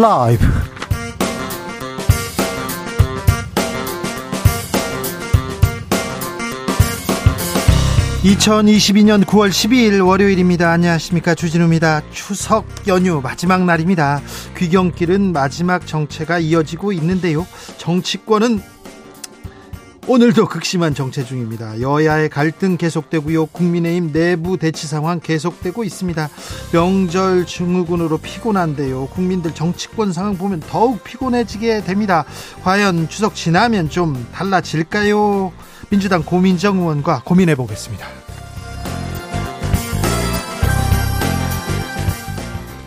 [0.00, 0.46] 라이브.
[8.22, 10.70] 2022년 9월 12일 월요일입니다.
[10.70, 11.34] 안녕하십니까.
[11.34, 12.02] 주진우입니다.
[12.12, 14.22] 추석 연휴 마지막 날입니다.
[14.56, 17.44] 귀경길은 마지막 정체가 이어지고 있는데요.
[17.78, 18.60] 정치권은
[20.10, 21.82] 오늘도 극심한 정체 중입니다.
[21.82, 23.44] 여야의 갈등 계속되고요.
[23.44, 26.30] 국민의힘 내부 대치 상황 계속되고 있습니다.
[26.72, 29.08] 명절 증후군으로 피곤한데요.
[29.08, 32.24] 국민들 정치권 상황 보면 더욱 피곤해지게 됩니다.
[32.62, 35.52] 과연 추석 지나면 좀 달라질까요?
[35.90, 38.17] 민주당 고민정 의원과 고민해 보겠습니다.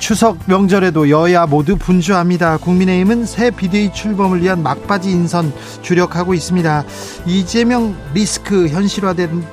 [0.02, 2.58] 추석 명절에도 여야 모두 분주합니다.
[2.58, 6.84] 국민의힘은 새 비대위 출범을 위한 막바지 인선 주력하고 있습니다.
[7.28, 9.46] 이재명 리스크 현실화된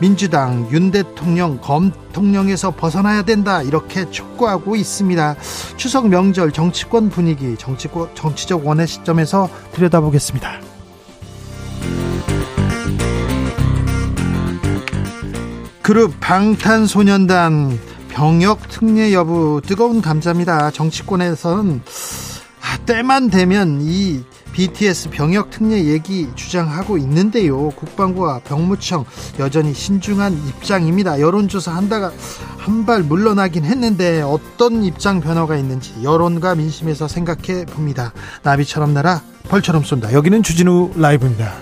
[0.00, 5.36] 민주당 윤 대통령 검통령에서 벗어나야 된다 이렇게 촉구하고 있습니다.
[5.76, 10.60] 추석 명절 정치권 분위기 정치권 정치적 원의 시점에서 들여다보겠습니다.
[15.82, 20.70] 그룹 방탄소년단 병역 특례 여부 뜨거운 감자입니다.
[20.70, 21.82] 정치권에서는
[22.62, 27.70] 아, 때만 되면 이 BTS 병역 특례 얘기 주장하고 있는데요.
[27.70, 29.04] 국방부와 병무청
[29.40, 31.18] 여전히 신중한 입장입니다.
[31.20, 32.12] 여론조사 한다가
[32.58, 38.12] 한 발 물러나긴 했는데 어떤 입장 변화가 있는지 여론과 민심에서 생각해 봅니다.
[38.44, 40.12] 나비처럼 날아 벌처럼 쏜다.
[40.12, 41.52] 여기는 주진우 라이브입니다.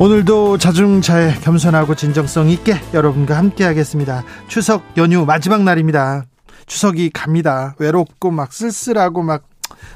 [0.00, 4.24] 오늘도 자중차에 겸손하고 진정성 있게 여러분과 함께 하겠습니다.
[4.48, 6.24] 추석 연휴 마지막 날입니다.
[6.64, 7.74] 추석이 갑니다.
[7.78, 9.42] 외롭고 막 쓸쓸하고 막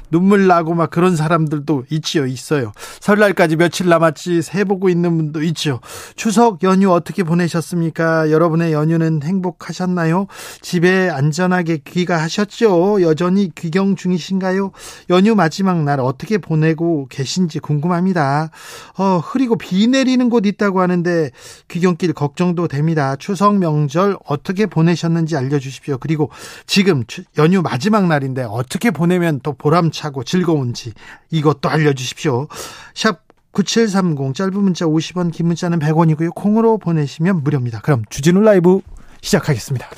[0.09, 2.71] 눈물 나고 막 그런 사람들도 있지요, 있어요.
[3.01, 5.79] 설날까지 며칠 남았지 새 보고 있는 분도 있죠.
[6.15, 8.31] 추석 연휴 어떻게 보내셨습니까?
[8.31, 10.27] 여러분의 연휴는 행복하셨나요?
[10.61, 13.01] 집에 안전하게 귀가하셨죠?
[13.01, 14.71] 여전히 귀경 중이신가요?
[15.09, 18.49] 연휴 마지막 날 어떻게 보내고 계신지 궁금합니다.
[18.97, 21.31] 어, 흐리고 비 내리는 곳 있다고 하는데
[21.67, 23.15] 귀경길 걱정도 됩니다.
[23.17, 25.97] 추석 명절 어떻게 보내셨는지 알려주십시오.
[25.97, 26.29] 그리고
[26.65, 27.03] 지금
[27.37, 30.93] 연휴 마지막 날인데 어떻게 보내면 또 보람차고 즐거운지
[31.31, 32.47] 이것도 알려주십시오.
[32.93, 33.21] 샵
[33.51, 36.35] 9730 짧은 문자 50원 긴 문자는 100원이고요.
[36.35, 37.81] 콩으로 보내시면 무료입니다.
[37.81, 38.81] 그럼 주진우 라이브
[39.21, 39.89] 시작하겠습니다.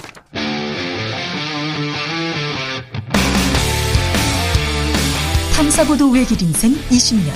[5.55, 7.33] 탐사보도 외길 인생 20년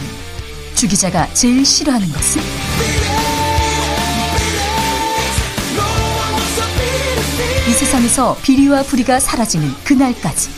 [0.75, 2.41] 주 기자가 제일 싫어하는 것은?
[7.67, 10.49] 이 세상에서 비리와 부리가 사라지는 그날까지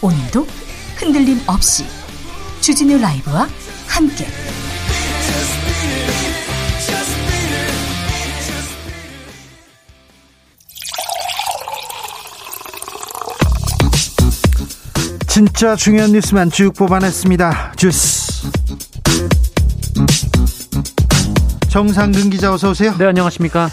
[0.00, 0.46] 오늘도
[1.02, 1.84] 흔들림 없이
[2.60, 3.48] 주진우 라이브와
[3.88, 4.24] 함께
[15.26, 17.72] 진짜 중요한 뉴스만 쭉 뽑아냈습니다.
[17.74, 18.48] 주스.
[21.68, 22.94] 정상근 기자 어서 오세요.
[22.96, 23.68] 네, 안녕하십니까?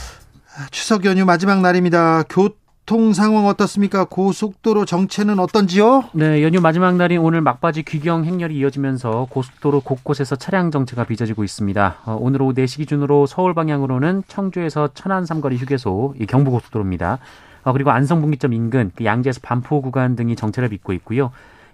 [0.71, 2.23] 추석 연휴 마지막 날입니다.
[2.27, 2.49] 교
[2.89, 4.03] 통 상황 어떻습니까?
[4.05, 6.05] 고속도로 정체는 어떤지요?
[6.13, 11.97] 네, 연휴 마지막 날인 오늘 막바지 귀경 행렬이 이어지면서 고속도로 곳곳에서 차량 정체가 빚어지고 있습니다.
[12.07, 17.19] 어, 오늘 오후 4시 기준으로 서울 방향으로는 청주에서 천안 삼거리 휴게소 이 경부고속도로입니다.
[17.65, 21.29] 어, 그리고 안성분기점 인근 그 양재에서 반포 구간 등이 정체를 빚고 있고요.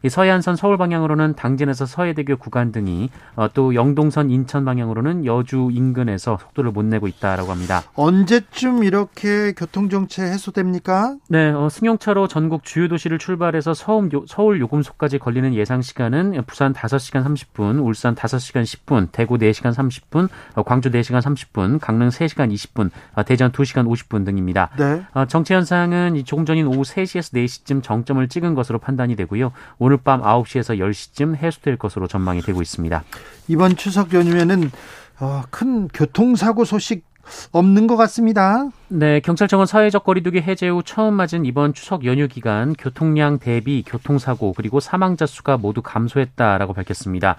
[0.06, 6.38] 이 서해안선 서울 방향으로는 당진에서 서해대교 구간 등이 어, 또 영동선 인천 방향으로는 여주 인근에서
[6.40, 7.82] 속도를 못 내고 있다라고 합니다.
[7.96, 11.16] 언제쯤 이렇게 교통 정체 해소됩니까?
[11.28, 16.72] 네, 어, 승용차로 전국 주요 도시를 출발해서 서울, 요, 서울 요금소까지 걸리는 예상 시간은 부산
[16.74, 22.92] 5시간 30분, 울산 5시간 10분, 대구 4시간 30분, 어, 광주 4시간 30분, 강릉 3시간 20분,
[23.16, 24.70] 어, 대전 2시간 50분 등입니다.
[24.78, 25.02] 네.
[25.16, 29.52] 어, 정체 현상은 조금 전인 오후 3시에서 4시쯤 정점을 찍은 것으로 판단이 되고요.
[29.80, 33.04] 오늘 밤 9시에서 10시쯤 해소될 것으로 전망이 되고 있습니다.
[33.48, 34.72] 이번 추석 연휴에는
[35.20, 37.06] 어, 큰 교통사고 소식
[37.52, 38.70] 없는 것 같습니다.
[38.88, 44.54] 네, 경찰청은 사회적 거리두기 해제 후 처음 맞은 이번 추석 연휴 기간 교통량 대비 교통사고
[44.54, 47.36] 그리고 사망자 수가 모두 감소했다라고 밝혔습니다.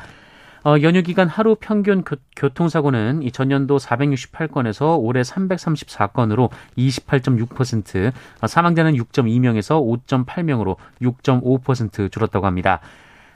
[0.66, 8.94] 어, 연휴 기간 하루 평균 교, 통사고는 이 전년도 468건에서 올해 334건으로 28.6%, 어, 사망자는
[8.94, 12.80] 6.2명에서 5.8명으로 6.5% 줄었다고 합니다.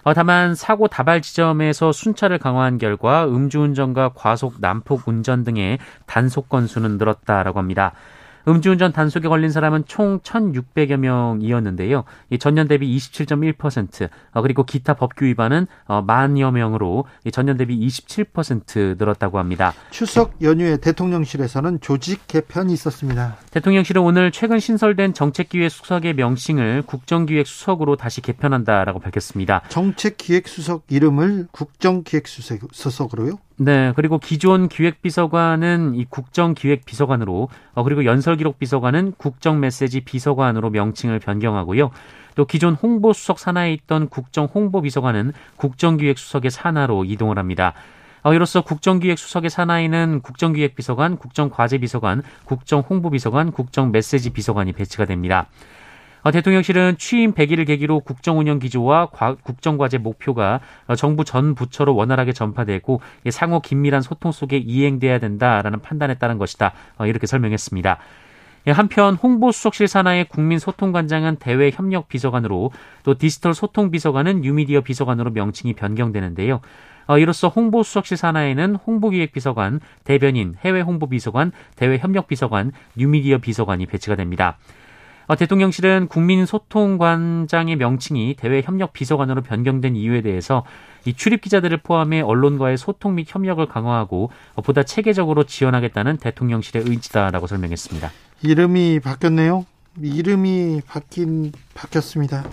[0.02, 6.98] 어, 다만 사고 다발 지점에서 순찰을 강화한 결과 음주운전과 과속 난폭 운전 등의 단속 건수는
[6.98, 7.92] 늘었다라고 합니다.
[8.48, 12.04] 음주운전 단속에 걸린 사람은 총 1,600여 명이었는데요.
[12.38, 19.38] 전년 대비 27.1%, 어, 그리고 기타 법규 위반은 어, 만여 명으로 전년 대비 27% 늘었다고
[19.38, 19.72] 합니다.
[19.90, 23.36] 추석 연휴에 대통령실에서는 조직 개편이 있었습니다.
[23.50, 29.62] 대통령실은 오늘 최근 신설된 정책기획수석의 명칭을 국정기획수석으로 다시 개편한다라고 밝혔습니다.
[29.68, 33.38] 정책기획수석 이름을 국정기획수석으로요?
[33.62, 41.90] 네, 그리고 기존 기획비서관은 이 국정기획비서관으로, 어, 그리고 연설기록비서관은 국정메시지 비서관으로 명칭을 변경하고요.
[42.36, 47.74] 또 기존 홍보수석 산하에 있던 국정홍보비서관은 국정기획수석의 산하로 이동을 합니다.
[48.22, 55.48] 어, 이로써 국정기획수석의 산하에는 국정기획비서관, 국정과제비서관, 국정홍보비서관, 국정메시지비서관이 배치가 됩니다.
[56.22, 59.06] 어, 대통령실은 취임 100일을 계기로 국정운영 기조와
[59.42, 63.00] 국정과제 목표가 어, 정부 전 부처로 원활하게 전파되고
[63.30, 66.72] 상호 긴밀한 소통 속에 이행돼야 된다라는 판단에 따른 것이다.
[66.98, 67.98] 어, 이렇게 설명했습니다.
[68.66, 72.72] 예, 한편 홍보수석실 산하의 국민소통관장은 대외협력비서관으로
[73.04, 76.60] 또 디지털 소통비서관은 뉴미디어 비서관으로 명칭이 변경되는데요.
[77.18, 84.58] 이로써 홍보수석실 산하에는 홍보기획비서관, 대변인, 해외홍보비서관, 대외협력비서관, 뉴미디어 비서관이 배치가 됩니다.
[85.30, 90.64] 어, 대통령실은 국민소통관장의 명칭이 대외협력비서관으로 변경된 이유에 대해서
[91.04, 94.32] 이 출입 기자들을 포함해 언론과의 소통 및 협력을 강화하고
[94.64, 98.10] 보다 체계적으로 지원하겠다는 대통령실의 의지다라고 설명했습니다.
[98.42, 99.66] 이름이 바뀌었네요.
[100.02, 102.44] 이름이 바뀐 바뀌었습니다.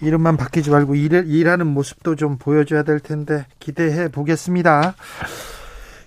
[0.00, 4.94] 이름만 바뀌지 말고 일, 일하는 모습도 좀 보여줘야 될 텐데 기대해 보겠습니다.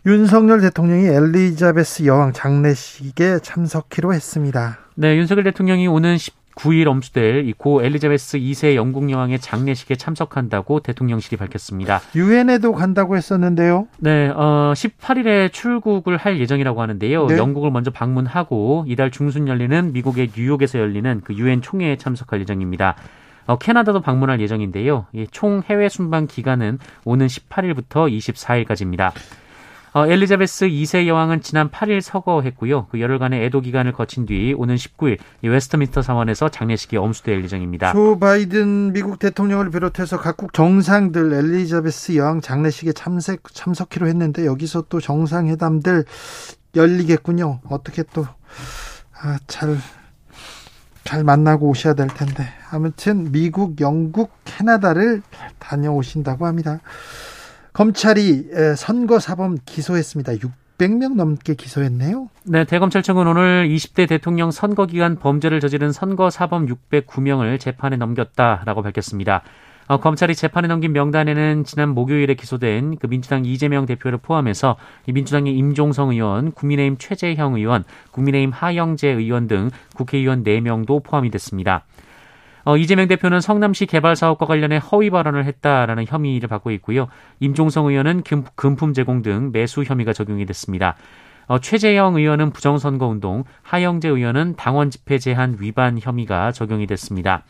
[0.05, 4.77] 윤석열 대통령이 엘리자베스 여왕 장례식에 참석키로 했습니다.
[4.95, 11.99] 네, 윤석열 대통령이 오는 19일 엄수될 고 엘리자베스 2세 영국 여왕의 장례식에 참석한다고 대통령실이 밝혔습니다.
[12.15, 13.87] 유엔에도 간다고 했었는데요.
[13.97, 17.25] 네, 어, 18일에 출국을 할 예정이라고 하는데요.
[17.27, 17.37] 네.
[17.37, 22.95] 영국을 먼저 방문하고 이달 중순 열리는 미국의 뉴욕에서 열리는 그 유엔 총회에 참석할 예정입니다.
[23.47, 25.07] 어, 캐나다도 방문할 예정인데요.
[25.31, 29.11] 총 해외 순방 기간은 오는 18일부터 24일까지입니다.
[29.97, 32.85] 어, 엘리자베스 2세 여왕은 지난 8일 서거했고요.
[32.91, 37.93] 그 열흘간의 애도 기간을 거친 뒤 오는 19일 웨스트민스터 사원에서 장례식이 엄수될 예정입니다.
[37.93, 44.99] 조 바이든 미국 대통령을 비롯해서 각국 정상들 엘리자베스 여왕 장례식에 참석 참석키로 했는데 여기서 또
[44.99, 46.05] 정상회담들
[46.75, 47.61] 열리겠군요.
[47.67, 48.27] 어떻게 또
[49.19, 49.77] 아, 잘,
[51.05, 52.47] 잘 만나고 오셔야 될 텐데.
[52.69, 55.23] 아무튼 미국, 영국, 캐나다를
[55.57, 56.81] 다녀오신다고 합니다.
[57.77, 58.45] 검찰이
[58.75, 60.33] 선거 사범 기소했습니다.
[60.33, 62.27] 600명 넘게 기소했네요.
[62.45, 69.43] 네, 대검찰청은 오늘 20대 대통령 선거 기간 범죄를 저지른 선거 사범 609명을 재판에 넘겼다라고 밝혔습니다.
[69.85, 74.75] 어, 검찰이 재판에 넘긴 명단에는 지난 목요일에 기소된 그 민주당 이재명 대표를 포함해서
[75.05, 81.85] 민주당의 임종성 의원, 국민의힘 최재형 의원, 국민의힘 하영재 의원 등 국회의원 4명도 포함이 됐습니다.
[82.67, 87.07] 어, 이재명 대표는 성남시 개발 사업과 관련해 허위 발언을 했다라는 혐의를 받고 있고요.
[87.39, 90.97] 임종성 의원은 금, 금품 제공 등 매수 혐의가 적용이 됐습니다.
[91.45, 97.43] 어, 최재형 의원은 부정선거운동, 하영재 의원은 당원 집회 제한 위반 혐의가 적용이 됐습니다.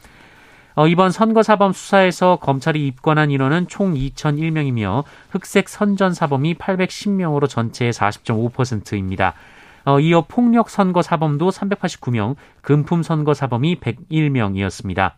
[0.75, 9.33] 어, 이번 선거사범 수사에서 검찰이 입건한 인원은 총 2,001명이며 흑색 선전사범이 810명으로 전체의 40.5%입니다.
[9.87, 15.13] 어, 이어 폭력 선거 사범도 389명, 금품 선거 사범이 101명이었습니다.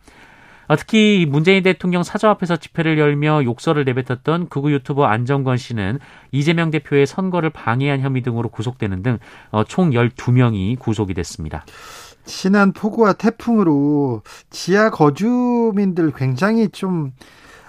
[0.68, 5.98] 어, 특히 문재인 대통령 사저 앞에서 집회를 열며 욕설을 내뱉었던 극우 유튜버 안정건 씨는
[6.30, 9.18] 이재명 대표의 선거를 방해한 혐의 등으로 구속되는 등총
[9.50, 11.64] 어, 12명이 구속이 됐습니다.
[12.24, 17.10] 지난 폭우와 태풍으로 지하 거주민들 굉장히 좀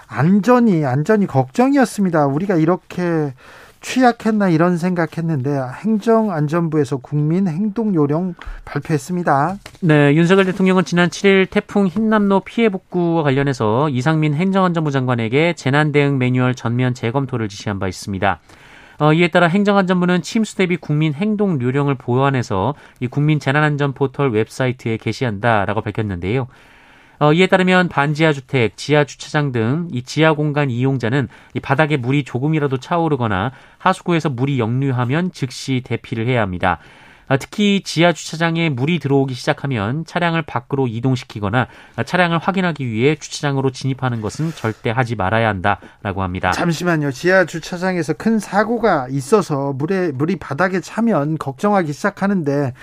[0.06, 2.28] 안전이 안전이 걱정이었습니다.
[2.28, 3.34] 우리가 이렇게
[3.82, 9.58] 취약했나 이런 생각했는데 행정안전부에서 국민 행동 요령 발표했습니다.
[9.82, 16.20] 네, 윤석열 대통령은 지난 7일 태풍 흰남노 피해 복구와 관련해서 이상민 행정안전부 장관에게 재난 대응
[16.20, 18.40] 매뉴얼 전면 재검토를 지시한 바 있습니다.
[19.00, 24.98] 어, 이에 따라 행정안전부는 침수 대비 국민 행동 요령을 보완해서 이 국민 재난안전 포털 웹사이트에
[24.98, 26.48] 게시한다라고 밝혔는데요.
[27.22, 32.24] 어, 이에 따르면 반지하 주택, 지하 주차장 등 이 지하 공간 이용자는 이 바닥에 물이
[32.24, 36.80] 조금이라도 차오르거나 하수구에서 물이 역류하면 즉시 대피를 해야 합니다.
[37.28, 41.68] 어, 특히 지하 주차장에 물이 들어오기 시작하면 차량을 밖으로 이동시키거나
[42.04, 46.50] 차량을 확인하기 위해 주차장으로 진입하는 것은 절대 하지 말아야 한다라고 합니다.
[46.52, 47.12] 잠시만요.
[47.12, 52.74] 지하 주차장에서 큰 사고가 있어서 물에 물이 바닥에 차면 걱정하기 시작하는데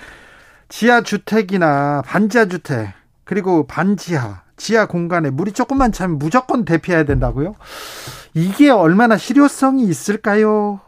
[0.68, 2.98] 지하 주택이나 반지하 주택
[3.28, 7.56] 그리고 반지하, 지하 공간에 물이 조금만 차면 무조건 대피해야 된다고요?
[8.32, 10.80] 이게 얼마나 실효성이 있을까요?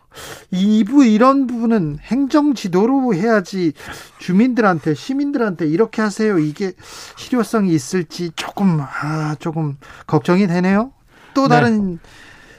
[0.51, 3.75] 이부 이런 부분은 행정 지도로 해야지
[4.17, 6.39] 주민들한테 시민들한테 이렇게 하세요.
[6.39, 6.73] 이게
[7.19, 10.93] 실효성이 있을지 조금 아 조금 걱정이 되네요.
[11.35, 11.57] 또 네.
[11.57, 11.99] 다른 네.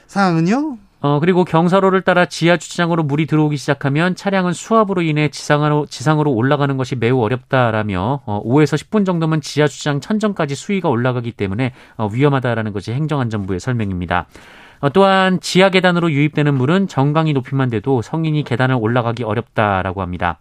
[0.06, 0.78] 사항은요?
[1.02, 6.76] 어, 그리고 경사로를 따라 지하 주차장으로 물이 들어오기 시작하면 차량은 수압으로 인해 지상으로, 지상으로 올라가는
[6.76, 12.72] 것이 매우 어렵다라며 어, 5에서 10분 정도면 지하 주차장 천정까지 수위가 올라가기 때문에 어, 위험하다라는
[12.72, 14.26] 것이 행정안전부의 설명입니다.
[14.78, 20.38] 어, 또한 지하 계단으로 유입되는 물은 정강이 높이만 돼도 성인이 계단을 올라가기 어렵다라고 합니다.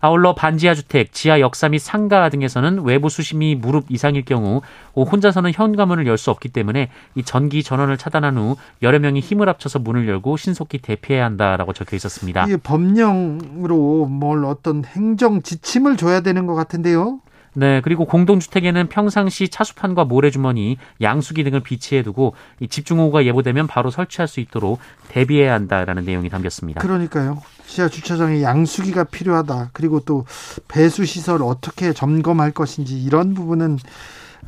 [0.00, 4.62] 아울러 반지하 주택, 지하 역사 및 상가 등에서는 외부 수심이 무릎 이상일 경우
[4.94, 9.78] 혼자서는 현관문을 열 수 없기 때문에 이 전기 전원을 차단한 후 여러 명이 힘을 합쳐서
[9.78, 12.44] 문을 열고 신속히 대피해야 한다라고 적혀 있었습니다.
[12.44, 17.20] 이게 법령으로 뭘 어떤 행정 지침을 줘야 되는 것 같은데요.
[17.54, 24.28] 네, 그리고 공동주택에는 평상시 차수판과 모래주머니, 양수기 등을 비치해 두고 이 집중호우가 예보되면 바로 설치할
[24.28, 24.78] 수 있도록
[25.08, 26.80] 대비해야 한다라는 내용이 담겼습니다.
[26.80, 27.42] 그러니까요.
[27.66, 29.70] 지하 주차장에 양수기가 필요하다.
[29.72, 30.26] 그리고 또
[30.68, 33.78] 배수 시설 어떻게 점검할 것인지 이런 부분은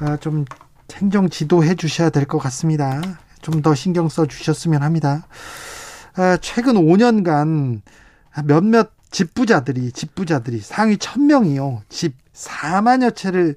[0.00, 0.44] 아, 좀
[0.94, 3.00] 행정 지도해 주셔야 될 것 같습니다.
[3.42, 5.26] 좀 더 신경 써 주셨으면 합니다.
[6.14, 7.80] 아, 최근 5년간
[8.44, 11.83] 몇몇 집부자들이 집부자들이 상위 1000명이요.
[11.88, 13.54] 집 4만여 채를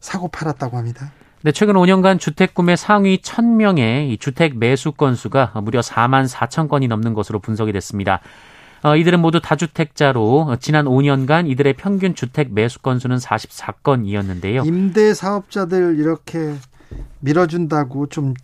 [0.00, 1.12] 사고 팔았다고 합니다.
[1.42, 7.14] 네, 최근 5년간 주택 구매 상위 1000명의 주택 매수 건수가 무려 4만 4천 건이 넘는
[7.14, 8.20] 것으로 분석이 됐습니다.
[8.82, 14.66] 어, 이들은 모두 다주택자로 지난 5년간 이들의 평균 주택 매수 건수는 44건이었는데요.
[14.66, 16.54] 임대 사업자들 이렇게
[17.20, 18.34] 밀어준다고 좀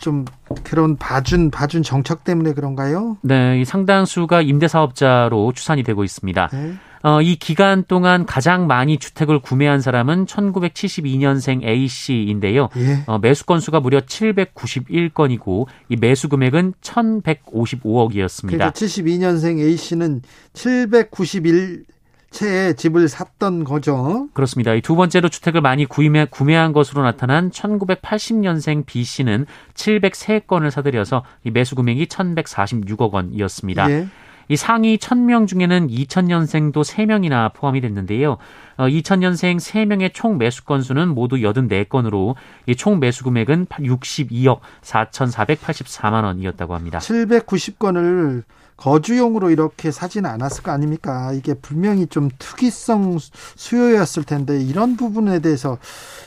[0.00, 0.24] 좀
[0.64, 3.16] 그런 봐준 봐준 정책 때문에 그런가요?
[3.22, 6.48] 네, 상당수가 임대 사업자로 추산이 되고 있습니다.
[6.52, 6.74] 네.
[7.02, 12.70] 어, 이 기간 동안 가장 많이 주택을 구매한 사람은 1972년생 A 씨인데요.
[12.76, 13.04] 예.
[13.06, 18.48] 어, 매수 건수가 무려 791건이고 이 매수 금액은 1,155억이었습니다.
[18.48, 20.22] 그러니까 72년생 A 씨는
[20.54, 21.84] 791
[22.30, 24.28] 채의 집을 샀던 거죠.
[24.34, 24.74] 그렇습니다.
[24.74, 31.50] 이 두 번째로 주택을 많이 구매, 구매한 것으로 나타난 1980년생 B 씨는 703건을 사들여서 이
[31.50, 33.90] 매수 금액이 1,146억 원이었습니다.
[33.90, 34.08] 예.
[34.50, 38.38] 이 상위 1000명 중에는 2000년생도 3명이나 포함이 됐는데요.
[38.78, 42.34] 어, 2000년생 3명의 총 매수 건수는 모두 84건으로
[42.66, 46.98] 이총 매수 금액은 62억 4,484만 원이었다고 합니다.
[46.98, 48.44] 790건을
[48.78, 51.32] 거주용으로 이렇게 사지는 않았을 거 아닙니까?
[51.32, 53.18] 이게 분명히 좀 특이성
[53.56, 55.78] 수요였을 텐데 이런 부분에 대해서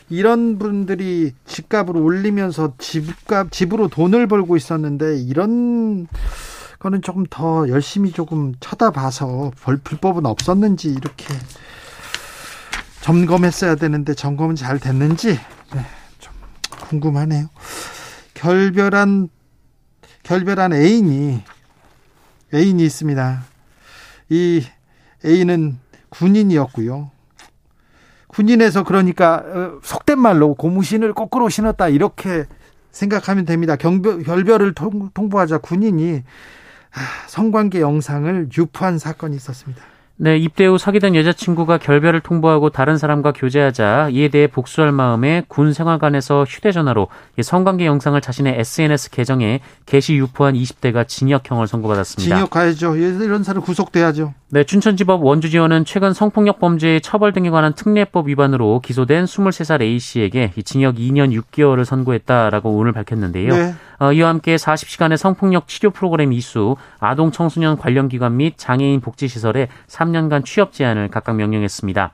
[0.09, 6.07] 이런 분들이 집값을 올리면서 집값 집으로 돈을 벌고 있었는데 이런
[6.79, 9.51] 거는 조금 더 열심히 조금 쳐다봐서
[9.83, 11.33] 불법은 없었는지 이렇게
[12.99, 15.39] 점검했어야 되는데 점검은 잘 됐는지
[15.73, 15.85] 네,
[16.19, 16.33] 좀
[16.89, 17.47] 궁금하네요.
[18.33, 19.29] 결별한
[20.23, 21.43] 결별한 애인이
[22.53, 23.43] 애인이 있습니다.
[24.29, 24.63] 이
[25.25, 25.79] 애인은
[26.09, 27.11] 군인이었고요.
[28.27, 32.45] 군인에서 그러니까 어, 속된 말로 고무신을 거꾸로 신었다 이렇게
[32.91, 33.75] 생각하면 됩니다.
[33.75, 36.23] 경별, 결별을 통, 보하자 군인이
[37.27, 39.83] 성관계 영상을 유포한 사건이 있었습니다.
[40.23, 45.73] 네, 입대 후 사귀던 여자친구가 결별을 통보하고 다른 사람과 교제하자 이에 대해 복수할 마음에 군
[45.73, 47.07] 생활관에서 휴대전화로
[47.41, 52.35] 성관계 영상을 자신의 SNS 계정에 게시 유포한 20대가 징역형을 선고받았습니다.
[52.35, 52.97] 징역 가야죠.
[52.97, 54.35] 이런 사람 구속돼야죠.
[54.49, 60.97] 네, 춘천지법 원주지원은 최근 성폭력 범죄의 처벌 등에 관한 특례법 위반으로 기소된 23살 A씨에게 징역
[60.97, 63.55] 2년 6개월을 선고했다라고 오늘 밝혔는데요.
[63.55, 63.73] 네.
[64.01, 69.67] 어, 이와 함께 40시간의 성폭력 치료 프로그램 이수, 아동 청소년 관련 기관 및 장애인 복지시설에
[69.87, 72.11] 3년간 취업 제한을 각각 명령했습니다.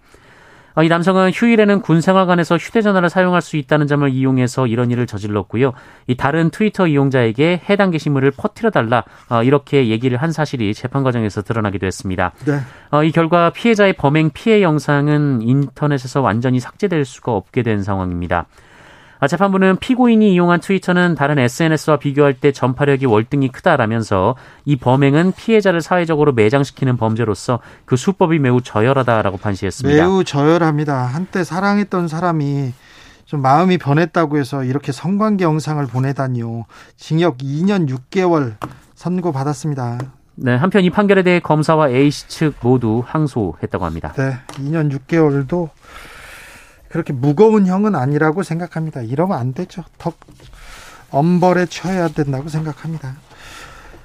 [0.76, 5.72] 어, 이 남성은 휴일에는 군 생활관에서 휴대전화를 사용할 수 있다는 점을 이용해서 이런 일을 저질렀고요.
[6.08, 11.42] 이 다른 트위터 이용자에게 해당 게시물을 퍼뜨려 달라 어, 이렇게 얘기를 한 사실이 재판 과정에서
[11.42, 12.34] 드러나기도 했습니다.
[12.46, 13.08] 네.
[13.08, 18.46] 이 결과 피해자의 범행 피해 영상은 인터넷에서 완전히 삭제될 수가 없게 된 상황입니다.
[19.20, 25.82] 아, 재판부는 피고인이 이용한 트위터는 다른 SNS와 비교할 때 전파력이 월등히 크다라면서 이 범행은 피해자를
[25.82, 30.04] 사회적으로 매장시키는 범죄로서 그 수법이 매우 저열하다라고 판시했습니다.
[30.04, 30.96] 매우 저열합니다.
[30.96, 32.74] 한때 사랑했던 사람이
[33.26, 36.66] 좀 마음이 변했다고 해서 이렇게 성관계 영상을 보내다니요.
[36.96, 38.56] 징역 2년 6개월
[38.96, 39.98] 선고 받았습니다.
[40.36, 44.14] 네, 한편 이 판결에 대해 검사와 A씨 측 모두 항소했다고 합니다.
[44.16, 45.70] 네, 2년 6개월도
[46.90, 49.02] 그렇게 무거운 형은 아니라고 생각합니다.
[49.02, 49.84] 이러면 안 되죠.
[49.98, 50.14] 더
[51.10, 53.16] 엄벌에 처해야 된다고 생각합니다.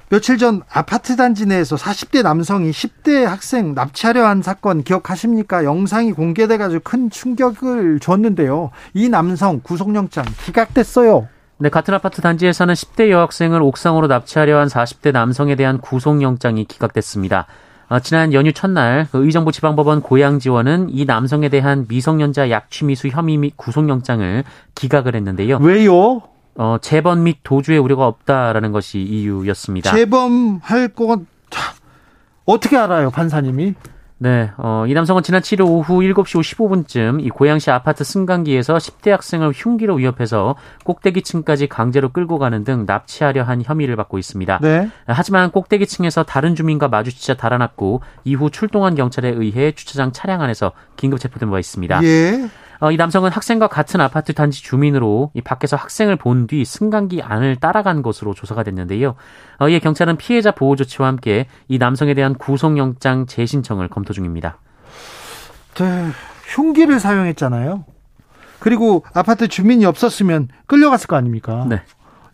[0.09, 5.63] 며칠 전 아파트 단지 내에서 40대 남성이 10대 학생 납치하려 한 사건 기억하십니까?
[5.63, 8.69] 영상이 공개돼 가지고 큰 충격을 줬는데요.
[8.93, 11.27] 이 남성 구속영장 기각됐어요.
[11.57, 17.47] 네, 같은 아파트 단지에서는 10대 여학생을 옥상으로 납치하려 한 40대 남성에 대한 구속영장이 기각됐습니다.
[17.93, 23.53] 어, 지난 연휴 첫날 그 의정부 지방법원 고양지원은 이 남성에 대한 미성년자 약취미수 혐의 및
[23.55, 25.59] 구속영장을 기각을 했는데요.
[25.61, 26.23] 왜요?
[26.55, 29.95] 어, 재범 및 도주의 우려가 없다라는 것이 이유였습니다.
[29.95, 31.27] 재범할 건
[32.45, 33.75] 어떻게 알아요, 판사님이?
[34.19, 39.51] 네, 어, 이 남성은 지난 7일 오후 7시 55분쯤 이 고양시 아파트 승강기에서 10대 학생을
[39.53, 40.55] 흉기로 위협해서
[40.85, 44.59] 꼭대기층까지 강제로 끌고 가는 등 납치하려 한 혐의를 받고 있습니다.
[44.61, 44.89] 네.
[45.07, 51.49] 하지만 꼭대기층에서 다른 주민과 마주치자 달아났고 이후 출동한 경찰에 의해 주차장 차량 안에서 긴급 체포된
[51.49, 52.03] 바 있습니다.
[52.03, 52.49] 예.
[52.83, 57.55] 어, 이 남성은 학생과 같은 아파트 단지 주민으로 이 밖에서 학생을 본 뒤 승강기 안을
[57.55, 59.15] 따라간 것으로 조사가 됐는데요.
[59.59, 64.57] 어, 이에 경찰은 피해자 보호 조치와 함께 이 남성에 대한 구속영장 재신청을 검토 중입니다.
[65.75, 66.09] 네,
[66.53, 67.85] 흉기를 사용했잖아요.
[68.59, 71.65] 그리고 아파트 주민이 없었으면 끌려갔을 거 아닙니까?
[71.69, 71.81] 네.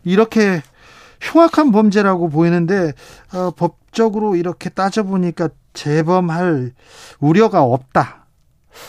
[0.02, 0.62] 이렇게
[1.20, 2.94] 흉악한 범죄라고 보이는데
[3.32, 6.72] 어, 법적으로 이렇게 따져보니까 재범할
[7.20, 8.19] 우려가 없다.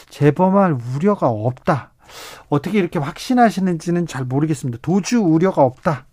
[0.10, 1.92] 재범할 우려가 없다.
[2.50, 4.80] 어떻게 이렇게 확신하시는지는 잘 모르겠습니다.
[4.82, 6.06] 도주 우려가 없다.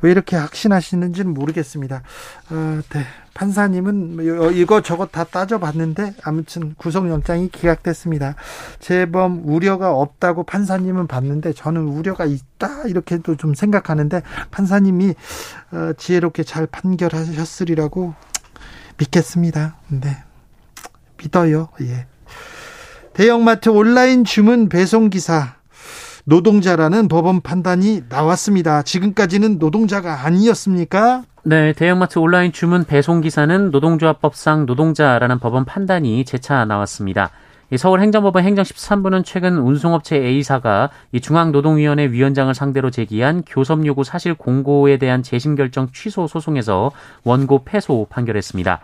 [0.00, 2.02] 왜 이렇게 확신하시는지는 모르겠습니다.
[2.50, 3.04] 어, 네.
[3.34, 8.36] 판사님은 뭐 이거 저거 다 따져봤는데 아무튼 구속영장이 기각됐습니다.
[8.78, 15.14] 재범 우려가 없다고 판사님은 봤는데 저는 우려가 있다 이렇게도 좀 생각하는데 판사님이
[15.72, 18.14] 어, 지혜롭게 잘 판결하셨으리라고
[18.98, 19.76] 믿겠습니다.
[19.88, 20.16] 네.
[21.16, 21.68] 믿어요.
[21.80, 22.06] 예.
[23.14, 25.54] 대형마트 온라인 주문 배송 기사
[26.24, 28.82] 노동자라는 법원 판단이 나왔습니다.
[28.82, 31.22] 지금까지는 노동자가 아니었습니까?
[31.44, 37.30] 네, 대형마트 온라인 주문 배송 기사는 노동조합법상 노동자라는 법원 판단이 재차 나왔습니다.
[37.76, 40.90] 서울행정법원 행정 13부는 최근 운송업체 A사가
[41.22, 46.90] 중앙노동위원회 위원장을 상대로 제기한 교섭 요구 사실 공고에 대한 재심 결정 취소 소송에서
[47.22, 48.80] 원고 패소 판결했습니다.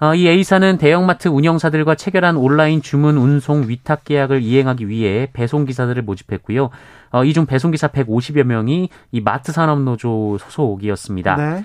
[0.00, 6.70] 어, 이 A사는 대형마트 운영사들과 체결한 온라인 주문 운송 위탁 계약을 이행하기 위해 배송기사들을 모집했고요.
[7.10, 11.36] 어, 이중 배송기사 150여 명이 이 마트 산업노조 소속이었습니다.
[11.36, 11.64] 네.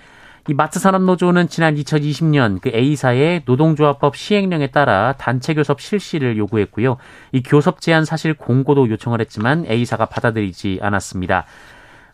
[0.50, 6.98] 이 마트 산업노조는 지난 2020년 그 A사의 노동조합법 시행령에 따라 단체 교섭 실시를 요구했고요.
[7.32, 11.46] 이 교섭 제한 사실 공고도 요청을 했지만 A사가 받아들이지 않았습니다.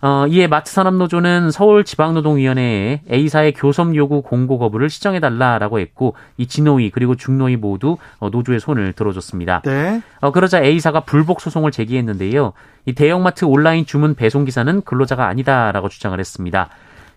[0.02, 7.16] 어, 이에 마트 산업노조는 서울지방노동위원회에 A사의 교섭 요구 공고 거부를 시정해달라라고 했고 이 진노위 그리고
[7.16, 9.62] 중노위 모두 어, 노조의 손을 들어줬습니다.
[9.66, 10.02] 네.
[10.22, 12.54] 어, 그러자 A사가 불복 소송을 제기했는데요.
[12.86, 16.70] 이 대형마트 온라인 주문 배송 기사는 근로자가 아니다라고 주장을 했습니다.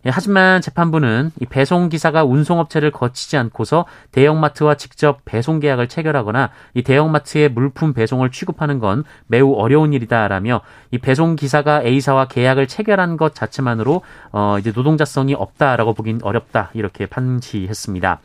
[0.05, 6.83] 예, 하지만 재판부는 이 배송 기사가 운송업체를 거치지 않고서 대형마트와 직접 배송 계약을 체결하거나 이
[6.83, 13.35] 대형마트의 물품 배송을 취급하는 건 매우 어려운 일이다라며 이 배송 기사가 A사와 계약을 체결한 것
[13.35, 18.21] 자체만으로 어 이제 노동자성이 없다라고 보긴 어렵다 이렇게 판시했습니다.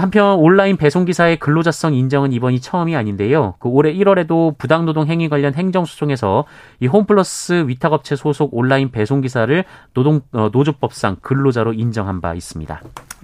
[0.00, 3.54] 한편 온라인 배송 기사의 근로자성 인정은 이번이 처음이 아닌데요.
[3.58, 6.44] 그 올해 1월에도 부당노동 행위 관련 행정소송에서
[6.80, 12.80] 이 홈플러스 위탁업체 소속 온라인 배송 기사를 노동 어, 노조법상 근로자로 인정한 바 있습니다.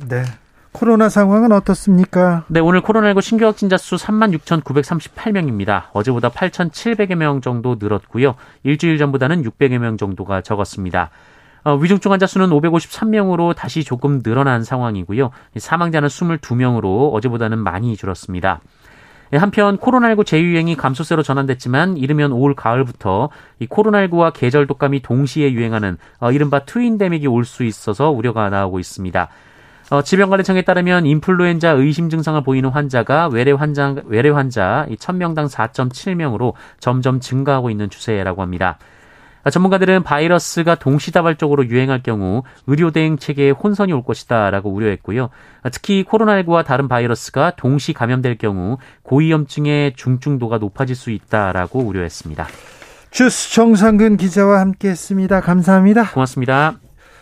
[0.08, 0.22] 네.
[0.72, 2.44] 코로나 상황은 어떻습니까?
[2.46, 5.84] 네, 오늘 코로나19 신규 확진자 수 36,938명입니다.
[5.92, 8.36] 어제보다 8,700여 명 정도 늘었고요.
[8.62, 11.10] 일주일 전보다는 600여 명 정도가 적었습니다.
[11.64, 15.30] 어, 위중증 환자 수는 553명으로 다시 조금 늘어난 상황이고요.
[15.56, 18.60] 사망자는 22명으로 어제보다는 많이 줄었습니다.
[19.32, 23.28] 예, 한편 코로나19 재유행이 감소세로 전환됐지만 이르면 올 가을부터
[23.60, 29.28] 이 코로나19와 계절 독감이 동시에 유행하는 어, 이른바 트윈데믹이 올 수 있어서 우려가 나오고 있습니다.
[29.90, 37.18] 어, 질병관리청에 따르면 인플루엔자 의심 증상을 보이는 환자가 외래 환자 외래 환자 1000명당 4.7명으로 점점
[37.20, 38.78] 증가하고 있는 추세라고 합니다.
[39.48, 45.30] 전문가들은 바이러스가 동시다발적으로 유행할 경우 의료 대응 체계에 혼선이 올 것이다라고 우려했고요.
[45.72, 52.46] 특히 코로나19와 다른 바이러스가 동시 감염될 경우 고위험증의 중증도가 높아질 수 있다라고 우려했습니다.
[53.10, 55.40] 주스 정상근 기자와 함께했습니다.
[55.40, 56.10] 감사합니다.
[56.12, 56.78] 고맙습니다.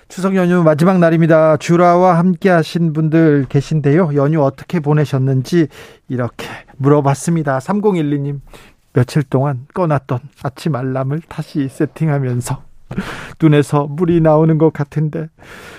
[0.09, 1.59] 추석 연휴 마지막 날입니다.
[1.59, 4.15] 주라와 함께 하신 분들 계신데요.
[4.15, 5.69] 연휴 어떻게 보내셨는지
[6.09, 6.47] 이렇게
[6.79, 7.59] 물어봤습니다.
[7.59, 8.41] 3012님.
[8.99, 12.65] 며칠 동안 꺼놨던 아침 알람을 다시 세팅하면서
[13.41, 15.29] 눈에서 물이 나오는 것 같은데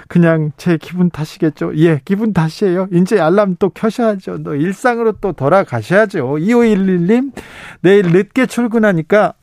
[0.08, 1.74] 그냥 제 기분 탓이겠죠.
[1.80, 2.88] 예, 기분 탓이에요.
[2.94, 4.44] 이제 알람 또 켜셔야죠.
[4.44, 6.38] 너 일상으로 또 돌아가셔야죠.
[6.38, 7.34] 2511님
[7.82, 9.34] 내일 늦게 출근하니까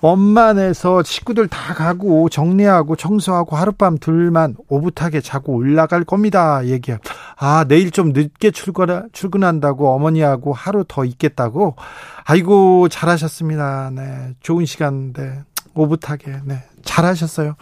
[0.00, 6.66] 엄마네서 식구들 다 가고 정리하고 청소하고 하룻밤 둘만 오붓하게 자고 올라갈 겁니다.
[6.66, 6.98] 얘기야.
[7.36, 11.76] 아, 내일 좀 늦게 출근, 출근한다고 어머니하고 하루 더 있겠다고?
[12.24, 13.90] 아이고, 잘하셨습니다.
[13.94, 14.34] 네.
[14.40, 15.44] 좋은 시간인데.
[15.74, 16.64] 오붓하게, 네.
[16.84, 17.56] 잘하셨어요.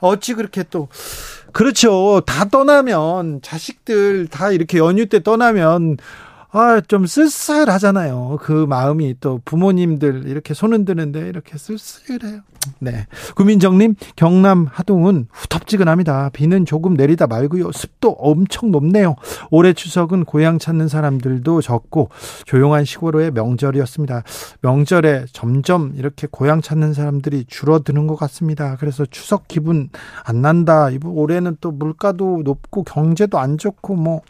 [0.00, 0.88] 어찌 그렇게 또
[1.52, 2.22] 그렇죠.
[2.26, 5.98] 다 떠나면 자식들 다 이렇게 연휴 때 떠나면
[6.52, 8.38] 아, 좀 쓸쓸하잖아요.
[8.40, 12.40] 그 마음이 또 부모님들 이렇게 손 흔드는데 이렇게 쓸쓸해요.
[12.80, 13.06] 네.
[13.36, 16.30] 구민정님, 경남 하동은 후텁지근합니다.
[16.30, 17.72] 비는 조금 내리다 말고요.
[17.72, 19.14] 습도 엄청 높네요.
[19.50, 22.10] 올해 추석은 고향 찾는 사람들도 적고
[22.44, 24.24] 조용한 시골의 명절이었습니다.
[24.60, 28.76] 명절에 점점 이렇게 고향 찾는 사람들이 줄어드는 것 같습니다.
[28.78, 29.88] 그래서 추석 기분
[30.24, 30.88] 안 난다.
[31.02, 34.20] 올해는 또 물가도 높고 경제도 안 좋고 뭐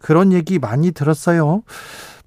[0.00, 1.62] 그런 얘기 많이 들었어요.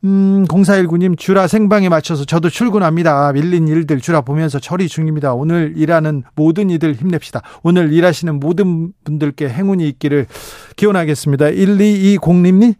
[0.05, 3.31] 음, 0419님, 주라 생방에 맞춰서 저도 출근합니다.
[3.31, 5.33] 밀린 일들 주라 보면서 처리 중입니다.
[5.33, 7.41] 오늘 일하는 모든 이들 힘냅시다.
[7.63, 10.27] 오늘 일하시는 모든 분들께 행운이 있기를
[10.75, 11.45] 기원하겠습니다.
[11.51, 12.75] 1220님,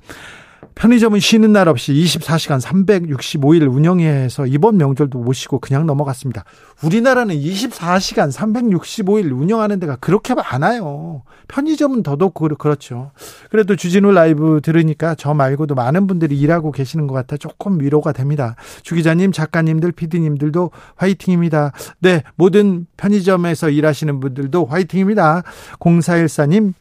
[0.75, 6.43] 편의점은 쉬는 날 없이 24시간 365일 운영해서 이번 명절도 못 쉬고 그냥 넘어갔습니다.
[6.83, 11.23] 우리나라는 24시간 365일 운영하는 데가 그렇게 많아요.
[11.47, 13.11] 편의점은 더더욱 그렇죠.
[13.51, 18.55] 그래도 주진우 라이브 들으니까 저 말고도 많은 분들이 일하고 계시는 것 같아 조금 위로가 됩니다.
[18.81, 21.71] 주 기자님, 작가님들, 피디님들도 화이팅입니다.
[21.99, 25.43] 네, 모든 편의점에서 일하시는 분들도 화이팅입니다.
[25.79, 26.73] 0414님,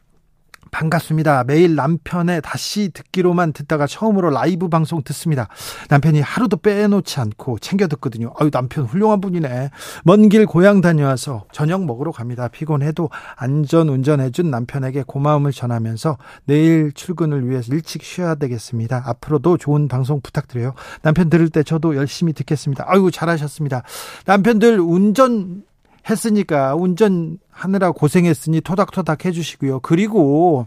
[0.73, 1.45] 반갑습니다.
[1.45, 5.49] 매일 남편의 다시 듣기로만 듣다가 처음으로 라이브 방송 듣습니다.
[5.91, 8.33] 남편이 하루도 빼놓지 않고 챙겨 듣거든요.
[8.41, 9.71] 아유, 남편 훌륭한 분이네.
[10.05, 12.49] 먼 길 고향 다녀와서 저녁 먹으러 갑니다.
[12.49, 19.03] 피곤해도 안전 운전해준 남편에게 고마움을 전하면서 내일 출근을 위해서 일찍 쉬어야 되겠습니다.
[19.07, 20.73] 앞으로도 좋은 방송 부탁드려요.
[21.03, 22.87] 남편 들을 때 저도 열심히 듣겠습니다.
[22.89, 23.83] 아유, 잘하셨습니다.
[24.25, 25.65] 남편들 운전
[26.09, 29.81] 했으니까 운전하느라 고생했으니 토닥토닥 해주시고요.
[29.81, 30.67] 그리고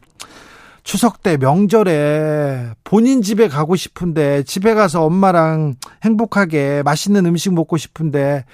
[0.84, 8.46] 추석 때 명절에 본인 집에 가고 싶은데 집에 가서 엄마랑 행복하게 맛있는 음식 먹고 싶은데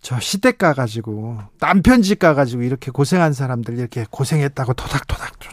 [0.00, 5.52] 저 시댁 가가지고 남편 집 가가지고 이렇게 고생한 사람들 이렇게 고생했다고 토닥토닥 좀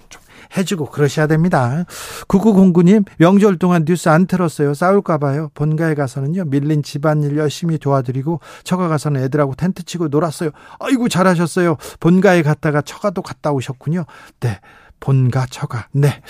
[0.58, 1.86] 해주고 그러셔야 됩니다.
[2.28, 4.74] 9909님, 명절 동안 뉴스 안 틀었어요.
[4.74, 5.52] 싸울까봐요.
[5.54, 10.52] 본가에 가서는요, 밀린 집안일 열심히 도와드리고, 처가 가서는 애들하고 텐트 치고 놀았어요.
[10.80, 11.78] 아이고, 잘하셨어요.
[12.00, 14.06] 본가에 갔다가 처가도 갔다 오셨군요.
[14.40, 14.60] 네.
[15.04, 15.90] 본가, 처가.
[15.92, 16.22] 네.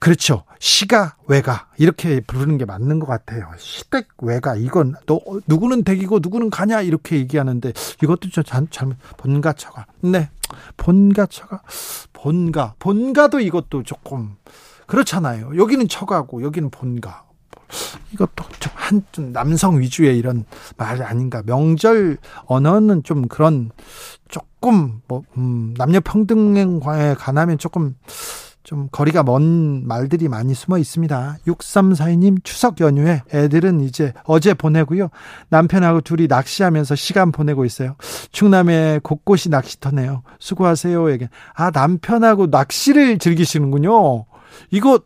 [0.00, 0.42] 그렇죠.
[0.58, 1.68] 시가, 외가.
[1.78, 3.48] 이렇게 부르는 게 맞는 것 같아요.
[3.56, 4.56] 시댁, 외가.
[4.56, 6.82] 이건, 너, 누구는 댁이고 누구는 가냐.
[6.82, 9.86] 이렇게 얘기하는데, 이것도 좀 잘못, 본가, 처가.
[10.00, 10.30] 네.
[10.76, 11.62] 본가, 처가.
[12.12, 12.74] 본가.
[12.80, 14.34] 본가도 이것도 조금,
[14.88, 15.56] 그렇잖아요.
[15.56, 17.27] 여기는 처가고, 여기는 본가.
[18.12, 20.44] 이것도 좀 한, 좀 남성 위주의 이런
[20.76, 21.42] 말 아닌가.
[21.44, 23.70] 명절 언어는 좀 그런,
[24.28, 26.66] 조금, 뭐, 음, 남녀 평등에
[27.16, 27.94] 관하면 조금,
[28.68, 31.38] 좀 거리가 먼 말들이 많이 숨어 있습니다.
[31.46, 35.08] 6342님 추석 연휴에 애들은 이제 어제 보내고요.
[35.48, 37.96] 남편하고 둘이 낚시하면서 시간 보내고 있어요.
[38.30, 40.22] 충남에 곳곳이 낚시터네요.
[40.38, 41.10] 수고하세요.
[41.12, 41.26] 얘기.
[41.54, 44.26] 아, 남편하고 낚시를 즐기시는군요.
[44.70, 45.00] 이거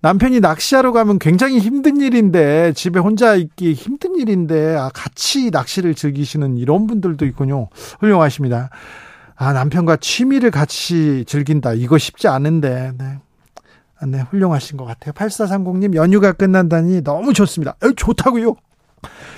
[0.00, 6.56] 남편이 낚시하러 가면 굉장히 힘든 일인데 집에 혼자 있기 힘든 일인데 아 같이 낚시를 즐기시는
[6.56, 7.68] 이런 분들도 있군요.
[8.00, 8.70] 훌륭하십니다.
[9.34, 11.74] 아 남편과 취미를 같이 즐긴다.
[11.74, 12.92] 이거 쉽지 않은데.
[12.98, 13.18] 네.
[14.00, 15.12] 아, 네, 훌륭하신 것 같아요.
[15.12, 17.74] 8430님, 연휴가 끝난다니 너무 좋습니다.
[17.82, 18.54] 에, 좋다고요?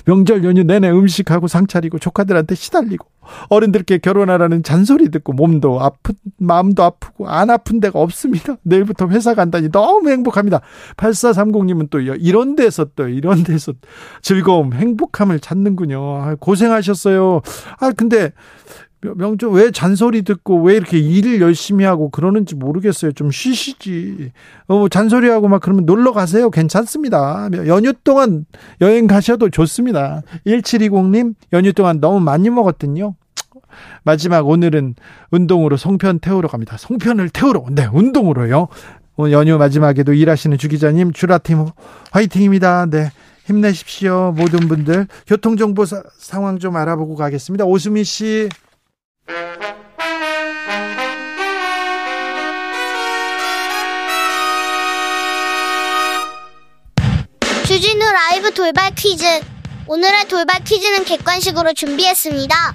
[0.05, 3.07] 명절 연휴 내내 음식하고 상 차리고 조카들한테 시달리고
[3.49, 8.57] 어른들께 결혼하라는 잔소리 듣고 몸도 아프 마음도 아프고 안 아픈 데가 없습니다.
[8.63, 10.61] 내일부터 회사 간다니 너무 행복합니다.
[10.97, 13.73] 8430님은 또 이런 데서 또 이런 데서
[14.21, 16.01] 즐거움, 행복함을 찾는군요.
[16.01, 17.41] 아, 고생하셨어요.
[17.79, 18.31] 아 근데
[19.01, 23.11] 명절 왜 잔소리 듣고 왜 이렇게 일을 열심히 하고 그러는지 모르겠어요.
[23.13, 24.31] 좀 쉬시지.
[24.67, 26.49] 어, 뭐 잔소리하고 막 그러면 놀러 가세요.
[26.49, 27.49] 괜찮습니다.
[27.65, 28.45] 연휴 동안
[28.79, 30.21] 여행 가셔도 좋습니다.
[30.45, 33.15] 1720님, 연휴 동안 너무 많이 먹었더니요.
[34.03, 34.95] 마지막 오늘은
[35.31, 36.77] 운동으로 송편 태우러 갑니다.
[36.77, 37.65] 송편을 태우러.
[37.71, 38.67] 네, 운동으로요.
[39.15, 41.65] 오늘 연휴 마지막에도 일하시는 주기자님, 주라팀
[42.11, 42.85] 화이팅입니다.
[42.87, 43.11] 네.
[43.45, 44.33] 힘내십시오.
[44.35, 45.07] 모든 분들.
[45.27, 47.65] 교통정보 사, 상황 좀 알아보고 가겠습니다.
[47.65, 48.49] 오수미 씨.
[57.67, 59.25] 주진우 라이브 돌발 퀴즈.
[59.87, 62.73] 오늘의 돌발 퀴즈는 객관식으로 준비했습니다.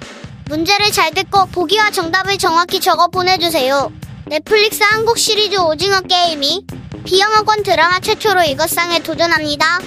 [0.49, 3.91] 문제를 잘 듣고 보기와 정답을 정확히 적어 보내주세요.
[4.25, 6.65] 넷플릭스 한국 시리즈 오징어 게임이
[7.05, 9.79] 비영어권 드라마 최초로 이것상에 도전합니다.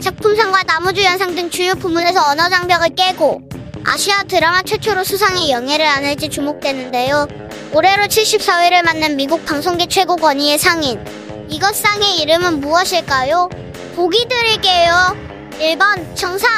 [0.00, 3.42] 작품상과 나무주연상 등 주요 부문에서 언어 장벽을 깨고
[3.84, 7.26] 아시아 드라마 최초로 수상의 영예를 안을지 주목되는데요.
[7.72, 11.02] 올해로 74회를 맞는 미국 방송계 최고 권위의 상인.
[11.48, 13.48] 이것 상의 이름은 무엇일까요?
[13.96, 15.16] 보기 드릴게요.
[15.58, 16.48] 1번 청상,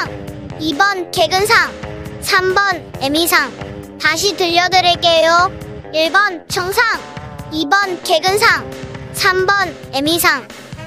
[0.59, 1.73] 2번 개근상,
[2.21, 3.99] 3번 에미상.
[4.01, 5.53] 다시 들려드릴게요.
[5.95, 6.85] 1번 청상,
[7.53, 8.69] 2번 개근상,
[9.15, 10.49] 3번 애미상.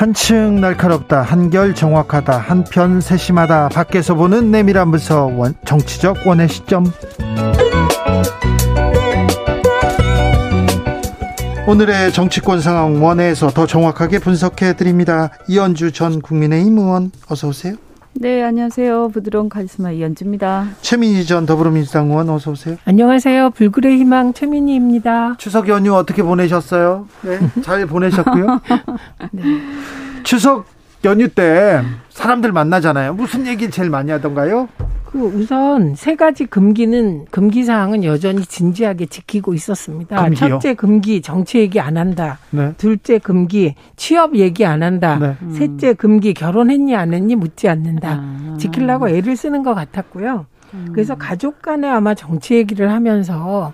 [0.00, 4.90] 한층 날카롭다 한결 정확하다 한편 세심하다 밖에서 보는 내밀한
[5.36, 6.90] 원, 정치적 원의 시점.
[11.66, 15.32] 오늘의 정치권 상황 원회에서 더 정확하게 분석해 드립니다.
[15.48, 17.74] 이현주 전 국민의힘 의원 어서 오세요
[18.12, 19.08] 네, 안녕하세요.
[19.10, 20.66] 부드러운 카리스마 이현주입니다.
[20.82, 23.50] 최민희 전 더불어민주당 의원 어서 오세요 안녕하세요.
[23.50, 25.36] 불굴의 희망 최민희입니다.
[25.38, 27.06] 추석 연휴 어떻게 보내셨어요?
[27.22, 28.60] 네, 잘 보내셨고요.
[29.32, 29.42] 네.
[30.24, 30.66] 추석
[31.04, 33.14] 연휴 때 사람들 만나잖아요.
[33.14, 34.68] 무슨 얘기 제일 많이 하던가요?
[35.10, 40.16] 그 우선 세 가지 금기는 금기 사항은 여전히 진지하게 지키고 있었습니다.
[40.22, 40.36] 금기요?
[40.36, 42.38] 첫째 금기 정치 얘기 안 한다.
[42.50, 42.72] 네.
[42.76, 45.18] 둘째 금기 취업 얘기 안 한다.
[45.18, 45.36] 네.
[45.52, 48.08] 셋째 금기 결혼했니 안 했니 묻지 않는다.
[48.20, 48.56] 아.
[48.58, 50.46] 지키려고 애를 쓰는 것 같았고요.
[50.74, 50.88] 음.
[50.92, 53.72] 그래서 가족 간에 아마 정치 얘기를 하면서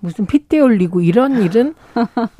[0.00, 1.74] 무슨 핏대 올리고 이런 일은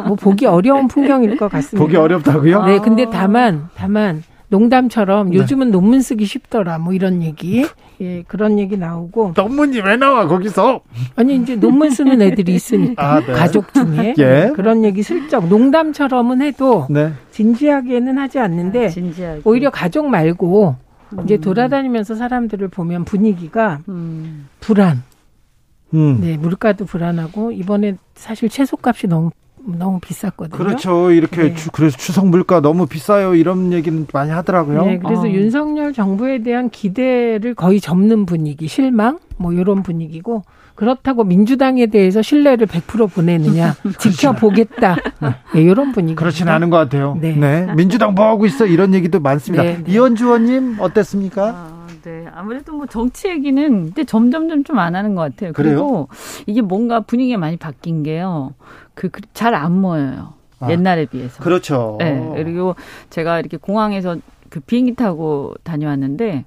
[0.04, 1.78] 뭐 보기 어려운 풍경일 것 같습니다.
[1.84, 2.64] 보기 어렵다고요?
[2.64, 5.38] 네, 근데 다만 다만 농담처럼 네.
[5.38, 7.66] 요즘은 논문 쓰기 쉽더라 뭐 이런 얘기
[8.00, 10.80] 예 그런 얘기 나오고 논문이 왜 나와 거기서
[11.16, 13.32] 아니 이제 논문 쓰는 애들이 있으니까 아, 네.
[13.32, 14.52] 가족 중에 예.
[14.54, 17.12] 그런 얘기 슬쩍 농담처럼은 해도 네.
[17.32, 20.76] 진지하게는 하지 않는데 아, 오히려 가족 말고
[21.10, 21.24] 음.
[21.24, 24.48] 이제 돌아다니면서 사람들을 보면 분위기가 음.
[24.60, 25.02] 불안
[25.94, 26.18] 음.
[26.20, 29.30] 네, 물가도 불안하고 이번에 사실 채소값이 너무
[29.66, 30.56] 너무 비쌌거든요.
[30.56, 31.10] 그렇죠.
[31.10, 31.54] 이렇게 네.
[31.54, 33.34] 주, 그래서 추석 물가 너무 비싸요.
[33.34, 34.84] 이런 얘기는 많이 하더라고요.
[34.84, 35.28] 네, 그래서 어.
[35.28, 40.42] 윤석열 정부에 대한 기대를 거의 접는 분위기, 실망 뭐 이런 분위기고
[40.74, 44.96] 그렇다고 민주당에 대해서 신뢰를 100% 보내느냐 지켜보겠다
[45.54, 47.16] 네, 이런 분위기 그렇지는 않은 것 같아요.
[47.20, 47.34] 네.
[47.34, 47.66] 네.
[47.76, 49.62] 민주당 뭐 하고 있어 이런 얘기도 많습니다.
[49.62, 49.92] 네, 네.
[49.92, 51.46] 이현주 의원님 어땠습니까?
[51.46, 51.73] 아.
[52.04, 52.26] 네.
[52.34, 55.52] 아무래도 뭐 정치 얘기는 근데 점점점 좀 안 하는 것 같아요.
[55.52, 55.74] 그래요?
[55.76, 56.08] 그리고
[56.46, 58.54] 이게 뭔가 분위기가 많이 바뀐 게요.
[58.94, 60.34] 그 잘 안 모여요.
[60.60, 61.42] 아, 옛날에 비해서.
[61.42, 61.96] 그렇죠.
[62.00, 62.32] 네.
[62.36, 62.74] 그리고
[63.10, 64.16] 제가 이렇게 공항에서
[64.50, 66.44] 그 비행기 타고 다녀왔는데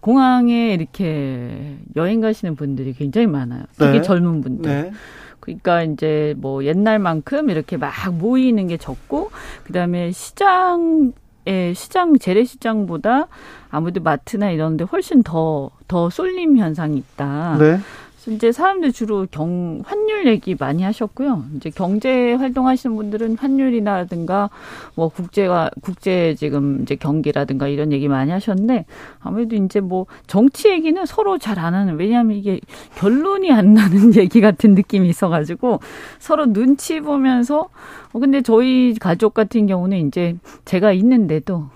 [0.00, 3.64] 공항에 이렇게 여행 가시는 분들이 굉장히 많아요.
[3.76, 4.02] 특히 네.
[4.02, 4.70] 젊은 분들.
[4.70, 4.92] 네.
[5.40, 9.30] 그러니까 이제 뭐 옛날만큼 이렇게 막 모이는 게 적고
[9.64, 11.12] 그다음에 시장
[11.48, 13.26] 예, 시장 재래시장보다
[13.70, 17.56] 아무래도 마트나 이런 데 훨씬 더 더 쏠림 현상이 있다.
[17.58, 17.80] 네.
[18.28, 21.44] 이제 사람들 주로 경 환율 얘기 많이 하셨고요.
[21.56, 24.50] 이제 경제 활동하시는 분들은 환율이라든가
[24.94, 28.86] 뭐 국제와 국제 지금 이제 경기라든가 이런 얘기 많이 하셨는데
[29.20, 32.60] 아무래도 이제 뭐 정치 얘기는 서로 잘 안 하는 왜냐하면 이게
[32.96, 35.80] 결론이 안 나는 얘기 같은 느낌이 있어가지고
[36.20, 37.68] 서로 눈치 보면서
[38.12, 41.68] 어 근데 저희 가족 같은 경우는 이제 제가 있는데도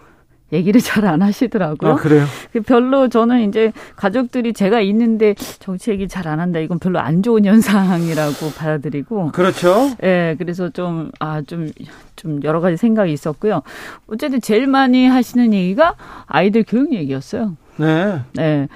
[0.53, 1.93] 얘기를 잘 안 하시더라고요.
[1.93, 2.25] 아, 그래요?
[2.53, 6.61] 그 별로 저는 이제 가족들이 제가 있는데 정치 얘기 잘 안 한다.
[6.61, 9.33] 이건 별로 안 좋은 현상이라고 받아들이고.
[9.33, 9.91] 그렇죠.
[10.03, 11.71] 예, 네, 그래서 좀, 아, 좀,
[12.17, 13.63] 좀 여러 가지 생각이 있었고요.
[14.07, 15.95] 어쨌든 제일 많이 하시는 얘기가
[16.27, 17.57] 아이들 교육 얘기였어요.
[17.79, 18.21] 네.
[18.35, 18.69] 네.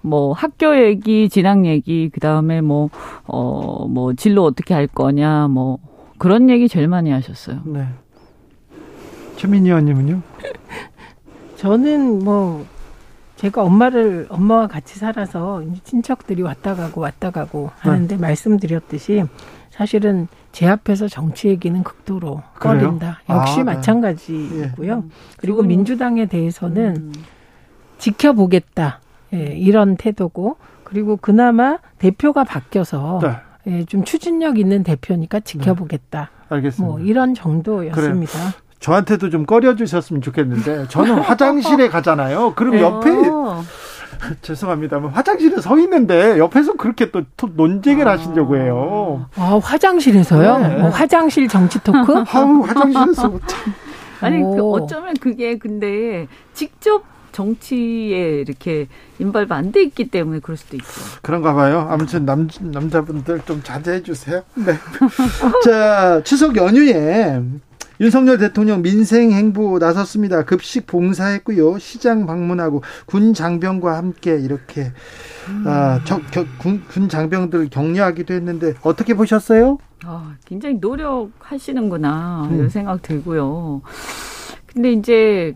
[0.00, 2.90] 뭐 학교 얘기, 진학 얘기, 그 다음에 뭐,
[3.24, 5.78] 어, 뭐 진로 어떻게 할 거냐, 뭐
[6.18, 7.60] 그런 얘기 제일 많이 하셨어요.
[7.66, 7.86] 네.
[9.36, 10.22] 최민희 의원님은요?
[11.56, 12.66] 저는 뭐
[13.36, 18.20] 제가 엄마를 엄마와 같이 살아서 친척들이 왔다 가고 왔다 가고 하는데 네.
[18.20, 19.24] 말씀드렸듯이
[19.70, 22.42] 사실은 제 앞에서 정치 얘기는 극도로?
[22.58, 23.20] 꺼린다.
[23.28, 23.62] 역시 아, 네.
[23.64, 24.96] 마찬가지고요.
[24.96, 25.02] 네.
[25.36, 27.12] 그리고 민주당에 대해서는 음.
[27.98, 29.00] 지켜보겠다.
[29.34, 33.36] 예, 이런 태도고 그리고 그나마 대표가 바뀌어서 네.
[33.66, 36.30] 예, 좀 추진력 있는 대표니까 지켜보겠다.
[36.48, 36.54] 네.
[36.54, 36.90] 알겠습니다.
[36.90, 38.32] 뭐 이런 정도였습니다.
[38.32, 38.65] 그래요.
[38.80, 42.54] 저한테도 좀 꺼려주셨으면 좋겠는데 저는 화장실에 가잖아요.
[42.54, 43.10] 그럼 옆에
[44.42, 44.98] 죄송합니다.
[44.98, 47.22] 뭐 화장실에 서 있는데 옆에서 그렇게 또,
[47.54, 48.12] 논쟁을 아.
[48.12, 49.26] 하시려고 해요.
[49.36, 50.58] 아 화장실에서요?
[50.58, 50.68] 네.
[50.78, 52.24] 뭐 화장실 정치 토크?
[52.32, 53.74] 아우 화장실에서 참.
[54.20, 58.86] 아니 그 어쩌면 그게 근데 직접 정치에 이렇게
[59.18, 60.86] 인발부 안돼 있기 때문에 그럴 수도 있죠.
[61.20, 61.86] 그런가 봐요.
[61.90, 64.42] 아무튼 남, 남자분들 좀 자제해 주세요.
[64.54, 64.72] 네.
[65.62, 67.42] 자, 추석 연휴에
[68.00, 70.44] 윤석열 대통령 민생 행보 나섰습니다.
[70.44, 71.78] 급식 봉사했고요.
[71.78, 74.92] 시장 방문하고 군 장병과 함께 이렇게
[75.48, 75.64] 음.
[75.66, 79.78] 아, 저, 겨, 군, 군 장병들 격려하기도 했는데 어떻게 보셨어요?
[80.04, 82.68] 아, 굉장히 노력하시는구나 이런 음.
[82.68, 83.82] 생각 들고요.
[84.66, 85.54] 근데 이제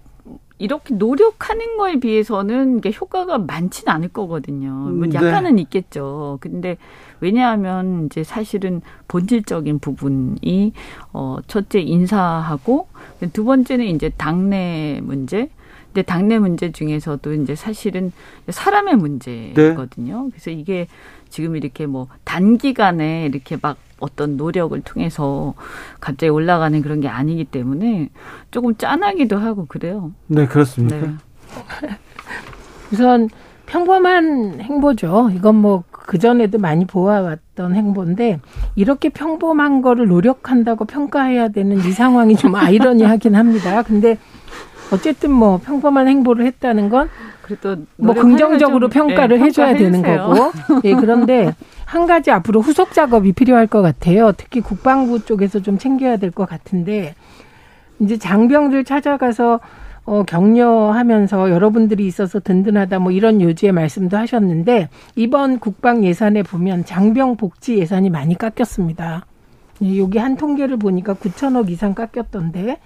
[0.59, 4.71] 이렇게 노력하는 거에 비해서는 이게 효과가 많지는 않을 거거든요.
[4.71, 5.15] 뭐 네.
[5.15, 5.63] 약간은 네.
[5.63, 6.39] 있겠죠.
[6.41, 6.77] 근데
[7.21, 10.73] 왜냐하면 이제 사실은 본질적인 부분이
[11.13, 12.89] 어 첫째 인사하고
[13.33, 15.51] 두 번째는 이제 당내 문제.
[15.87, 18.13] 근데 당내 문제 중에서도 이제 사실은
[18.49, 20.23] 사람의 문제거든요.
[20.25, 20.31] 네.
[20.31, 20.87] 그래서 이게
[21.31, 25.55] 지금 이렇게 뭐 단기간에 이렇게 막 어떤 노력을 통해서
[26.01, 28.09] 갑자기 올라가는 그런 게 아니기 때문에
[28.51, 30.13] 조금 짠하기도 하고 그래요.
[30.27, 30.97] 네, 그렇습니까?
[31.07, 31.15] 네.
[32.93, 33.29] 우선
[33.67, 35.31] 평범한 행보죠.
[35.35, 38.41] 이건 뭐 그전에도 많이 보아왔던 행보인데
[38.75, 43.85] 이렇게 평범한 거를 노력한다고 평가해야 되는 이 상황이 좀 아이러니하긴 합니다.
[43.85, 44.19] 근데
[44.93, 47.09] 어쨌든 뭐 평범한 행보를 했다는 건
[47.43, 50.51] 그래도 뭐 긍정적으로 좀, 평가를 네, 해줘야 되는 거고.
[50.83, 54.33] 예, 그런데 한 가지 앞으로 후속 작업이 필요할 것 같아요.
[54.37, 57.15] 특히 국방부 쪽에서 좀 챙겨야 될 것 같은데
[58.01, 59.61] 이제 장병들 찾아가서
[60.11, 67.37] 어, 격려하면서 여러분들이 있어서 든든하다 뭐 이런 요지의 말씀도 하셨는데 이번 국방 예산에 보면 장병
[67.37, 69.25] 복지 예산이 많이 깎였습니다.
[69.97, 72.79] 여기 한 통계를 보니까 9천억 이상 깎였던데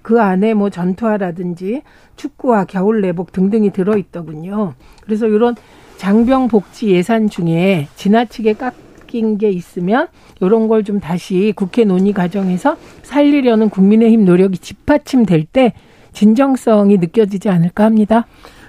[0.00, 1.82] 그 안에 뭐 전투화라든지
[2.16, 4.72] 축구와 겨울 내복 등등이 들어 있더군요.
[5.02, 5.54] 그래서 이런
[5.98, 10.08] 장병 복지 예산 중에 지나치게 깎인 게 있으면
[10.40, 15.74] 이런 걸 좀 다시 국회 논의 과정에서 살리려는 국민의힘 노력이 뒷받침될 때
[16.12, 18.26] 진정성이 느껴지지 않을까 합니다.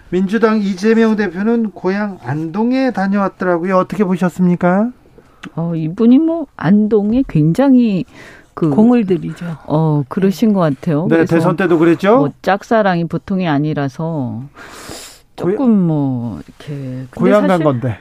[0.10, 3.78] 민주당 이재명 대표는 고향 안동에 다녀왔더라고요.
[3.78, 4.92] 어떻게 보셨습니까?
[5.56, 8.06] 어, 이분이 뭐 안동에 굉장히
[8.54, 9.46] 그 공을 들이죠.
[9.66, 11.08] 어, 그러신 것 같아요.
[11.10, 12.18] 네, 대선 때도 그랬죠.
[12.18, 14.44] 뭐 짝사랑이 보통이 아니라서
[15.36, 17.98] 조금 뭐 이렇게 고향 간 건데.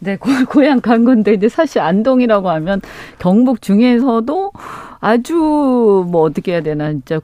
[0.00, 2.80] 네, 고, 고향 간 건데 이제 사실 안동이라고 하면
[3.18, 4.52] 경북 중에서도
[5.00, 5.34] 아주
[6.10, 7.20] 뭐 어떻게 해야 되나 진짜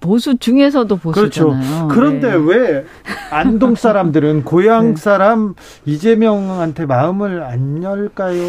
[0.00, 1.88] 보수 중에서도 보수잖아요.
[1.88, 1.88] 그렇죠.
[1.88, 2.36] 그런데 네.
[2.36, 2.84] 왜
[3.30, 4.96] 안동 사람들은 고향 네.
[4.96, 8.42] 사람 이재명한테 마음을 안 열까요?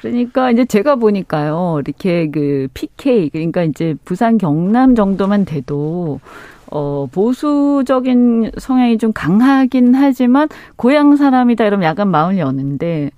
[0.00, 1.80] 그러니까 이제 제가 보니까요.
[1.84, 6.20] 이렇게 그 PK 그러니까 이제 부산 경남 정도만 돼도
[6.70, 13.10] 어, 보수적인 성향이 좀 강하긴 하지만 고향 사람이다 이러면 약간 마음을 여는데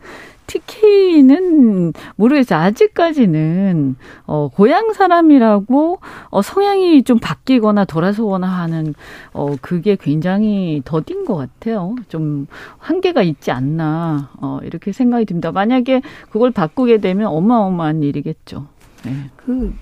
[0.47, 2.59] TK는 모르겠어요.
[2.61, 8.95] 아직까지는 어 고향 사람이라고 어 성향이 좀 바뀌거나 돌아서거나 하는
[9.33, 11.95] 어 그게 굉장히 더딘 것 같아요.
[12.09, 12.47] 좀
[12.79, 15.53] 한계가 있지 않나 어 이렇게 생각이 듭니다.
[15.53, 18.67] 만약에 그걸 바꾸게 되면 어마어마한 일이겠죠.
[19.05, 19.13] 네.
[19.37, 19.75] 그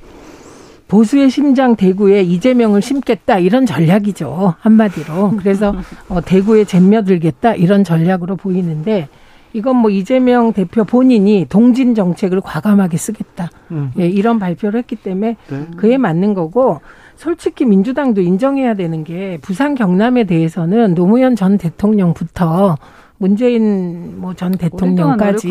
[0.89, 5.75] 보수의 심장 대구에 이재명을 심겠다 이런 전략이죠 한마디로 그래서
[6.09, 9.09] 어, 대구에 잼며들겠다 이런 전략으로 보이는데
[9.55, 13.93] 이건 뭐 이재명 대표 본인이 동진 정책을 과감하게 쓰겠다 음.
[13.99, 15.67] 예, 이런 발표를 했기 때문에 네.
[15.77, 16.81] 그에 맞는 거고
[17.17, 22.77] 솔직히 민주당도 인정해야 되는 게 부산 경남에 대해서는 노무현 전 대통령부터
[23.19, 25.49] 문재인 뭐 전 대통령까지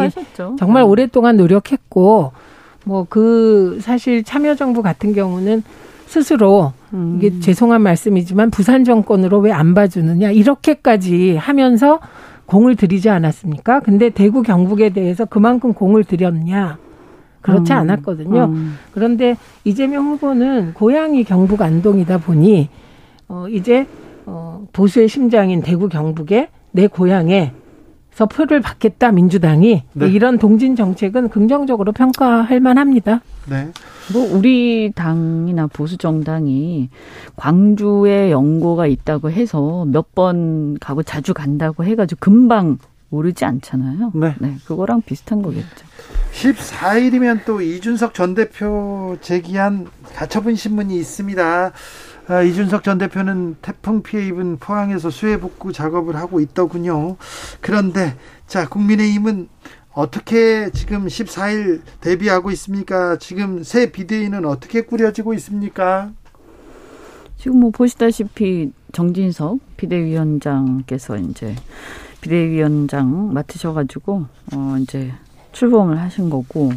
[0.59, 0.89] 정말 네.
[0.89, 2.33] 오랫동안 노력했고
[2.85, 5.63] 뭐 그 사실 참여정부 같은 경우는
[6.05, 7.17] 스스로 음.
[7.17, 11.99] 이게 죄송한 말씀이지만 부산 정권으로 왜 안 봐주느냐 이렇게까지 하면서
[12.45, 13.79] 공을 들이지 않았습니까?
[13.81, 16.77] 근데 대구 경북에 대해서 그만큼 공을 들였냐?
[17.41, 17.77] 그렇지 음.
[17.77, 18.45] 않았거든요.
[18.45, 18.77] 음.
[18.93, 22.69] 그런데 이재명 후보는 고향이 경북 안동이다 보니
[23.27, 23.85] 어 이제
[24.25, 27.51] 어 보수의 심장인 대구 경북에 내 고향에
[28.11, 30.07] 서 표를 받겠다 민주당이 네.
[30.07, 33.21] 이런 동진 정책은 긍정적으로 평가할 만합니다.
[33.45, 33.71] 네.
[34.11, 36.89] 뭐 우리 당이나 보수 정당이
[37.35, 42.77] 광주에 연고가 있다고 해서 몇 번 가고 자주 간다고 해가지고 금방
[43.09, 44.11] 오르지 않잖아요.
[44.13, 44.35] 네.
[44.39, 44.55] 네.
[44.65, 45.85] 그거랑 비슷한 거겠죠.
[46.33, 51.71] 14일이면 또 이준석 전 대표 제기한 가처분 신문이 있습니다.
[52.27, 57.17] 아, 이준석 전 대표는 태풍 피해 입은 포항에서 수해 복구 작업을 하고 있더군요.
[57.59, 58.15] 그런데
[58.47, 59.47] 자 국민의힘은
[59.93, 63.17] 어떻게 지금 14일 대비하고 있습니까?
[63.17, 66.11] 지금 새 비대위는 어떻게 꾸려지고 있습니까?
[67.37, 71.55] 지금 뭐 보시다시피 정진석 비대위원장께서 이제
[72.21, 75.11] 비대위원장 맡으셔가지고 어 이제
[75.51, 76.71] 출범을 하신 거고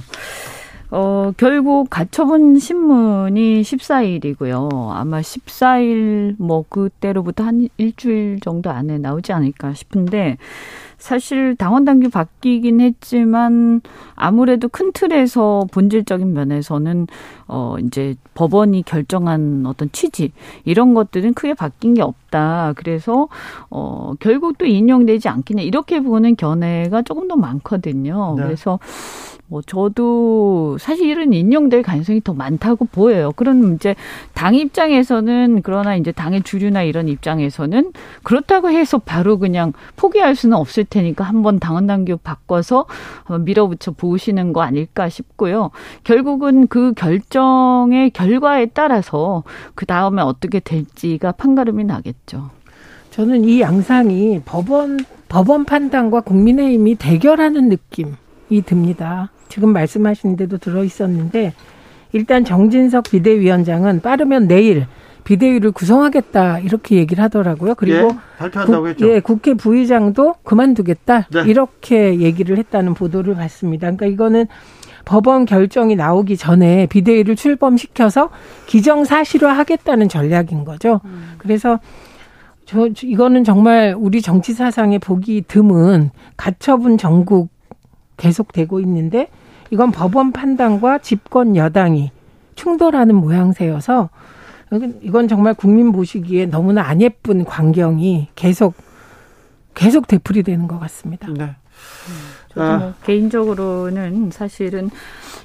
[0.90, 4.90] 어, 결국 가처분 신문이 14일이고요.
[4.92, 10.36] 아마 14일 뭐 그때로부터 한 일주일 정도 안에 나오지 않을까 싶은데
[10.98, 13.80] 사실 당원 당규 바뀌긴 했지만
[14.14, 17.06] 아무래도 큰 틀에서 본질적인 면에서는
[17.48, 20.32] 어 이제 법원이 결정한 어떤 취지
[20.64, 22.72] 이런 것들은 크게 바뀐 게 없다.
[22.76, 23.28] 그래서
[23.70, 28.34] 어 결국 또 인용되지 않겠냐 이렇게 보는 견해가 조금 더 많거든요.
[28.36, 28.44] 네.
[28.44, 28.78] 그래서
[29.48, 33.30] 뭐 저도 사실은 인용될 가능성이 더 많다고 보여요.
[33.36, 33.94] 그럼 이제
[34.34, 37.92] 당 입장에서는 그러나 이제 당의 주류나 이런 입장에서는
[38.24, 42.86] 그렇다고 해서 바로 그냥 포기할 수는 없을 테니까 한번 당원 당규 바꿔서
[43.44, 45.70] 밀어붙여 보시는 거 아닐까 싶고요.
[46.02, 49.44] 결국은 그 결정의 결과에 따라서
[49.76, 52.50] 그 다음에 어떻게 될지가 판가름이 나겠죠.
[53.10, 59.30] 저는 이 양상이 법원 법원 판단과 국민의힘이 대결하는 느낌이 듭니다.
[59.48, 61.52] 지금 말씀하신 데도 들어 있었는데
[62.12, 64.86] 일단 정진석 비대위원장은 빠르면 내일
[65.24, 67.74] 비대위를 구성하겠다 이렇게 얘기를 하더라고요.
[67.74, 69.08] 그리고 예, 발표한다고 국, 했죠.
[69.08, 71.42] 예, 국회 부의장도 그만두겠다 네.
[71.46, 73.90] 이렇게 얘기를 했다는 보도를 봤습니다.
[73.90, 74.46] 그러니까 이거는
[75.04, 78.30] 법원 결정이 나오기 전에 비대위를 출범시켜서
[78.66, 81.00] 기정사실화하겠다는 전략인 거죠.
[81.04, 81.34] 음.
[81.38, 81.80] 그래서
[82.64, 87.48] 저 이거는 정말 우리 정치 사상에 보기 드문 가처분 정국
[88.16, 89.28] 계속되고 있는데
[89.70, 92.10] 이건 법원 판단과 집권 여당이
[92.54, 94.10] 충돌하는 모양새여서
[95.02, 98.74] 이건 정말 국민 보시기에 너무나 안 예쁜 광경이 계속
[99.74, 101.28] 계속 되풀이되는 것 같습니다.
[101.28, 101.54] 네.
[102.48, 102.76] 저도 아.
[102.78, 104.90] 뭐 개인적으로는 사실은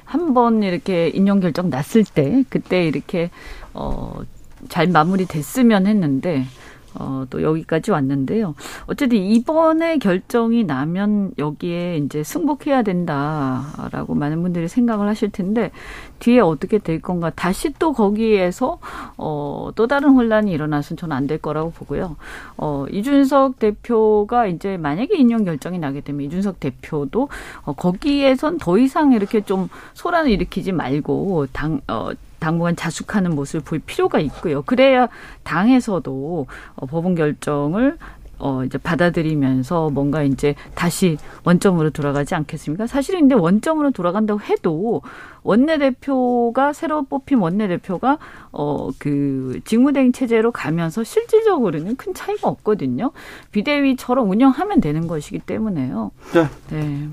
[0.05, 3.29] 한 번 이렇게 인용 결정 났을 때 그때 이렇게
[3.73, 4.21] 어
[4.69, 6.45] 잘 마무리됐으면 했는데
[6.93, 8.53] 어, 또 여기까지 왔는데요.
[8.85, 15.71] 어쨌든 이번에 결정이 나면 여기에 이제 승복해야 된다라고 많은 분들이 생각을 하실 텐데
[16.19, 18.77] 뒤에 어떻게 될 건가 다시 또 거기에서
[19.17, 22.17] 어, 또 다른 혼란이 일어나서는 저는 안 될 거라고 보고요.
[22.57, 27.29] 어, 이준석 대표가 이제 만약에 인용 결정이 나게 되면 이준석 대표도
[27.63, 32.09] 어, 거기에선 더 이상 이렇게 좀 소란을 일으키지 말고 당 어,
[32.41, 34.63] 당분간 자숙하는 모습을 볼 필요가 있고요.
[34.63, 35.07] 그래야
[35.43, 37.97] 당에서도 어, 법원 결정을
[38.39, 42.87] 어, 이제 받아들이면서 뭔가 이제 다시 원점으로 돌아가지 않겠습니까?
[42.87, 45.03] 사실은 근데 원점으로 돌아간다고 해도
[45.43, 48.17] 원내대표가 새로 뽑힌 원내대표가
[48.51, 53.11] 어, 그 직무대행 체제로 가면서 실질적으로는 큰 차이가 없거든요.
[53.51, 56.09] 비대위처럼 운영하면 되는 것이기 때문에요.
[56.33, 56.47] 네.
[56.71, 57.07] 네.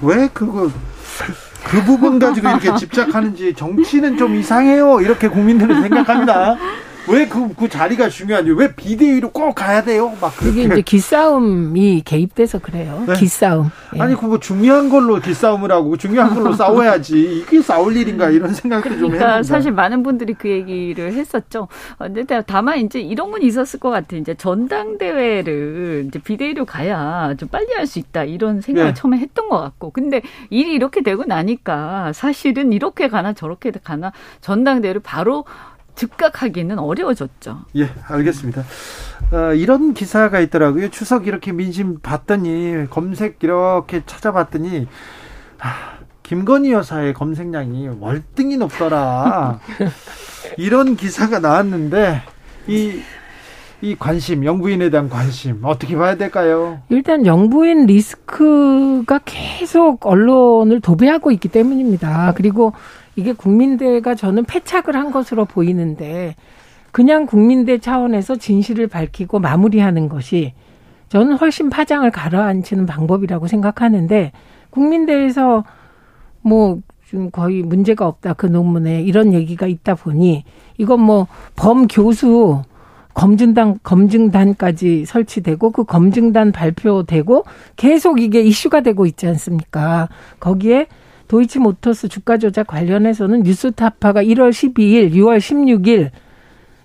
[0.00, 0.70] 왜 그거
[1.64, 5.00] 그 부분 가지고 이렇게 집착하는지 정치는 좀 이상해요.
[5.00, 6.56] 이렇게 국민들은 생각합니다.
[7.08, 10.12] 왜그 그 자리가 중요한지 왜 비대위로 꼭 가야 돼요?
[10.20, 13.04] 막 그게 이제 기싸움이 개입돼서 그래요.
[13.06, 13.14] 네.
[13.14, 13.70] 기싸움.
[13.96, 14.00] 예.
[14.00, 19.00] 아니 그거 중요한 걸로 기싸움을 하고 중요한 걸로 싸워야지 이게 싸울 일인가 이런 생각도 그러니까
[19.00, 19.42] 좀 해봅니다.
[19.42, 21.68] 사실 많은 분들이 그 얘기를 했었죠.
[21.98, 24.20] 근데 다만 이제 이런 건 있었을 것 같아요.
[24.20, 28.94] 이제 전당대회를 이제 비대위로 가야 좀 빨리 할 수 있다 이런 생각을 네.
[28.94, 35.00] 처음에 했던 것 같고 근데 일이 이렇게 되고 나니까 사실은 이렇게 가나 저렇게 가나 전당대회를
[35.00, 35.44] 바로
[36.00, 37.60] 즉각하기는 어려워졌죠.
[37.76, 38.64] 예, 알겠습니다.
[39.32, 40.88] 어, 이런 기사가 있더라고요.
[40.88, 44.88] 추석 이렇게 민심 봤더니 검색 이렇게 찾아봤더니
[45.58, 49.60] 아, 김건희 여사의 검색량이 월등히 높더라.
[50.56, 52.22] 이런 기사가 나왔는데
[52.66, 53.02] 이,
[53.82, 56.80] 이 관심, 영부인에 대한 관심 어떻게 봐야 될까요?
[56.88, 62.32] 일단 영부인 리스크가 계속 언론을 도배하고 있기 때문입니다.
[62.36, 62.72] 그리고
[63.20, 66.34] 이게 국민대가 저는 패착을 한 것으로 보이는데
[66.92, 70.54] 그냥 국민대 차원에서 진실을 밝히고 마무리하는 것이
[71.08, 74.32] 저는 훨씬 파장을 가라앉히는 방법이라고 생각하는데
[74.70, 75.64] 국민대에서
[76.42, 80.44] 뭐 좀 거의 문제가 없다 그 논문에 이런 얘기가 있다 보니
[80.78, 82.62] 이건 뭐 범 교수
[83.14, 87.44] 검증단 검증단까지 설치되고 그 검증단 발표되고
[87.74, 90.08] 계속 이게 이슈가 되고 있지 않습니까?
[90.38, 90.86] 거기에
[91.30, 96.10] 도이치모터스 주가 조작 관련해서는 뉴스타파가 1월 12일, 6월 16일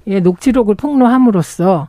[0.05, 1.87] 예, 녹취록을 폭로함으로써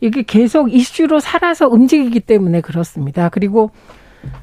[0.00, 3.28] 이게 계속 이슈로 살아서 움직이기 때문에 그렇습니다.
[3.28, 3.70] 그리고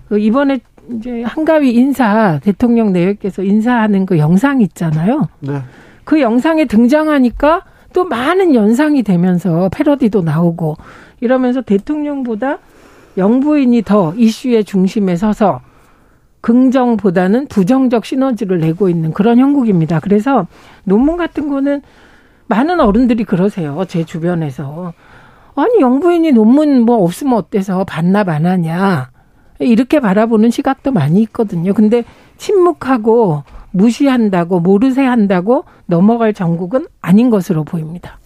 [0.08, 0.60] 그 이번에
[0.92, 5.28] 이제 한가위 인사 대통령 내외께서 인사하는 그 영상 있잖아요.
[5.40, 5.60] 네.
[6.04, 10.76] 그 영상에 등장하니까 또 많은 연상이 되면서 패러디도 나오고
[11.22, 12.60] 이러면서 대통령보다
[13.18, 15.62] 영부인이 더 이슈의 중심에 서서
[16.48, 20.00] 긍정보다는 부정적 시너지를 내고 있는 그런 형국입니다.
[20.00, 20.48] 그래서
[20.86, 21.82] 논문 같은 거는
[22.46, 23.84] 많은 어른들이 그러세요.
[23.90, 24.94] 제 주변에서.
[25.56, 29.10] 아니, 영부인이 논문 뭐 없으면 어때서 반납 안 하냐.
[29.60, 31.74] 이렇게 바라보는 시각도 많이 있거든요.
[31.74, 32.06] 근데
[32.38, 38.20] 침묵하고 무시한다고 모르세 한다고 넘어갈 정국은 아닌 것으로 보입니다.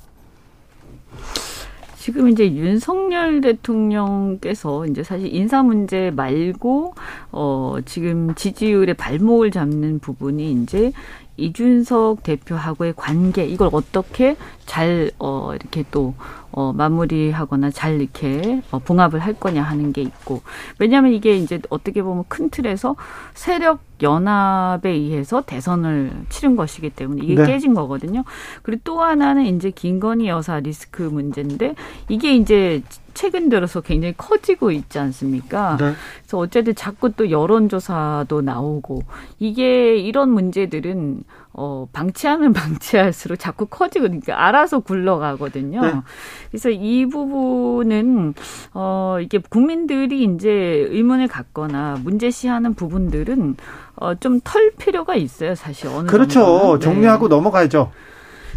[2.02, 6.96] 지금 이제 윤석열 대통령께서 이제 사실 인사 문제 말고
[7.32, 10.92] 어 지금 지지율의 발목을 잡는 부분이 이제
[11.42, 14.36] 이준석 대표하고의 관계 이걸 어떻게
[14.66, 16.14] 잘 어 이렇게 또
[16.52, 20.42] 어, 마무리하거나 잘 이렇게 어, 봉합을 할 거냐 하는 게 있고
[20.80, 22.96] 왜냐하면 이게 이제 어떻게 보면 큰 틀에서
[23.34, 27.46] 세력 연합에 의해서 대선을 치른 것이기 때문에 이게 네.
[27.46, 28.24] 깨진 거거든요.
[28.64, 31.76] 그리고 또 하나는 이제 김건희 여사 리스크 문제인데
[32.10, 32.82] 이게 이제
[33.14, 35.78] 최근 들어서 굉장히 커지고 있지 않습니까?
[35.80, 35.94] 네.
[36.22, 39.04] 그래서 어쨌든 자꾸 또 여론조사도 나오고
[39.40, 45.82] 이게 이런 문제들은 어, 방치하면 방치할수록 자꾸 커지고, 그러니까 알아서 굴러가거든요.
[45.82, 45.94] 네.
[46.50, 48.34] 그래서 이 부분은,
[48.74, 53.58] 어, 이게 국민들이 이제 의문을 갖거나 문제시하는 부분들은,
[53.98, 55.88] 어, 좀 털 필요가 있어요, 사실.
[55.88, 56.40] 어느 그렇죠.
[56.40, 56.80] 정도는.
[56.80, 57.36] 정리하고 네.
[57.36, 57.92] 넘어가야죠.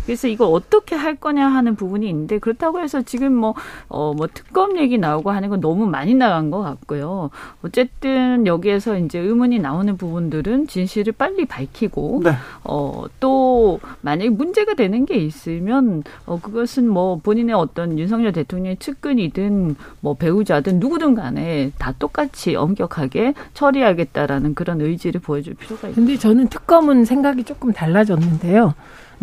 [0.07, 3.55] 그래서 이거 어떻게 할 거냐 하는 부분이 있는데 그렇다고 해서 지금 뭐,
[3.89, 7.31] 어, 뭐 특검 얘기 나오고 하는 건 너무 많이 나간 것 같고요.
[7.63, 12.33] 어쨌든 여기에서 이제 의문이 나오는 부분들은 진실을 빨리 밝히고, 네.
[12.65, 19.77] 어, 또 만약에 문제가 되는 게 있으면, 어, 그것은 뭐 본인의 어떤 윤석열 대통령의 측근이든
[20.01, 25.95] 뭐 배우자든 누구든 간에 다 똑같이 엄격하게 처리하겠다라는 그런 의지를 보여줄 필요가 있습니다.
[25.95, 28.75] 근데 저는 특검은 생각이 조금 달라졌는데요.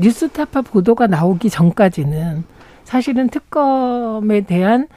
[0.02, 2.44] 뉴스타파 보도가 나오기 전까지는
[2.84, 4.88] 사실은 특검에 대한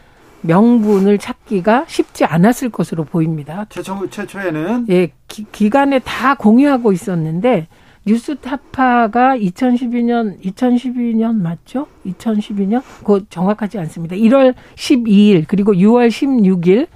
[0.40, 3.66] 명분을 찾기가 쉽지 않았을 것으로 보입니다.
[3.68, 4.86] 최초, 최초에는?
[4.90, 7.68] 예, 기, 기간에 다 공유하고 있었는데,
[8.06, 11.86] 뉴스타파가 2012년, 2012년 맞죠?
[12.04, 12.82] 2012년?
[13.04, 14.16] 그 정확하지 않습니다.
[14.16, 16.88] 1월 12일, 그리고 6월 16일,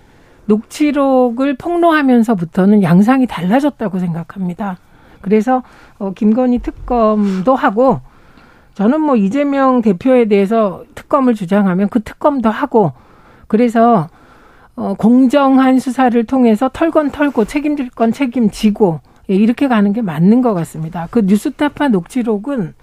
[0.44, 4.78] 녹취록을 폭로하면서부터는 양상이 달라졌다고 생각합니다.
[5.20, 5.62] 그래서
[5.98, 8.00] 어, 김건희 특검도 하고
[8.74, 12.92] 저는 뭐 이재명 대표에 대해서 특검을 주장하면 그 특검도 하고
[13.48, 14.08] 그래서
[14.76, 19.00] 어, 공정한 수사를 통해서 털건 털고 책임질 건 책임지고
[19.30, 21.08] 예, 이렇게 가는 게 맞는 것 같습니다.
[21.10, 22.74] 그 뉴스타파 녹취록은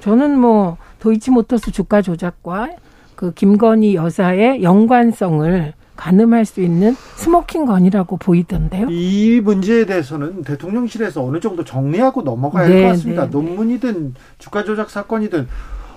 [0.00, 2.68] 저는 뭐 도이치모터스 주가 조작과
[3.16, 8.88] 그 김건희 여사의 연관성을 가늠할 수 있는 스모킹 건이라고 보이던데요.
[8.90, 13.22] 이 문제에 대해서는 대통령실에서 어느 정도 정리하고 넘어가야 네, 할것 같습니다.
[13.22, 15.48] 네, 네, 논문이든 주가 조작 사건이든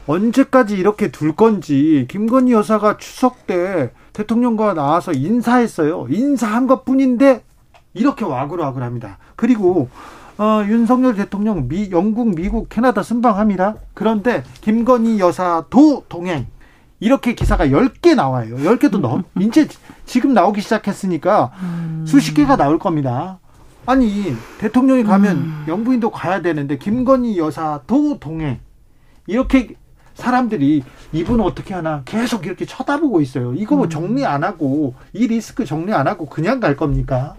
[0.07, 6.07] 언제까지 이렇게 둘 건지 김건희 여사가 추석 때 대통령과 나와서 인사했어요.
[6.09, 7.43] 인사한 것 뿐인데
[7.93, 9.17] 이렇게 와글와글합니다.
[9.35, 9.89] 그리고
[10.37, 13.75] 어, 윤석열 대통령 미, 영국, 미국, 캐나다 순방합니다.
[13.93, 16.47] 그런데 김건희 여사도 동행.
[16.99, 18.55] 이렇게 기사가 10개 나와요.
[18.57, 19.67] 10개도 넘, 이제
[20.05, 22.05] 지금 나오기 시작했으니까 음.
[22.07, 23.39] 수십 개가 나올 겁니다.
[23.85, 25.65] 아니, 대통령이 가면 음.
[25.67, 28.59] 영부인도 가야 되는데, 김건희 여사도 동행.
[29.27, 29.75] 이렇게
[30.15, 30.83] 사람들이
[31.13, 33.53] 이분 어떻게 하나 계속 이렇게 쳐다보고 있어요.
[33.53, 33.89] 이거 뭐 음.
[33.89, 37.35] 정리 안 하고, 이 리스크 정리 안 하고 그냥 갈 겁니까?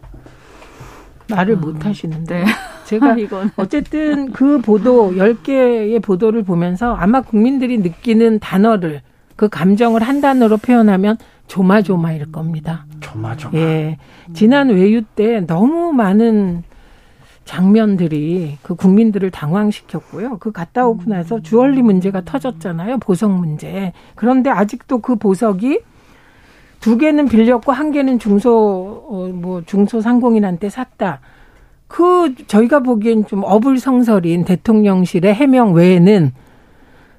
[1.29, 1.61] 말을 음.
[1.61, 2.45] 못 하시는데.
[2.45, 2.47] 네.
[2.87, 3.17] 제가
[3.57, 9.03] 어쨌든 그 보도, 10개의 보도를 보면서 아마 국민들이 느끼는 단어를
[9.39, 11.17] 그 감정을 한 단어로 표현하면
[11.47, 12.87] 조마조마일 겁니다.
[12.99, 13.57] 조마조마.
[13.57, 13.97] 예.
[14.35, 16.65] 지난 외유 때 너무 많은
[17.45, 20.39] 장면들이 그 국민들을 당황시켰고요.
[20.39, 22.99] 그 갔다 오고 나서 주얼리 문제가 터졌잖아요.
[22.99, 23.93] 보석 문제.
[24.17, 25.83] 그런데 아직도 그 보석이
[26.81, 31.21] 두 개는 빌렸고 한 개는 중소 어 뭐 중소 상공인한테 샀다.
[31.87, 36.33] 그 저희가 보기엔 좀 어불성설인 대통령실의 해명 외에는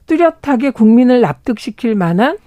[0.10, 2.38] 뚜렷하게 국민을 납득시킬 만한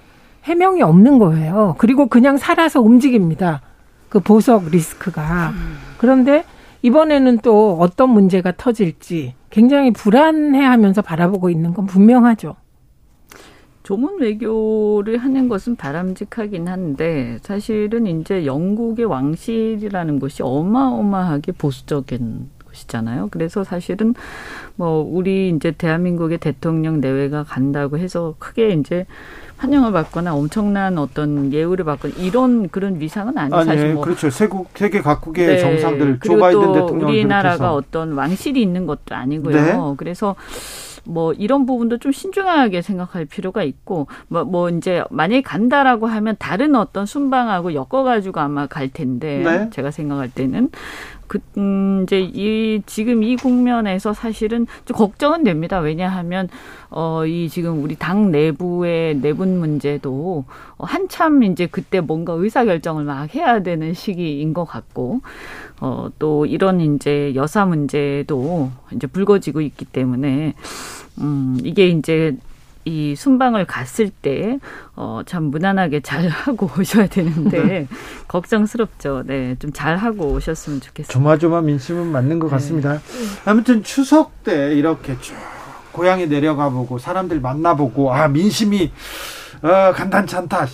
[0.43, 1.77] 해명이 없는 거예요.
[1.79, 3.63] 그리고 그냥 살아서 움직입니다.
[4.09, 5.53] 그 보석 리스크가.
[5.97, 6.45] 그런데
[6.83, 12.57] 이번에는 또 어떤 문제가 터질지 굉장히 불안해 하면서 바라보고 있는 건 분명하죠.
[13.85, 22.51] 조문 외교를 하는 것은 바람직하긴 한데 사실은 이제 영국의 왕실이라는 것이 어마어마하게 보수적인
[22.83, 23.29] 것이잖아요.
[23.31, 24.15] 그래서 사실은
[24.77, 29.07] 뭐 우리 이제 대한민국의 대통령 내외가 간다고 해서 크게 이제
[29.57, 33.39] 환영을 받거나 엄청난 어떤 예우를 받거나 이런 그런 위상은.
[33.39, 34.31] 아니, 사실 뭐 그렇죠.
[34.31, 35.59] 세국 세계 각국의 네.
[35.59, 39.55] 정상들 조 바이든 대통령 우리나라가 어떤 왕실이 있는 것도 아니고요.
[39.55, 39.95] 네.
[39.97, 40.35] 그래서
[41.05, 46.75] 뭐 이런 부분도 좀 신중하게 생각할 필요가 있고 뭐, 뭐 이제 만약에 간다라고 하면 다른
[46.75, 49.71] 어떤 순방하고 엮어가지고 아마 갈 텐데 네.
[49.71, 50.71] 제가 생각할 때는
[51.27, 55.79] 그 음, 이제 이 지금 이 국면에서 사실은 좀 걱정은 됩니다.
[55.79, 56.49] 왜냐하면
[56.91, 60.45] 어 이 지금 우리 당 내부의 내분 문제도
[60.79, 65.21] 한참 이제 그때 뭔가 의사 결정을 막 해야 되는 시기인 것 같고
[65.85, 70.55] 어 또 이런 이제 여사 문제도 이제 불거지고 있기 때문에
[71.19, 72.37] 음 이게 이제
[72.85, 74.59] 이 순방을 갔을 때,
[74.97, 77.89] 어, 참 무난하게 잘 하고 오셔야 되는데, 네.
[78.27, 79.23] 걱정스럽죠.
[79.25, 79.55] 네.
[79.61, 81.13] 좀 잘 하고 오셨으면 좋겠습니다.
[81.13, 82.51] 조마조마 민심은 맞는 것 네.
[82.51, 82.95] 같습니다.
[82.95, 82.99] 네.
[83.45, 85.37] 아무튼 추석 때 이렇게 쭉
[85.93, 88.91] 고향에 내려가 보고 사람들 만나보고, 아, 민심이,
[89.63, 90.67] 어, 간단치 않다.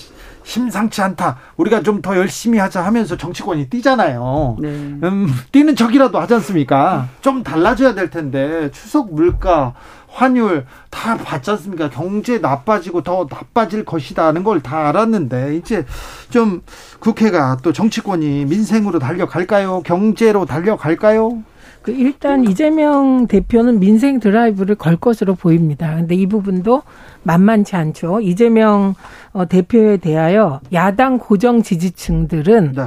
[0.53, 1.37] 심상치 않다.
[1.59, 4.57] 우리가 좀 더 열심히 하자 하면서 정치권이 뛰잖아요.
[4.61, 4.69] 네.
[4.69, 7.09] 음, 뛰는 척이라도 하지 않습니까?
[7.21, 9.75] 좀 달라져야 될 텐데 추석 물가
[10.09, 11.91] 환율 다 봤지 않습니까?
[11.91, 15.85] 경제 나빠지고 더 나빠질 것이다는 걸 다 알았는데 이제
[16.31, 16.63] 좀
[16.99, 19.83] 국회가 또 정치권이 민생으로 달려갈까요?
[19.85, 21.43] 경제로 달려갈까요?
[21.89, 25.97] 그 일단 이재명 대표는 민생 드라이브를 걸 것으로 보입니다.
[25.97, 26.83] 근데 이 부분도
[27.23, 28.21] 만만치 않죠.
[28.21, 28.95] 이재명
[29.33, 32.83] 어, 대표에 대하여 야당 고정 지지층들은 네.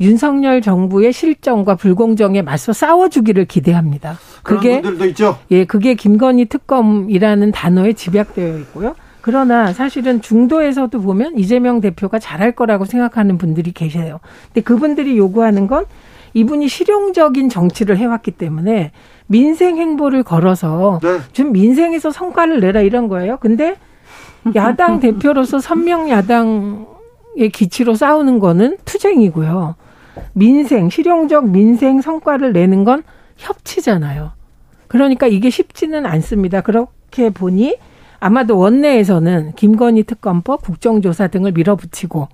[0.00, 4.16] 윤석열 정부의 실정과 불공정에 맞서 싸워주기를 기대합니다.
[4.44, 5.36] 그게 분들도 있죠.
[5.50, 8.94] 예, 그게 김건희 특검이라는 단어에 집약되어 있고요.
[9.20, 14.20] 그러나 사실은 중도에서도 보면 이재명 대표가 잘할 거라고 생각하는 분들이 계세요.
[14.46, 15.86] 근데 그분들이 요구하는 건
[16.34, 18.92] 이분이 실용적인 정치를 해왔기 때문에
[19.26, 21.18] 민생 행보를 걸어서 네.
[21.32, 23.36] 좀 민생에서 성과를 내라 이런 거예요.
[23.38, 23.76] 근데
[24.54, 29.74] 야당 대표로서 선명 야당의 기치로 싸우는 거는 투쟁이고요.
[30.32, 33.02] 민생, 실용적 민생 성과를 내는 건
[33.36, 34.32] 협치잖아요.
[34.88, 36.60] 그러니까 이게 쉽지는 않습니다.
[36.60, 37.76] 그렇게 보니
[38.20, 42.28] 아마도 원내에서는 김건희 특검법, 국정조사 등을 밀어붙이고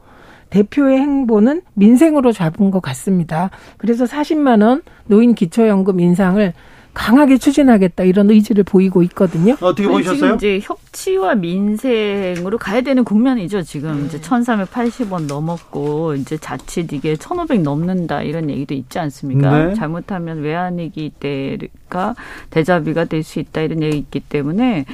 [0.54, 3.50] 대표의 행보는 민생으로 잡은 것 같습니다.
[3.76, 6.52] 그래서 40만 원 노인 기초연금 인상을
[6.94, 9.56] 강하게 추진하겠다 이런 의지를 보이고 있거든요.
[9.60, 10.14] 어떻게 보셨어요?
[10.14, 13.62] 지금 이제 협치와 민생으로 가야 되는 국면이죠.
[13.62, 19.66] 지금 이제 1,380원 넘었고 이제 자칫 이게 1,500 넘는다 이런 얘기도 있지 않습니까?
[19.66, 19.74] 네.
[19.74, 22.14] 잘못하면 외환위기 때가
[22.50, 24.84] 대자비가 될 수 있다 이런 얘기 있기 때문에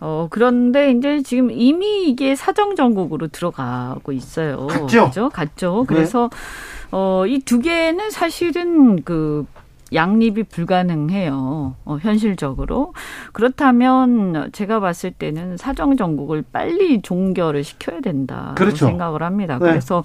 [0.00, 4.66] 어, 그런데 이제 지금 이미 이게 사정정국으로 들어가고 있어요.
[4.66, 5.06] 갔죠?
[5.06, 5.28] 그죠?
[5.28, 5.84] 갔죠.
[5.86, 6.88] 그래서, 네.
[6.92, 9.46] 어, 이 두 개는 사실은 그,
[9.92, 11.74] 양립이 불가능해요.
[11.84, 12.94] 어, 현실적으로.
[13.32, 18.52] 그렇다면 제가 봤을 때는 사정 정국을 빨리 종결을 시켜야 된다.
[18.56, 18.86] 그렇죠.
[18.86, 19.54] 생각을 합니다.
[19.54, 19.66] 네.
[19.66, 20.04] 그래서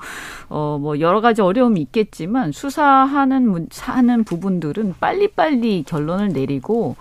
[0.49, 6.95] 어 뭐 여러 가지 어려움이 있겠지만 수사하는 하는 부분들은 빨리빨리 결론을 내리고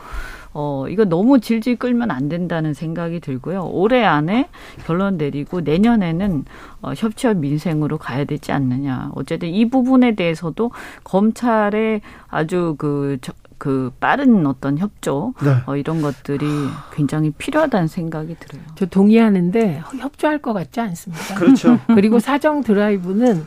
[0.54, 3.68] 어, 이거 너무 질질 끌면 안 된다는 생각이 들고요.
[3.72, 4.48] 올해 안에
[4.86, 6.44] 결론 내리고 내년에는
[6.80, 9.10] 어, 협치와 민생으로 가야 되지 않느냐.
[9.16, 10.70] 어쨌든 이 부분에 대해서도
[11.02, 15.56] 검찰의 아주 그, 저, 그 빠른 어떤 협조 네.
[15.66, 16.46] 어, 이런 것들이
[16.92, 18.62] 굉장히 필요하다는 생각이 들어요.
[18.76, 21.34] 저 동의하는데 협조할 것 같지 않습니다.
[21.34, 21.80] 그렇죠.
[21.94, 23.44] 그리고 사정 드라이브는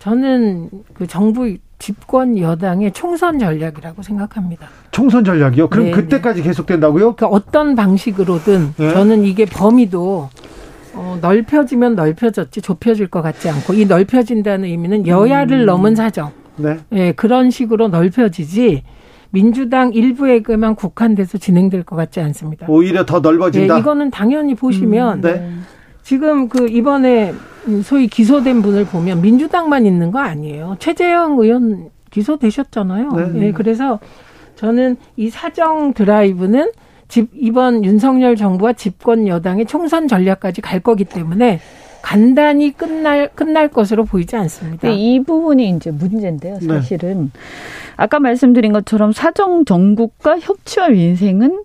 [0.00, 4.68] 저는 그 정부 집권 여당의 총선 전략이라고 생각합니다.
[4.90, 5.68] 총선 전략이요?
[5.68, 7.14] 그럼 네 그때까지 계속된다고요?
[7.14, 8.92] 그 어떤 방식으로든 네.
[8.92, 10.28] 저는 이게 범위도
[10.94, 15.66] 어, 넓혀지면 넓혀졌지 좁혀질 것 같지 않고 이 넓혀진다는 의미는 여야를 음.
[15.66, 16.32] 넘은 사정.
[16.56, 16.78] 네.
[16.90, 17.12] 네.
[17.12, 18.82] 그런 식으로 넓혀지지
[19.30, 22.66] 민주당 일부에게만 국한돼서 진행될 것 같지 않습니다.
[22.68, 23.74] 오히려 더 넓어진다.
[23.74, 25.52] 네, 이거는 당연히 보시면 음, 네.
[26.08, 27.34] 지금 그 이번에
[27.82, 30.76] 소위 기소된 분을 보면 민주당만 있는 거 아니에요.
[30.78, 33.10] 최재형 의원 기소되셨잖아요.
[33.10, 33.28] 네.
[33.38, 34.00] 네 그래서
[34.56, 36.70] 저는 이 사정 드라이브는
[37.08, 41.60] 집 이번 윤석열 정부와 집권 여당의 총선 전략까지 갈 거기 때문에
[42.00, 44.88] 간단히 끝날 끝날 것으로 보이지 않습니다.
[44.88, 46.56] 이 부분이 이제 문제인데요.
[46.62, 46.66] 네.
[46.66, 47.40] 사실은 네.
[47.98, 51.64] 아까 말씀드린 것처럼 사정 정국과 협치와 민생은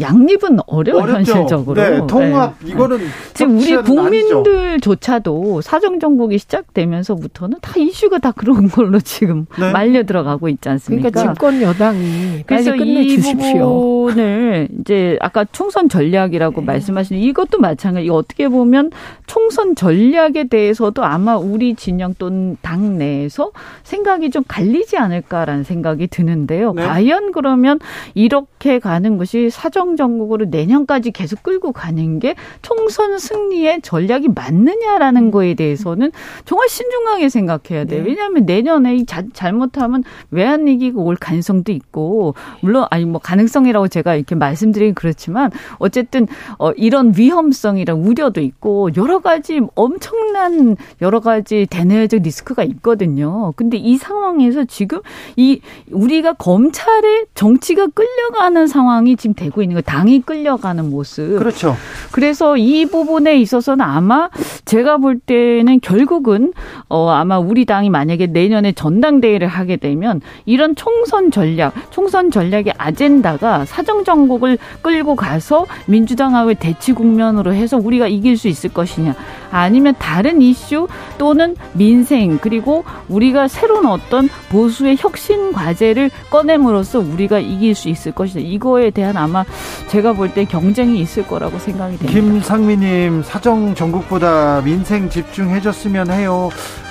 [0.00, 1.32] 양립은 어려워 어렵죠.
[1.32, 1.82] 현실적으로.
[1.82, 2.70] 네, 통합 네.
[2.70, 2.98] 이거는
[3.34, 9.70] 지금 우리 국민들조차도 사정 정국이 시작되면서부터는 다 이슈가 다 그런 걸로 지금 네.
[9.70, 11.10] 말려 들어가고 있지 않습니까?
[11.10, 16.66] 그러니까 집권 여당이 그래서 이 부분을 이제 아까 총선 전략이라고 네.
[16.66, 18.08] 말씀하시는 이것도 마찬가지.
[18.08, 18.90] 어떻게 보면
[19.26, 23.50] 총선 전략에 대해서도 아마 우리 진영 또는 당 내에서
[23.82, 26.72] 생각이 좀 갈리지 않을까라는 생각이 드는데요.
[26.72, 26.86] 네.
[26.86, 27.78] 과연 그러면
[28.14, 35.30] 이렇게 가는 것이 사정 행정 정국으로 내년까지 계속 끌고 가는 게 총선 승리의 전략이 맞느냐라는
[35.30, 36.12] 거에 대해서는
[36.44, 38.02] 정말 신중하게 생각해야 돼요.
[38.02, 38.08] 네.
[38.08, 44.14] 왜냐하면 내년에 이 자, 잘못하면 외환 위기가 올 가능성도 있고 물론 아니 뭐 가능성이라고 제가
[44.14, 46.26] 이렇게 말씀드리긴 그렇지만 어쨌든
[46.58, 53.52] 어 이런 위험성이랑 우려도 있고 여러 가지 엄청난 여러 가지 대내적 리스크가 있거든요.
[53.56, 55.00] 근데 이 상황에서 지금
[55.36, 55.60] 이
[55.90, 61.38] 우리가 검찰의 정치가 끌려가는 상황이 지금 되고 있는 거 당이 끌려가는 모습.
[61.38, 61.76] 그렇죠.
[62.10, 64.28] 그래서 이 부분에 있어서는 아마
[64.64, 66.52] 제가 볼 때는 결국은
[66.88, 73.64] 어 아마 우리 당이 만약에 내년에 전당대회를 하게 되면 이런 총선 전략, 총선 전략의 아젠다가
[73.64, 79.14] 사정 정국을 끌고 가서 민주당하고의 대치 국면으로 해서 우리가 이길 수 있을 것이냐,
[79.50, 87.74] 아니면 다른 이슈 또는 민생 그리고 우리가 새로운 어떤 보수의 혁신 과제를 꺼냄으로써 우리가 이길
[87.74, 88.40] 수 있을 것이다.
[88.40, 89.44] 이거에 대한 아마
[89.88, 92.12] 제가 볼 때 경쟁이 있을 거라고 생각이 됩니다.
[92.20, 96.48] 김상미님 사정 전국보다 민생 집중해줬으면 해요.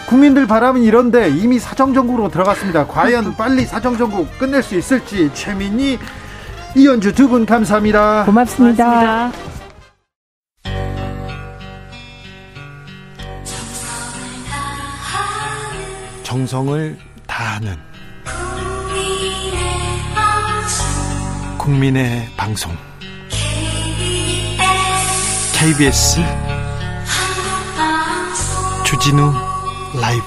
[0.07, 2.85] 국민들 바람은 이런데 이미 사정정국으로 들어갔습니다.
[2.85, 5.97] 과연 빨리 사정정국 끝낼 수 있을지 최민희
[6.75, 8.25] 이현주 두 분 감사합니다.
[8.25, 8.85] 고맙습니다.
[8.85, 9.31] 고맙습니다.
[16.23, 16.97] 정성을
[17.27, 17.75] 다하는
[21.61, 22.71] 국민의 방송.
[25.53, 26.19] KBS
[28.83, 29.31] 주진우
[30.01, 30.23] 라이브.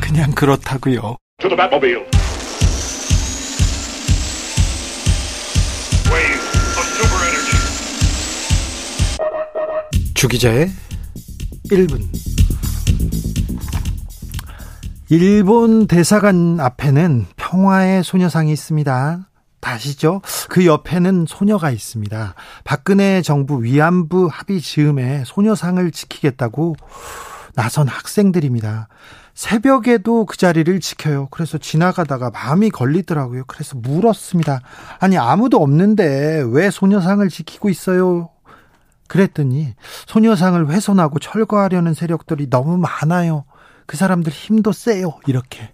[0.00, 1.14] 그냥 그렇다고요.
[10.14, 10.68] 주기자의
[11.70, 12.02] 1분.
[15.10, 19.28] 일본 대사관 앞에는 평화의 소녀상이 있습니다.
[19.62, 20.20] 다시죠?
[20.50, 22.34] 그 옆에는 소녀가 있습니다.
[22.64, 26.76] 박근혜 정부 위안부 합의 즈음에 소녀상을 지키겠다고
[27.54, 28.88] 나선 학생들입니다.
[29.34, 31.28] 새벽에도 그 자리를 지켜요.
[31.30, 33.44] 그래서 지나가다가 마음이 걸리더라고요.
[33.46, 34.60] 그래서 물었습니다.
[34.98, 38.28] 아니, 아무도 없는데 왜 소녀상을 지키고 있어요?
[39.06, 39.74] 그랬더니
[40.06, 43.44] 소녀상을 훼손하고 철거하려는 세력들이 너무 많아요.
[43.86, 45.18] 그 사람들 힘도 세요.
[45.26, 45.70] 이렇게.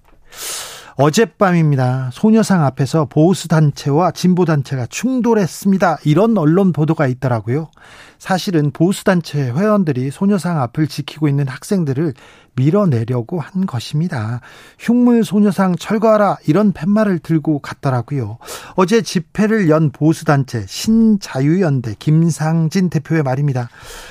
[1.01, 2.11] 어젯밤입니다.
[2.13, 5.99] 소녀상 앞에서 보수 단체와 진보 단체가 충돌했습니다.
[6.05, 7.71] 이런 언론 보도가 있더라고요.
[8.19, 12.15] 사실은 보수 단체 회원들이 소녀상 앞을 지키고 있는 학생들을
[12.57, 14.41] 밀어내려고 한 것입니다.
[14.81, 18.39] 흉물 소녀상 철거하라 이런 팻말을 들고 갔더라고요.
[18.75, 23.69] 어제 집회를 연 보수 단체 신자유연대 김상진 대표의 말입니다.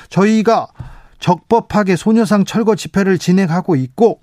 [0.10, 0.70] 저희가
[1.20, 4.22] 적법하게 소녀상 철거 집회를 진행하고 있고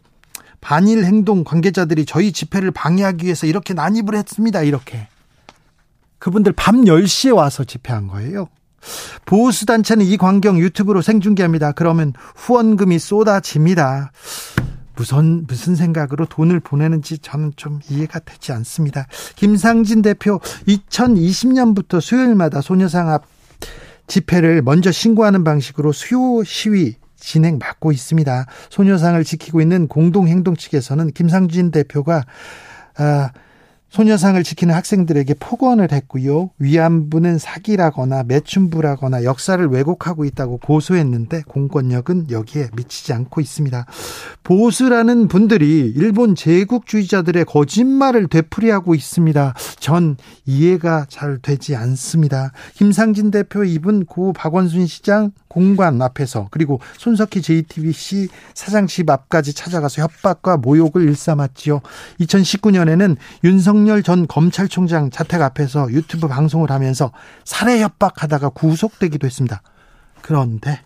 [0.65, 4.63] 반일 행동 관계자들이 저희 집회를 방해하기 위해서 이렇게 난입을 했습니다.
[4.63, 5.09] 이렇게.
[6.19, 8.49] 그분들 밤 10시에 와서 집회한 거예요.
[9.27, 11.73] 보수단체는 이 광경 유튜브로 생중계합니다.
[11.73, 14.11] 그러면 후원금이 쏟아집니다.
[14.97, 19.07] 무슨, 무슨 생각으로 돈을 보내는지 저는 좀 이해가 되지 않습니다.
[19.37, 23.25] 김상진 대표, 2020년부터 수요일마다 소녀상 앞
[24.07, 28.47] 집회를 먼저 신고하는 방식으로 수요 시위 진행 맡고 있습니다.
[28.69, 32.25] 소녀상을 지키고 있는 공동행동 측에서는 김상진 대표가
[32.97, 33.31] 아,
[33.91, 36.51] 소녀상을 지키는 학생들에게 폭언을 했고요.
[36.59, 43.87] 위안부는 사기라거나 매춘부라거나 역사를 왜곡하고 있다고 고소했는데 공권력은 여기에 미치지 않고 있습니다.
[44.43, 49.55] 보수라는 분들이 일본 제국주의자들의 거짓말을 되풀이하고 있습니다.
[49.79, 52.51] 전 이해가 잘 되지 않습니다.
[52.75, 60.03] 김상진 대표 입은 고 박원순 시장 공관 앞에서 그리고 손석희 JTBC 사장 집 앞까지 찾아가서
[60.03, 61.81] 협박과 모욕을 일삼았지요.
[62.21, 63.17] 2019년에는
[63.85, 67.13] 윤석열 전 검찰총장 자택 앞에서 유튜브 방송을 하면서
[67.45, 69.61] 살해 협박하다가 구속되기도 했습니다.
[70.23, 70.81] 그런데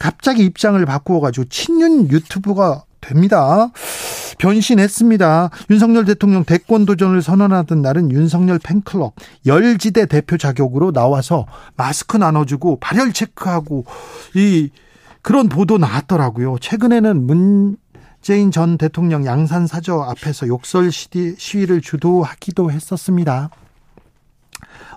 [0.00, 3.70] 갑자기 입장을 바꾸어 가지고 친윤 유튜브가 됩니다.
[4.38, 5.50] 변신했습니다.
[5.70, 9.14] 윤석열 대통령 대권 도전을 선언하던 날은 윤석열 팬클럽
[9.46, 11.46] 열지대 대표 자격으로 나와서
[11.76, 13.84] 마스크 나눠주고 발열 체크하고
[14.34, 14.70] 이
[15.22, 16.58] 그런 보도 나왔더라고요.
[16.60, 17.76] 최근에는 문
[18.20, 23.50] 재인 전 대통령 양산 사저 앞에서 욕설 시위를 주도하기도 했었습니다.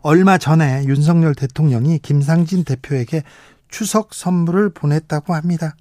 [0.01, 3.23] 얼마 전에 윤석열 대통령이 김상진 대표에게
[3.69, 5.75] 추석 선물을 보냈다고 합니다.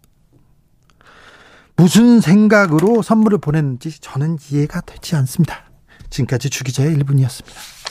[1.77, 5.65] 무슨 생각으로 선물을 보냈는지 저는 이해가 되지 않습니다.
[6.11, 7.83] 지금까지 주기자의 1분이었습니다.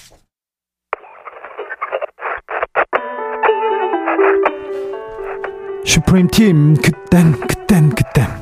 [5.86, 8.41] 슈프림 팀 그땐 그땐 그땐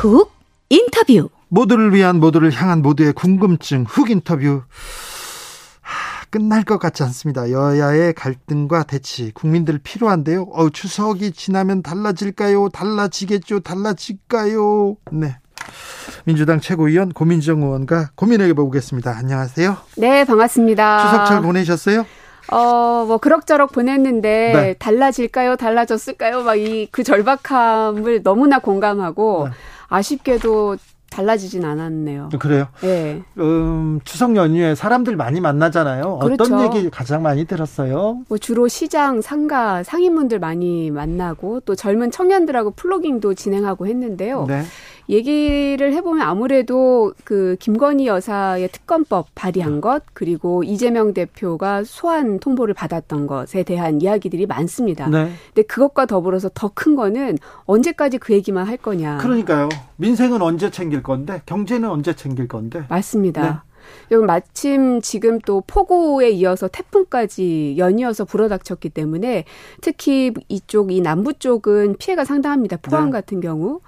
[0.00, 0.32] 훅
[0.70, 1.28] 인터뷰.
[1.48, 4.62] 모두를 위한 모두를 향한 모두의 궁금증 훅 인터뷰.
[5.82, 7.50] 하, 끝날 것 같지 않습니다.
[7.50, 10.44] 여야의 갈등과 대치 국민들 필요한데요.
[10.52, 12.70] 어, 추석이 지나면 달라질까요?
[12.70, 13.60] 달라지겠죠?
[13.60, 14.96] 달라질까요?
[15.12, 15.36] 네.
[16.24, 19.14] 민주당 최고위원 고민정 의원과 고민해 보겠습니다.
[19.14, 19.76] 안녕하세요.
[19.98, 21.10] 네, 반갑습니다.
[21.10, 22.06] 추석 잘 보내셨어요?
[22.52, 24.74] 어, 뭐, 그럭저럭 보냈는데, 네.
[24.74, 25.56] 달라질까요?
[25.56, 26.42] 달라졌을까요?
[26.42, 29.54] 막 이, 그 절박함을 너무나 공감하고, 네.
[29.90, 30.78] 아쉽게도
[31.10, 32.30] 달라지진 않았네요.
[32.38, 32.68] 그래요.
[32.84, 33.20] 예.
[33.38, 36.20] 음, 추석 연휴에 사람들 많이 만나잖아요.
[36.22, 36.62] 어떤 그렇죠.
[36.62, 38.22] 얘기 가장 많이 들었어요?
[38.28, 44.46] 뭐 주로 시장, 상가, 상인분들 많이 만나고 또 젊은 청년들하고 플로깅도 진행하고 했는데요.
[44.46, 44.62] 네.
[45.10, 53.26] 얘기를 해보면 아무래도 그 김건희 여사의 특검법 발의한 것 그리고 이재명 대표가 소환 통보를 받았던
[53.26, 55.08] 것에 대한 이야기들이 많습니다.
[55.08, 55.30] 네.
[55.52, 59.18] 근데 그것과 더불어서 더 큰 거는 언제까지 그 얘기만 할 거냐.
[59.18, 59.68] 그러니까요.
[59.96, 62.84] 민생은 언제 챙길 건데, 경제는 언제 챙길 건데.
[62.88, 63.64] 맞습니다.
[64.08, 69.44] 그리고 마침 지금 또 폭우에 이어서 태풍까지 연이어서 불어닥쳤기 때문에
[69.80, 72.78] 특히 이쪽 이 남부 쪽은 피해가 상당합니다.
[72.78, 73.12] 포항 네.
[73.12, 73.80] 같은 경우.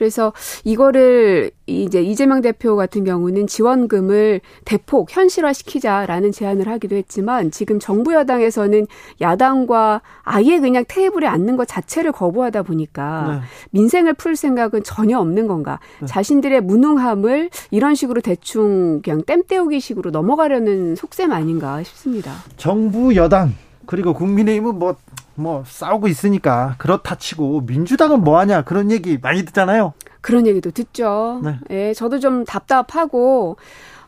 [0.00, 0.32] 그래서
[0.64, 8.86] 이거를 이제 이재명 대표 같은 경우는 지원금을 대폭 현실화시키자라는 제안을 하기도 했지만 지금 정부 여당에서는
[9.20, 13.46] 야당과 아예 그냥 테이블에 앉는 것 자체를 거부하다 보니까 네.
[13.72, 15.80] 민생을 풀 생각은 전혀 없는 건가?
[16.06, 22.32] 자신들의 무능함을 이런 식으로 대충 그냥 땜 때우기 식으로 넘어가려는 속셈 아닌가 싶습니다.
[22.56, 23.52] 정부 여당
[23.90, 24.94] 그리고 국민의힘은 뭐,
[25.34, 29.94] 뭐 싸우고 있으니까 그렇다 치고 민주당은 뭐 하냐 그런 얘기 많이 듣잖아요.
[30.20, 31.40] 그런 얘기도 듣죠.
[31.42, 31.58] 네.
[31.70, 33.56] 예, 저도 좀 답답하고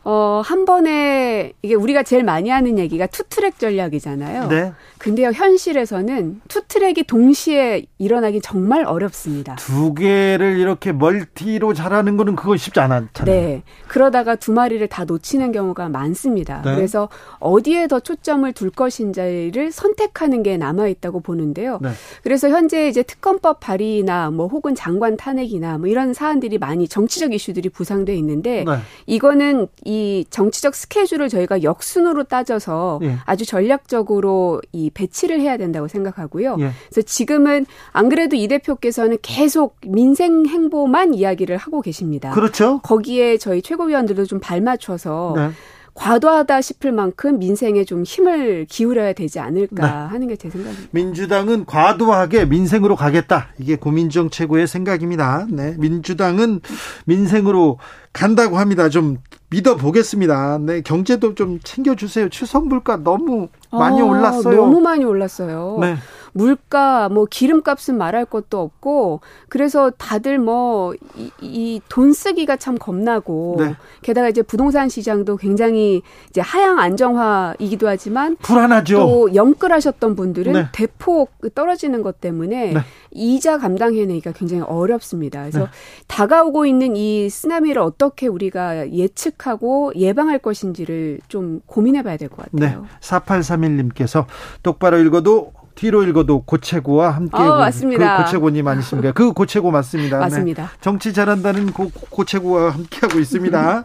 [0.05, 4.47] 어, 한 번에 이게 우리가 제일 많이 하는 얘기가 투트랙 전략이잖아요.
[4.49, 4.73] 네.
[4.97, 9.55] 근데요, 현실에서는 투트랙이 동시에 일어나기 정말 어렵습니다.
[9.55, 13.35] 두 개를 이렇게 멀티로 잘하는 거는 그건 쉽지 않았잖아요.
[13.35, 13.63] 네.
[13.87, 16.61] 그러다가 두 마리를 다 놓치는 경우가 많습니다.
[16.65, 16.75] 네.
[16.75, 17.07] 그래서
[17.39, 21.79] 어디에 더 초점을 둘 것인지를 선택하는 게 남아 있다고 보는데요.
[21.81, 21.89] 네.
[22.23, 27.69] 그래서 현재 이제 특검법 발의나 뭐 혹은 장관 탄핵이나 뭐 이런 사안들이 많이 정치적 이슈들이
[27.69, 28.77] 부상돼 있는데 네.
[29.05, 29.92] 이거는 이
[30.29, 33.17] 정치적 스케줄을 저희가 역순으로 따져서 예.
[33.25, 36.57] 아주 전략적으로 이 배치를 해야 된다고 생각하고요.
[36.59, 36.71] 예.
[36.89, 42.31] 그래서 지금은 안 그래도 이 대표께서는 계속 민생 행보만 이야기를 하고 계십니다.
[42.31, 42.79] 그렇죠.
[42.83, 45.49] 거기에 저희 최고위원들도 좀 발맞춰서 네.
[45.95, 49.91] 과도하다 싶을 만큼 민생에 좀 힘을 기울여야 되지 않을까 네.
[50.11, 50.89] 하는 게 제 생각입니다.
[50.91, 53.49] 민주당은 과도하게 민생으로 가겠다.
[53.59, 55.45] 이게 고민정 최고의 생각입니다.
[55.49, 55.75] 네.
[55.77, 56.61] 민주당은
[57.05, 57.77] 민생으로
[58.11, 58.89] 간다고 합니다.
[58.89, 59.17] 좀
[59.49, 60.57] 믿어 보겠습니다.
[60.59, 60.81] 네.
[60.81, 62.27] 경제도 좀 챙겨 주세요.
[62.29, 64.55] 추석 물가 너무 많이 아, 올랐어요.
[64.55, 65.77] 너무 많이 올랐어요.
[65.79, 65.95] 네.
[66.33, 70.93] 물가, 뭐 기름값은 말할 것도 없고 그래서 다들 뭐
[71.41, 73.75] 이 돈 쓰기가 참 겁나고 네.
[74.01, 78.97] 게다가 이제 부동산 시장도 굉장히 이제 하향 안정화이기도 하지만 불안하죠.
[78.97, 80.67] 또 영끌하셨던 분들은 네.
[80.71, 82.79] 대폭 떨어지는 것 때문에 네.
[83.11, 85.41] 이자 감당해내기가 굉장히 어렵습니다.
[85.41, 85.65] 그래서 네.
[86.07, 92.67] 다가오고 있는 이 쓰나미를 어떻게 우리가 예측하고 예방할 것인지를 좀 고민해봐야 될것 네.
[92.67, 92.85] 같아요.
[93.01, 94.25] 4831님께서
[94.63, 98.17] 똑바로 읽어도 뒤로 읽어도 고채고와 함께 어, 맞습니다.
[98.17, 99.11] 그 고채고님 아니십니까?
[99.13, 100.17] 그 고채고 맞습니다.
[100.17, 100.23] 네.
[100.23, 100.71] 맞습니다.
[100.81, 103.83] 정치 잘한다는 고, 고채고와 함께하고 있습니다.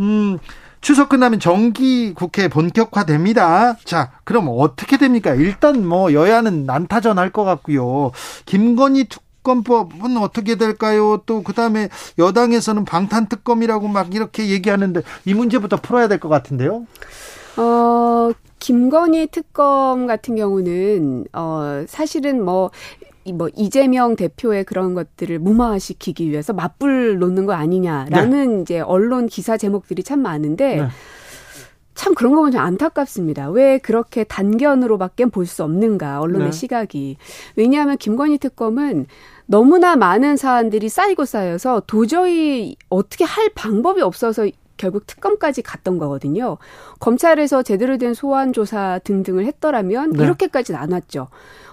[0.00, 0.38] 음,
[0.80, 3.76] 추석 끝나면 정기 국회 본격화됩니다.
[3.84, 5.34] 자, 그럼 어떻게 됩니까?
[5.34, 8.10] 일단 뭐 여야는 난타전 할 것 같고요.
[8.44, 11.22] 김건희 특검법은 어떻게 될까요?
[11.26, 16.86] 또 그다음에 여당에서는 방탄 특검이라고 막 이렇게 얘기하는데 이 문제부터 풀어야 될 것 같은데요.
[17.56, 22.70] 어, 김건희 특검 같은 경우는, 어, 사실은 뭐,
[23.26, 30.02] 이뭐 이재명 대표의 그런 것들을 무마시키기 위해서 맞불 놓는 거 아니냐라는 이제 언론 기사 제목들이
[30.02, 30.88] 참 많은데 네.
[31.94, 33.48] 참 그런 거 보면 좀 안타깝습니다.
[33.48, 36.52] 왜 그렇게 단견으로밖에 볼 수 없는가 언론의 네.
[36.52, 37.16] 시각이
[37.56, 39.06] 왜냐하면 김건희 특검은
[39.46, 44.46] 너무나 많은 사안들이 쌓이고 쌓여서 도저히 어떻게 할 방법이 없어서
[44.76, 46.58] 결국 특검까지 갔던 거거든요.
[47.00, 50.24] 검찰에서 제대로 된 소환 조사 등등을 했더라면 네.
[50.24, 51.28] 이렇게까지 나눴죠.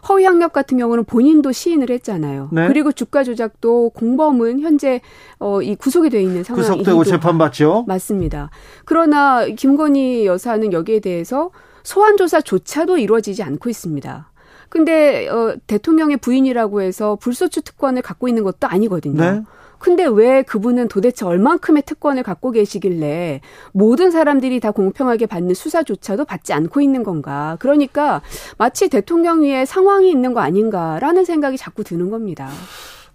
[0.10, 2.50] 허위 학력 같은 경우는 본인도 시인을 했잖아요.
[2.52, 2.68] 네.
[2.68, 5.02] 그리고 주가 조작도 공범은 현재
[5.40, 7.86] 어, 이 구속이 돼 있는 상황이기도 구속되고 재판받죠.
[7.88, 8.50] 맞습니다.
[8.86, 11.52] 그러나 김건희 여사는 여기에 대해서
[11.84, 14.32] 소환 조사조차도 이루어지지 않고 있습니다.
[14.70, 19.22] 근데 어, 대통령의 부인이라고 해서 불소추 특권을 갖고 있는 것도 아니거든요.
[19.22, 19.42] 네.
[19.82, 23.42] 근데 왜 그분은 도대체 얼만큼의 특권을 갖고 계시길래
[23.74, 27.58] 모든 사람들이 다 공평하게 받는 수사조차도 받지 않고 있는 건가?
[27.60, 28.22] 그러니까
[28.58, 32.50] 마치 대통령 위에 상황이 있는 거 아닌가라는 생각이 자꾸 드는 겁니다.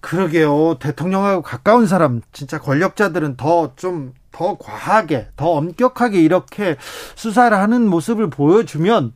[0.00, 0.76] 그러게요.
[0.80, 6.76] 대통령하고 가까운 사람, 진짜 권력자들은 더좀 더 과하게, 더 엄격하게 이렇게
[7.14, 9.14] 수사를 하는 모습을 보여주면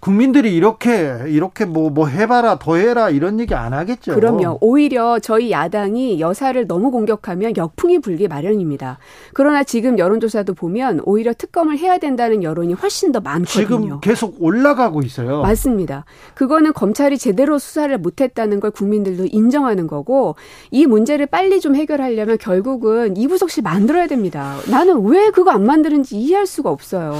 [0.00, 4.14] 국민들이 이렇게 이렇게 뭐뭐 뭐 해봐라, 더 해라 이런 얘기 안 하겠죠.
[4.14, 4.58] 그럼요.
[4.60, 8.98] 오히려 저희 야당이 여사를 너무 공격하면 역풍이 불기 마련입니다.
[9.32, 13.46] 그러나 지금 여론조사도 보면 오히려 특검을 해야 된다는 여론이 훨씬 더 많거든요.
[13.46, 15.40] 지금 계속 올라가고 있어요.
[15.40, 16.04] 맞습니다.
[16.34, 20.36] 그거는 검찰이 제대로 수사를 못했다는 걸 국민들도 인정하는 거고
[20.70, 24.49] 이 문제를 빨리 좀 해결하려면 결국은 이부석실 만들어야 됩니다.
[24.70, 27.14] 나는 왜 그거 안 만드는지 이해할 수가 없어요.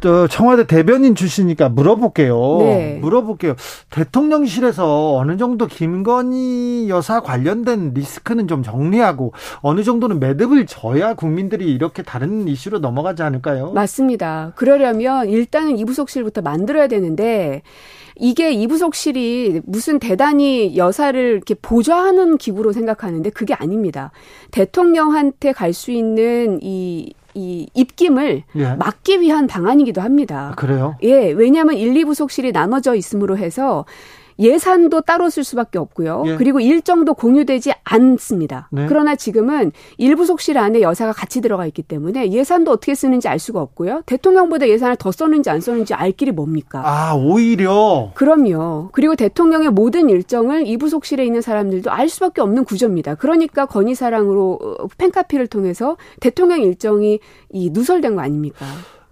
[0.00, 2.58] 저 청와대 대변인 출신이니까 물어볼게요.
[2.60, 2.98] 네.
[3.00, 3.56] 물어볼게요.
[3.90, 12.02] 대통령실에서 어느 정도 김건희 여사 관련된 리스크는 좀 정리하고 어느 정도는 매듭을 져야 국민들이 이렇게
[12.02, 13.72] 다른 이슈로 넘어가지 않을까요?
[13.72, 14.52] 맞습니다.
[14.54, 17.62] 그러려면 일단은 이 부속실부터 만들어야 되는데
[18.18, 24.10] 이게 이부속실이 무슨 대단히 여사를 이렇게 보좌하는 기구로 생각하는데 그게 아닙니다.
[24.50, 27.12] 대통령한테 갈 수 있는 이이
[27.74, 28.74] 입김을 예.
[28.74, 30.50] 막기 위한 방안이기도 합니다.
[30.52, 30.96] 아, 그래요?
[31.02, 33.84] 예, 왜냐하면 1, 2부속실이 나눠져 있음으로 해서
[34.38, 36.22] 예산도 따로 쓸 수밖에 없고요.
[36.26, 36.36] 예.
[36.36, 38.68] 그리고 일정도 공유되지 않습니다.
[38.70, 38.86] 네.
[38.88, 43.60] 그러나 지금은 일부 속실 안에 여사가 같이 들어가 있기 때문에 예산도 어떻게 쓰는지 알 수가
[43.60, 44.02] 없고요.
[44.06, 46.82] 대통령보다 예산을 더 썼는지 안 썼는지 알 길이 뭡니까?
[46.84, 48.12] 아, 오히려.
[48.14, 48.90] 그럼요.
[48.92, 53.16] 그리고 대통령의 모든 일정을 이부 속실에 있는 사람들도 알 수밖에 없는 구조입니다.
[53.16, 57.20] 그러니까 건의사랑으로 어, 팬카피를 통해서 대통령 일정이
[57.52, 58.66] 이 누설된 거 아닙니까?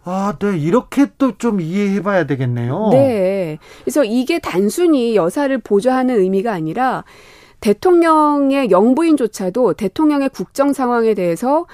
[0.09, 0.57] 아, 네.
[0.57, 2.89] 이렇게 또 좀 이해해 봐야 되겠네요.
[2.93, 3.59] 네.
[3.83, 7.05] 그래서 이게 단순히 여사를 보좌하는 의미가 아니라
[7.61, 11.67] 대통령의 영부인조차도 대통령의 국정 상황에 대해서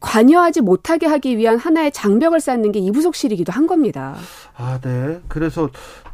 [0.00, 4.16] 관여하지 못하게 하기 위한 하나의 장벽을 쌓는 게 이부속실이기도 한 겁니다.
[4.56, 5.20] 아, 네.
[5.28, 5.70] 그래서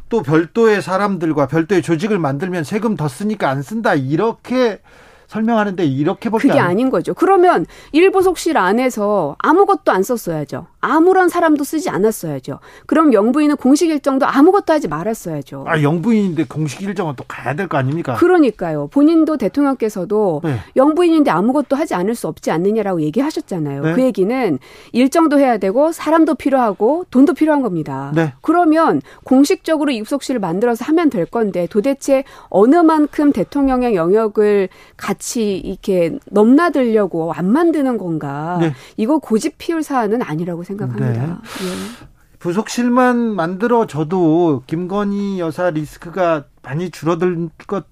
[0.09, 3.95] 또 별도의 사람들과 별도의 조직을 만들면 세금 더 쓰니까 안 쓴다.
[3.95, 4.79] 이렇게
[5.27, 7.13] 설명하는데 이렇게 볼게 그게 아닌 거죠.
[7.13, 10.67] 그러면 일부속실 안에서 아무것도 안 썼어야죠.
[10.79, 12.59] 아무런 사람도 쓰지 않았어야죠.
[12.85, 15.65] 그럼 영부인은 공식 일정도 아무것도 하지 말았어야죠.
[15.67, 18.15] 아, 영부인인데 공식 일정은 또 가야 될 거 아닙니까?
[18.15, 18.87] 그러니까요.
[18.87, 20.59] 본인도 대통령께서도 네.
[20.77, 23.81] 영부인인데 아무것도 하지 않을 수 없지 않느냐라고 얘기하셨잖아요.
[23.81, 23.93] 네.
[23.93, 24.59] 그 얘기는
[24.93, 28.11] 일정도 해야 되고 사람도 필요하고 돈도 필요한 겁니다.
[28.15, 28.33] 네.
[28.41, 34.69] 그러면 공식적으로 입속실을 만들어서 하면 될 건데 도대체 어느 만큼 대통령의 영역을
[35.17, 38.57] 같이 이렇게 넘나들려고 안 만드는 건가?
[38.61, 38.73] 네.
[38.95, 41.11] 이거 고집 피울 사안은 아니라고 생각합니다.
[41.11, 41.19] 네.
[41.19, 42.07] 예.
[42.39, 47.85] 부속실만 만들어져도 김건희 여사 리스크가 많이 줄어들 것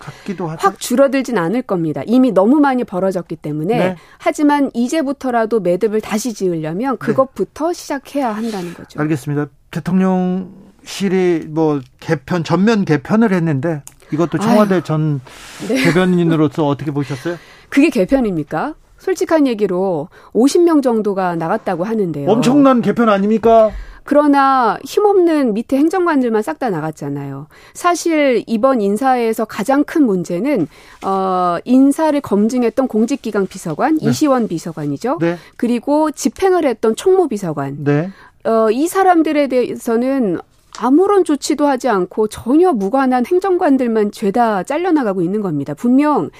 [0.00, 0.66] 같기도 하죠.
[0.66, 2.02] 확 줄어들진 않을 겁니다.
[2.06, 3.96] 이미 너무 많이 벌어졌기 때문에 네.
[4.18, 7.06] 하지만 이제부터라도 매듭을 다시 지으려면 네.
[7.06, 7.74] 그것부터 네.
[7.74, 9.00] 시작해야 한다는 거죠.
[9.00, 9.46] 알겠습니다.
[9.70, 14.82] 대통령실이 뭐 개편 전면 개편을 했는데 이것도 청와대 아유.
[14.82, 15.20] 전
[15.68, 15.82] 네.
[15.84, 17.36] 대변인으로서 어떻게 보셨어요?
[17.68, 18.74] 그게 개편입니까?
[18.98, 22.30] 솔직한 얘기로 50명 정도가 나갔다고 하는데요.
[22.30, 23.70] 엄청난 개편 아닙니까?
[24.04, 27.46] 그러나 힘없는 밑에 행정관들만 싹 다 나갔잖아요.
[27.72, 30.66] 사실 이번 인사에서 가장 큰 문제는
[31.04, 34.10] 어 인사를 검증했던 공직기강 비서관 네.
[34.10, 35.18] 이시원 비서관이죠.
[35.20, 35.36] 네.
[35.56, 37.82] 그리고 집행을 했던 총무 비서관.
[37.84, 38.10] 네.
[38.44, 40.40] 어 이 사람들에 대해서는
[40.78, 45.74] 아무런 조치도 하지 않고 전혀 무관한 행정관들만 죄다 잘려나가고 있는 겁니다.
[45.74, 46.30] 분명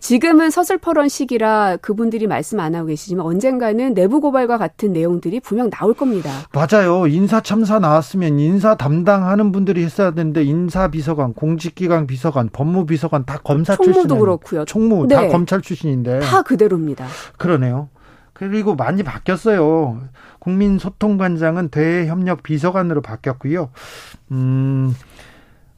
[0.00, 5.94] 지금은 서슬퍼런 시기라 그분들이 말씀 안 하고 계시지만 언젠가는 내부 고발과 같은 내용들이 분명 나올
[5.94, 6.30] 겁니다.
[6.52, 7.06] 맞아요.
[7.06, 13.38] 인사 참사 나왔으면 인사 담당하는 분들이 했어야 되는데 인사 비서관, 공직기강 비서관, 법무 비서관 다
[13.44, 13.92] 검사 출신.
[13.92, 14.64] 총무도 그렇고요.
[14.64, 15.14] 총무 네.
[15.14, 16.18] 다 검찰 출신인데.
[16.20, 17.06] 다 그대로입니다.
[17.38, 17.88] 그러네요.
[18.42, 20.02] 그리고 많이 바뀌었어요.
[20.40, 23.70] 국민소통관장은 대협력 비서관으로 바뀌었고요.
[24.32, 24.92] 음,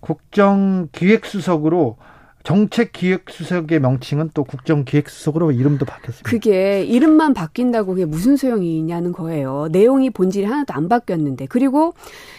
[0.01, 1.99] 국정기획수석으로
[2.43, 6.31] 정책기획수석의 명칭은 또 국정기획수석으로 이름도 바뀌었습니다.
[6.31, 9.69] 그게 이름만 바뀐다고 그게 무슨 소용이 있냐는 거예요.
[9.71, 11.45] 내용이 본질이 하나도 안 바뀌었는데.
[11.47, 11.93] 그리고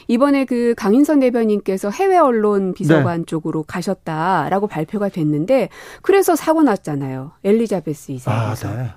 [0.07, 3.25] 이번에 그 강인선 대변인께서 해외 언론 비서관 네.
[3.25, 5.69] 쪽으로 가셨다라고 발표가 됐는데
[6.01, 7.33] 그래서 사고 났잖아요.
[7.43, 8.69] 엘리자베스 이사에서.
[8.69, 8.89] 아, 네.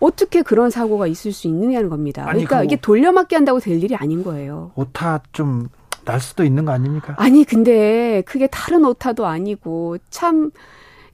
[0.00, 2.22] 어떻게 그런 사고가 있을 수 있느냐는 겁니다.
[2.22, 4.72] 아니, 그러니까 이게 돌려막기 한다고 될 일이 아닌 거예요.
[4.76, 5.68] 오타 좀
[6.08, 7.14] 날 수도 있는 거 아닙니까?
[7.18, 10.50] 아니 근데 그게 다른 오타도 아니고 참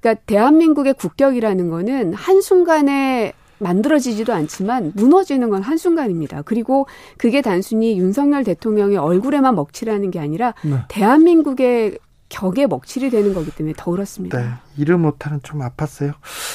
[0.00, 6.42] 그러니까 대한민국의 국격이라는 거는 한순간에 만들어지지도 않지만 무너지는 건 한순간입니다.
[6.42, 6.86] 그리고
[7.18, 10.76] 그게 단순히 윤석열 대통령의 얼굴에만 먹칠하는 게 아니라 네.
[10.88, 14.40] 대한민국의 격에 먹칠이 되는 거기 때문에 더 그렇습니다.
[14.40, 14.48] 네.
[14.76, 16.14] 이름 못하는 좀 아팠어요.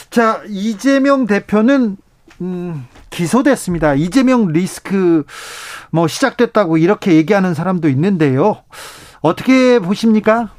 [0.10, 1.98] 자, 이재명 대표는
[2.42, 3.96] 음, 기소됐습니다.
[3.96, 5.26] 이재명 리스크
[5.92, 8.64] 뭐 시작됐다고 이렇게 얘기하는 사람도 있는데요.
[9.22, 10.52] 어떻게 보십니까?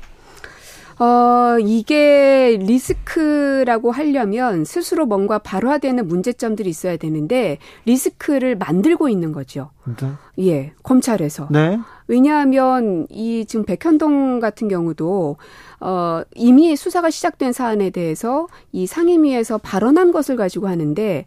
[1.00, 7.56] 어, 이게 리스크라고 하려면 스스로 뭔가 발화되는 문제점들이 있어야 되는데
[7.86, 9.70] 리스크를 만들고 있는 거죠.
[9.86, 10.10] 네.
[10.40, 11.48] 예, 검찰에서.
[11.50, 11.78] 네.
[12.06, 15.36] 왜냐하면 이 지금 백현동 같은 경우도
[15.80, 21.24] 어 이미 수사가 시작된 사안에 대해서 이 상임위에서 발언한 것을 가지고 하는데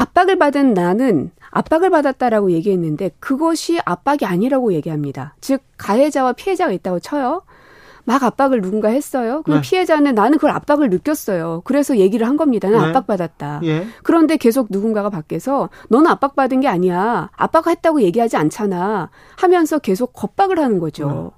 [0.00, 5.34] 압박을 받은 나는 압박을 받았다라고 얘기했는데 그것이 압박이 아니라고 얘기합니다.
[5.42, 7.42] 즉 가해자와 피해자가 있다고 쳐요.
[8.04, 9.42] 막 압박을 누군가 했어요.
[9.42, 9.68] 그럼 네.
[9.68, 11.60] 피해자는 나는 그걸 압박을 느꼈어요.
[11.64, 12.70] 그래서 얘기를 한 겁니다.
[12.70, 12.88] 나는 네.
[12.88, 13.60] 압박받았다.
[13.64, 13.86] 예.
[14.02, 17.28] 그런데 계속 누군가가 밖에서 너는 압박받은 게 아니야.
[17.36, 19.10] 압박했다고 얘기하지 않잖아.
[19.36, 21.32] 하면서 계속 겁박을 하는 거죠.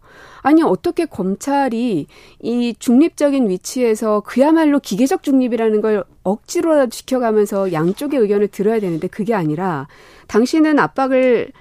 [0.44, 0.48] 네.
[0.48, 2.06] 아니 어떻게 검찰이
[2.40, 9.86] 이 중립적인 위치에서 그야말로 기계적 중립이라는 걸 억지로라도 지켜가면서 양쪽의 의견을 들어야 되는데 그게 아니라
[10.26, 11.52] 당신은 압박을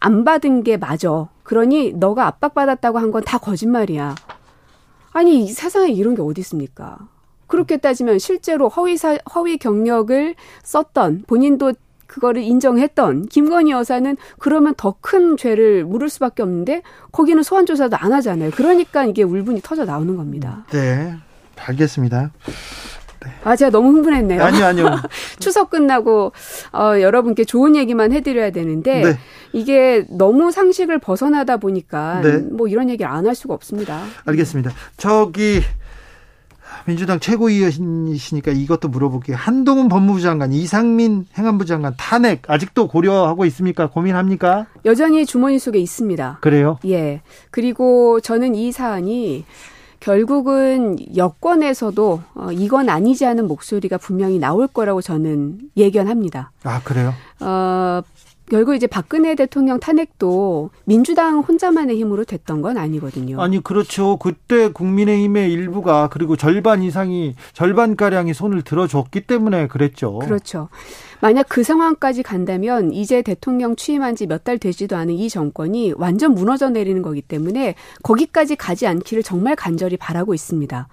[0.00, 1.28] 안 받은 게 맞아.
[1.44, 4.14] 그러니 너가 압박받았다고 한 건 다 거짓말이야.
[5.12, 6.98] 아니 세상에 이런 게 어디 있습니까?
[7.46, 11.74] 그렇게 따지면 실제로 허위 사, 허위 경력을 썼던 본인도
[12.14, 18.12] 그거를 인정했던 김건희 여사는 그러면 더 큰 죄를 물을 수밖에 없는데 거기는 소환 조사도 안
[18.12, 18.52] 하잖아요.
[18.52, 20.64] 그러니까 이게 울분이 터져 나오는 겁니다.
[20.70, 21.14] 네,
[21.66, 22.30] 알겠습니다.
[23.24, 23.30] 네.
[23.42, 24.42] 아, 제가 너무 흥분했네요.
[24.42, 24.86] 아니요, 아니요.
[25.40, 26.32] 추석 끝나고
[26.72, 29.18] 어, 여러분께 좋은 얘기만 해드려야 되는데 네.
[29.52, 32.36] 이게 너무 상식을 벗어나다 보니까 네.
[32.38, 34.02] 뭐 이런 얘기를 안 할 수가 없습니다.
[34.26, 34.70] 알겠습니다.
[34.96, 35.60] 저기
[36.86, 39.36] 민주당 최고위원이시니까 이것도 물어볼게요.
[39.36, 43.88] 한동훈 법무부 장관, 이상민 행안부 장관 탄핵 아직도 고려하고 있습니까?
[43.88, 44.66] 고민합니까?
[44.84, 46.38] 여전히 주머니 속에 있습니다.
[46.40, 46.78] 그래요?
[46.86, 47.22] 예.
[47.50, 49.44] 그리고 저는 이 사안이
[50.00, 56.50] 결국은 여권에서도 어, 이건 아니지 않은 목소리가 분명히 나올 거라고 저는 예견합니다.
[56.62, 57.14] 아 그래요?
[57.40, 58.02] 어,
[58.50, 63.40] 결국 이제 박근혜 대통령 탄핵도 민주당 혼자만의 힘으로 됐던 건 아니거든요.
[63.40, 64.18] 아니 그렇죠.
[64.18, 70.18] 그때 국민의힘의 일부가 그리고 절반 이상이 절반 가량이 손을 들어줬기 때문에 그랬죠.
[70.18, 70.68] 그렇죠.
[71.20, 76.34] 만약 그 상황까지 간다면 이제 대통령 취임한 지 몇 달 되지도 않은 이 정권이 완전
[76.34, 80.86] 무너져 내리는 거기 때문에 거기까지 가지 않기를 정말 간절히 바라고 있습니다.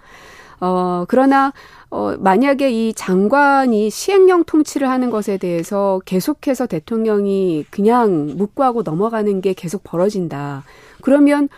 [0.61, 1.51] 어, 그러나
[1.89, 9.53] 어, 만약에 이 장관이 시행령 통치를 하는 것에 대해서 계속해서 대통령이 그냥 묵과하고 넘어가는 게
[9.53, 10.63] 계속 벌어진다.
[11.01, 11.49] 그러면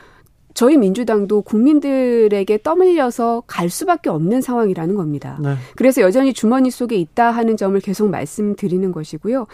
[0.54, 5.38] 저희 민주당도 국민들에게 떠밀려서 갈 수밖에 없는 상황이라는 겁니다.
[5.41, 5.56] 네.
[5.76, 9.47] 그래서 여전히 주머니 속에 있다 하는 점을 계속 말씀드리는 것이고요.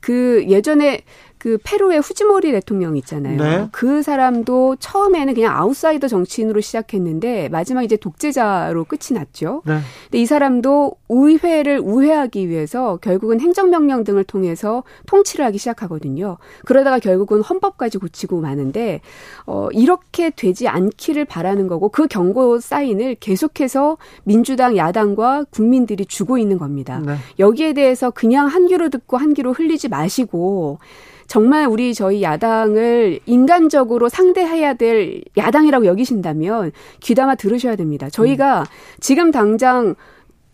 [0.00, 1.02] 그 예전에
[1.46, 3.36] 그 페루의 후지모리 대통령 있잖아요.
[3.36, 3.68] 네.
[3.70, 9.62] 그 사람도 처음에는 그냥 아웃사이더 정치인으로 시작했는데 마지막 이제 독재자로 끝이 났죠.
[9.64, 9.78] 네.
[10.06, 16.38] 근데 이 사람도 의회를 우회하기 위해서 결국은 행정명령 등을 통해서 통치를 하기 시작하거든요.
[16.64, 19.00] 그러다가 결국은 헌법까지 고치고 마는데
[19.46, 26.58] 어 이렇게 되지 않기를 바라는 거고 그 경고 사인을 계속해서 민주당 야당과 국민들이 주고 있는
[26.58, 27.00] 겁니다.
[27.06, 27.14] 네.
[27.38, 30.80] 여기에 대해서 그냥 한 귀로 듣고 한 귀로 흘리지 마시고
[31.26, 38.08] 정말 우리 저희 야당을 인간적으로 상대해야 될 야당이라고 여기신다면 귀담아 들으셔야 됩니다.
[38.08, 38.64] 저희가 음.
[39.00, 39.94] 지금 당장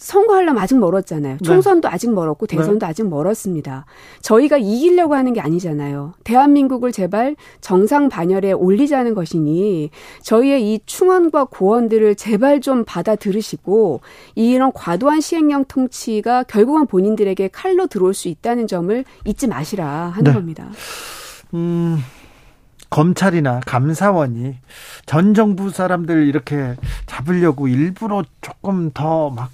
[0.02, 1.34] 선거하려면 아직 멀었잖아요.
[1.34, 1.44] 네.
[1.44, 1.94] 총선도 네.
[1.94, 2.90] 아직 멀었고 대선도 네.
[2.90, 3.86] 아직 멀었습니다.
[4.20, 6.14] 저희가 이기려고 하는 게 아니잖아요.
[6.24, 9.90] 대한민국을 제발 정상 반열에 올리자는 것이니
[10.22, 14.00] 저희의 이 충원과 고원들을 제발 좀 받아 들으시고
[14.34, 20.32] 이런 과도한 시행령 통치가 결국은 본인들에게 칼로 들어올 수 있다는 점을 잊지 마시라 하는 네.
[20.32, 20.68] 겁니다.
[21.54, 21.98] 음.
[22.90, 24.56] 검찰이나 감사원이
[25.06, 26.76] 전 정부 사람들 이렇게
[27.06, 29.50] 잡으려고 일부러 조금 더 막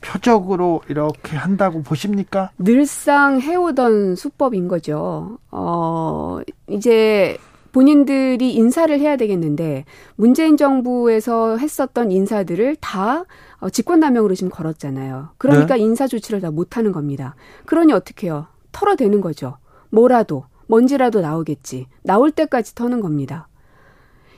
[0.00, 2.50] 표적으로 이렇게 한다고 보십니까?
[2.58, 5.38] 늘상 해오던 수법인 거죠.
[5.50, 7.36] 어, 이제
[7.72, 9.84] 본인들이 인사를 해야 되겠는데
[10.16, 13.24] 문재인 정부에서 했었던 인사들을 다
[13.58, 15.30] 어, 직권남용으로 지금 걸었잖아요.
[15.38, 15.82] 그러니까 네.
[15.82, 17.34] 인사 조치를 다 못하는 겁니다.
[17.66, 18.46] 그러니 어떻게 해요?
[18.72, 19.58] 털어대는 거죠.
[19.90, 21.86] 뭐라도 먼지라도 나오겠지.
[22.02, 23.48] 나올 때까지 터는 겁니다.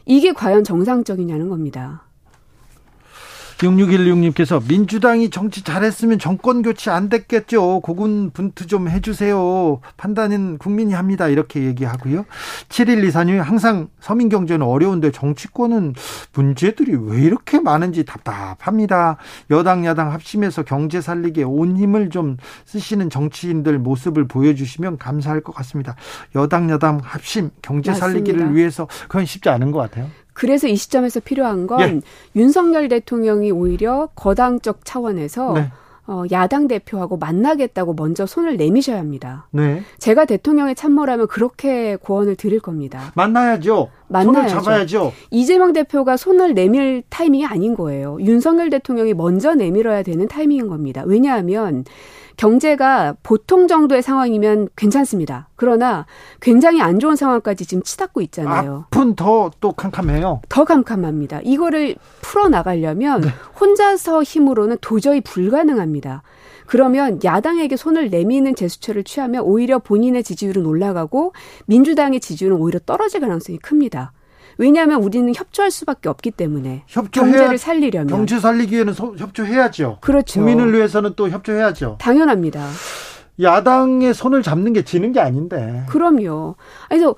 [0.07, 2.05] 이게 과연 정상적이냐는 겁니다.
[3.61, 7.80] 6616님께서 민주당이 정치 잘했으면 정권 교체 안 됐겠죠.
[7.80, 9.80] 고군 분투 좀 해주세요.
[9.96, 11.28] 판단은 국민이 합니다.
[11.28, 12.24] 이렇게 얘기하고요.
[12.68, 15.94] 7124님 항상 서민 경제는 어려운데 정치권은
[16.32, 19.18] 문제들이 왜 이렇게 많은지 답답합니다.
[19.50, 25.96] 여당 야당 합심해서 경제 살리기에 온 힘을 좀 쓰시는 정치인들 모습을 보여주시면 감사할 것 같습니다.
[26.34, 28.56] 여당 야당 합심 경제 살리기를 맞습니다.
[28.56, 30.08] 위해서 그건 쉽지 않은 것 같아요.
[30.41, 32.01] 그래서 이 시점에서 필요한 건 예.
[32.34, 35.70] 윤석열 대통령이 오히려 거당적 차원에서 네.
[36.07, 39.49] 어, 야당 대표하고 만나겠다고 먼저 손을 내미셔야 합니다.
[39.50, 39.83] 네.
[39.99, 43.12] 제가 대통령의 참모라면 그렇게 고언을 드릴 겁니다.
[43.17, 43.91] 만나야죠.
[44.08, 44.33] 만나야죠.
[44.33, 45.12] 손을 잡아야죠.
[45.30, 48.17] 이재명 대표가 손을 내밀 타이밍이 아닌 거예요.
[48.22, 51.03] 윤석열 대통령이 먼저 내밀어야 되는 타이밍인 겁니다.
[51.04, 51.84] 왜냐하면
[52.36, 55.48] 경제가 보통 정도의 상황이면 괜찮습니다.
[55.57, 56.07] 그러나
[56.40, 58.86] 굉장히 안 좋은 상황까지 지금 치닫고 있잖아요.
[58.86, 60.42] 앞은 더또 캄캄해요.
[60.48, 61.40] 더 캄캄합니다.
[61.44, 63.28] 이거를 풀어 나가려면 네.
[63.61, 66.22] 혼자서 힘으로는 도저히 불가능합니다.
[66.66, 71.32] 그러면 야당에게 손을 내미는 제스처를 취하면 오히려 본인의 지지율은 올라가고
[71.66, 74.12] 민주당의 지지율은 오히려 떨어질 가능성이 큽니다.
[74.64, 79.99] 왜냐하면 우리는 협조할 수밖에 없기 때문에 협조해야 경제를 살리려면 경제 살리기에는 소- 협조해야죠.
[80.03, 80.34] 그렇죠.
[80.41, 81.96] 국민을 위해서는 또 협조해야죠.
[81.99, 82.68] 당연합니다.
[83.41, 85.82] 야당의 손을 잡는 게 지는 게 아닌데.
[85.88, 86.57] 그럼요.
[86.91, 87.14] 그래서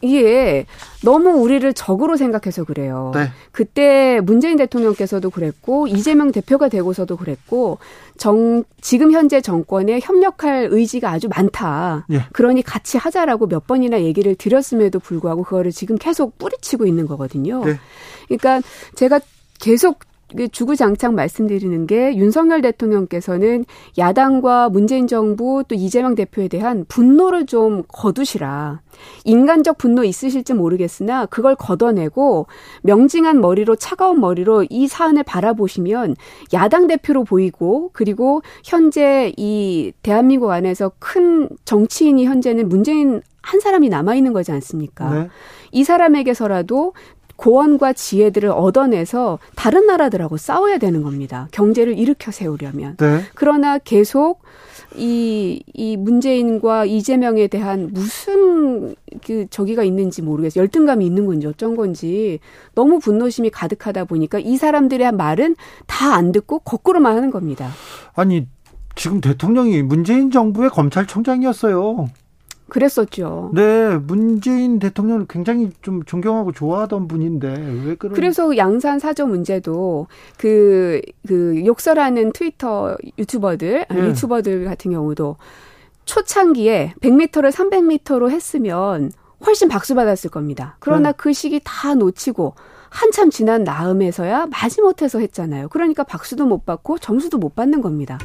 [0.00, 0.66] 이게
[1.04, 3.12] 너무 우리를 적으로 생각해서 그래요.
[3.14, 3.30] 네.
[3.52, 7.78] 그때 문재인 대통령께서도 그랬고 이재명 대표가 되고서도 그랬고
[8.16, 12.06] 정 지금 현재 정권에 협력할 의지가 아주 많다.
[12.12, 12.24] 예.
[12.32, 17.64] 그러니 같이 하자라고 몇 번이나 얘기를 드렸음에도 불구하고 그거를 지금 계속 뿌리치고 있는 거거든요.
[17.64, 17.78] 네.
[18.26, 18.60] 그러니까
[18.94, 19.20] 제가
[19.60, 20.07] 계속 그
[20.52, 23.64] 주구장창 말씀드리는 게 윤석열 대통령께서는
[23.96, 28.80] 야당과 문재인 정부 또 이재명 대표에 대한 분노를 좀 거두시라.
[29.24, 32.46] 인간적 분노 있으실지 모르겠으나 그걸 걷어내고
[32.82, 36.16] 명징한 머리로 차가운 머리로 이 사안을 바라보시면
[36.52, 44.14] 야당 대표로 보이고 그리고 현재 이 대한민국 안에서 큰 정치인이 현재는 문재인 한 사람이 남아
[44.14, 45.10] 있는 거지 않습니까?
[45.10, 45.28] 네.
[45.72, 46.92] 이 사람에게서라도
[47.38, 51.48] 고원과 지혜들을 얻어내서 다른 나라들하고 싸워야 되는 겁니다.
[51.52, 52.96] 경제를 일으켜 세우려면.
[52.98, 53.22] 네.
[53.34, 54.42] 그러나 계속
[54.96, 60.62] 이, 이 문재인과 이재명에 대한 무슨 그 저기가 있는지 모르겠어요.
[60.62, 62.40] 열등감이 있는 건지 어쩐 건지
[62.74, 65.56] 너무 분노심이 가득하다 보니까 이 사람들의 한 말은
[65.86, 67.70] 다 안 듣고 거꾸로만 하는 겁니다.
[68.14, 68.46] 아니
[68.96, 72.08] 지금 대통령이 문재인 정부의 검찰총장이었어요.
[72.68, 73.50] 그랬었죠.
[73.54, 77.48] 네, 문재인 대통령을 굉장히 좀 존경하고 좋아하던 분인데
[77.86, 78.14] 왜 그런?
[78.14, 84.06] 그래서 양산 사저 문제도 그, 그 욕설하는 트위터 유튜버들, 아니, 예.
[84.08, 85.36] 유튜버들 같은 경우도
[86.04, 89.10] 초창기에 100m를 300m로 했으면
[89.44, 90.76] 훨씬 박수 받았을 겁니다.
[90.80, 91.16] 그러나 네.
[91.16, 92.54] 그 시기 다 놓치고
[92.90, 95.68] 한참 지난 다음에서야 마지못해서 했잖아요.
[95.68, 98.18] 그러니까 박수도 못 받고 점수도 못 받는 겁니다.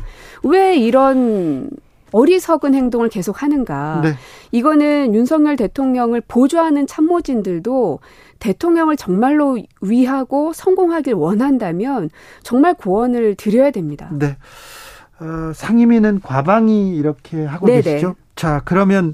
[0.44, 1.70] 왜 이런
[2.14, 4.02] 어리석은 행동을 계속 하는가?
[4.04, 4.14] 네.
[4.52, 8.00] 이거는 윤석열 대통령을 보좌하는 참모진들도
[8.40, 12.10] 대통령을 정말로 위하고 성공하길 원한다면
[12.44, 14.10] 정말 고언을 드려야 됩니다.
[14.14, 14.38] 네.
[15.20, 17.82] 어, 상임위는 과방이 이렇게 하고 네네.
[17.82, 18.16] 계시죠?
[18.36, 19.14] 자, 그러면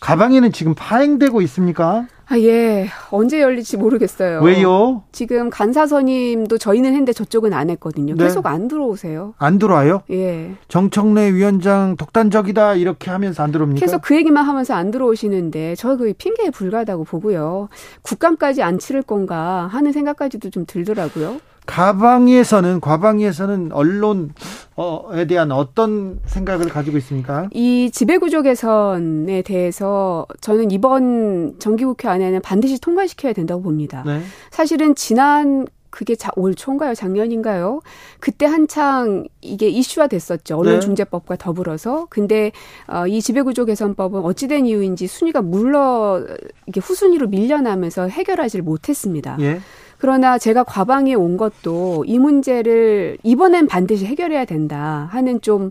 [0.00, 2.06] 과방위는 지금 파행되고 있습니까?
[2.32, 2.88] 아, 예.
[3.10, 4.40] 언제 열릴지 모르겠어요.
[4.40, 5.02] 왜요?
[5.12, 8.14] 지금 간사 선임도 저희는 했는데 저쪽은 안 했거든요.
[8.16, 8.24] 네.
[8.24, 9.34] 계속 안 들어오세요.
[9.36, 10.00] 안 들어와요?
[10.10, 10.52] 예.
[10.68, 13.84] 정청래 위원장 독단적이다 이렇게 하면서 안 들어옵니까?
[13.84, 17.68] 계속 그 얘기만 하면서 안 들어오시는데 저 그 핑계에 불과하다고 보고요.
[18.00, 21.36] 국감까지 안 치를 건가 하는 생각까지도 좀 들더라고요.
[21.66, 27.48] 가방위에서는 과방위에서는 언론에 대한 어떤 생각을 가지고 있습니까?
[27.52, 34.02] 이 지배구조 개선에 대해서 저는 이번 정기국회 안에는 반드시 통과시켜야 된다고 봅니다.
[34.04, 34.22] 네.
[34.50, 36.94] 사실은 지난 그게 자, 올 초인가요?
[36.94, 37.82] 작년인가요?
[38.18, 40.56] 그때 한창 이게 이슈화 됐었죠.
[40.56, 42.06] 언론중재법과 더불어서.
[42.08, 42.50] 근데
[42.88, 46.24] 어, 이 지배구조 개선법은 어찌된 이유인지 순위가 물러
[46.66, 49.36] 이게 후순위로 밀려나면서 해결하지를 못했습니다.
[49.40, 49.60] 예.
[50.02, 55.70] 그러나 제가 과방에 온 것도 이 문제를 이번엔 반드시 해결해야 된다 하는 좀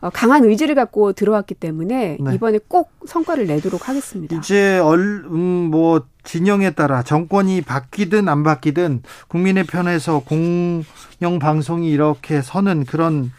[0.00, 2.34] 어, 강한 의지를 갖고 들어왔기 때문에 네.
[2.34, 4.36] 이번에 꼭 성과를 내도록 하겠습니다.
[4.36, 12.42] 이제 얼, 음, 뭐 진영에 따라 정권이 바뀌든 안 바뀌든 국민의 편에서 공영 방송이 이렇게
[12.42, 13.30] 서는 그런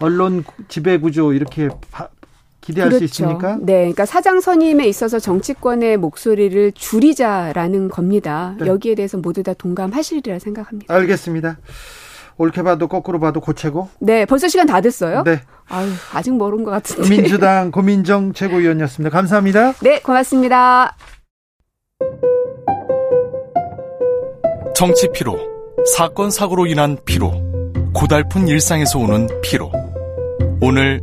[0.00, 2.08] 언론 지배 구조 이렇게 바-
[2.60, 3.56] 기대할 수 있습니까?
[3.60, 8.54] 네, 그러니까 사장 선임에 있어서 정치권의 목소리를 줄이자라는 겁니다.
[8.58, 8.66] 네.
[8.66, 10.92] 여기에 대해서 모두 다 동감하시리라 생각합니다.
[10.94, 11.58] 알겠습니다.
[12.36, 13.88] 옳게 봐도 거꾸로 봐도 고체고.
[13.98, 15.22] 네, 벌써 시간 다 됐어요?
[15.24, 15.40] 네.
[15.68, 17.08] 아유, 아직 멀은 것 같은데.
[17.08, 19.10] 민주당 고민정 최고위원이었습니다.
[19.14, 19.72] 감사합니다.
[19.82, 20.96] 네, 고맙습니다.
[24.74, 25.38] 정치 피로,
[25.94, 27.32] 사건 사고로 인한 피로,
[27.92, 29.70] 고달픈 일상에서 오는 피로.
[30.62, 31.02] 오늘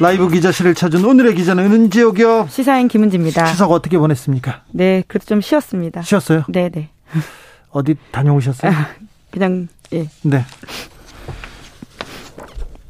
[0.00, 2.46] 라이브 기자실을 찾은 오늘의 기자는 은지옥이요.
[2.50, 3.46] 시사인 김은지입니다.
[3.46, 4.62] 추석 어떻게 보냈습니까?
[4.70, 6.02] 네, 그래도 좀 쉬었습니다.
[6.02, 6.44] 쉬었어요?
[6.48, 6.90] 네, 네.
[7.70, 8.70] 어디 다녀오셨어요?
[8.70, 8.88] 아,
[9.30, 10.08] 그냥 예.
[10.22, 10.44] 네.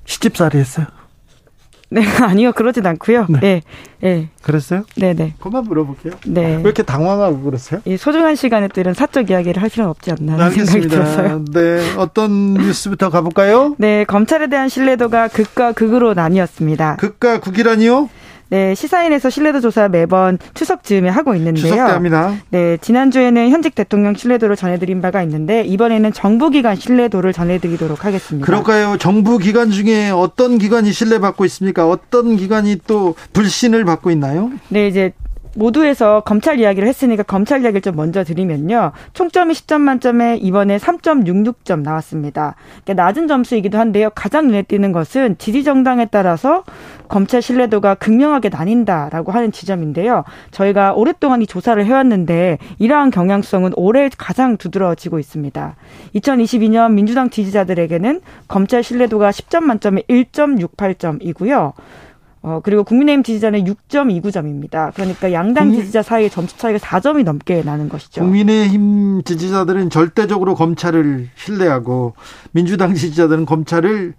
[0.04, 0.86] 시집살이 했어요?
[1.90, 3.26] 네, 아니요, 그러진 않고요.
[3.28, 3.62] 네, 네.
[4.00, 4.28] 네.
[4.42, 4.84] 그랬어요?
[4.96, 5.34] 네, 네.
[5.40, 6.12] 그만 물어볼게요.
[6.26, 6.56] 네.
[6.56, 7.80] 왜 이렇게 당황하고 그러세요?
[7.84, 11.44] 이 소중한 시간에 또 이런 사적 이야기를 할 필요는 없지 않나 하는 생각이 들어서요.
[11.52, 13.74] 네, 어떤 뉴스부터 가볼까요?
[13.78, 16.96] 네, 검찰에 대한 신뢰도가 극과 극으로 나뉘었습니다.
[16.96, 18.08] 극과 극이라니요?
[18.50, 21.62] 네, 시사인에서 신뢰도 조사 매번 추석 즈음에 하고 있는데요.
[21.62, 22.34] 추석 때입니다.
[22.50, 28.46] 네, 지난주에는 현직 대통령 신뢰도를 전해드린 바가 있는데 이번에는 정부기관 신뢰도를 전해드리도록 하겠습니다.
[28.46, 28.96] 그럴까요?
[28.98, 31.88] 정부 기관 중에 어떤 기관이 신뢰받고 있습니까?
[31.88, 34.50] 어떤 기관이 또 불신을 받고 있나요?
[34.68, 35.12] 네, 이제
[35.54, 38.92] 모두에서 검찰 이야기를 했으니까 검찰 이야기를 좀 먼저 드리면요.
[39.12, 42.54] 총점이 10점 만점에 이번에 3.66점 나왔습니다.
[42.84, 44.10] 그러니까 낮은 점수이기도 한데요.
[44.14, 46.64] 가장 눈에 띄는 것은 지지 정당에 따라서
[47.08, 50.24] 검찰 신뢰도가 극명하게 나뉜다라고 하는 지점인데요.
[50.50, 55.76] 저희가 오랫동안 이 조사를 해왔는데 이러한 경향성은 올해 가장 두드러지고 있습니다.
[56.14, 61.72] 2022년 민주당 지지자들에게는 검찰 신뢰도가 10점 만점에 1.68점이고요.
[62.48, 64.94] 어, 그리고 국민의힘 지지자는 6.29점입니다.
[64.94, 65.70] 그러니까 양당.
[65.72, 68.22] 지지자 사이의 점수 차이가 4점이 넘게 나는 것이죠.
[68.22, 72.14] 국민의힘 지지자들은 절대적으로 검찰을 신뢰하고
[72.52, 74.14] 민주당 지지자들은 검찰을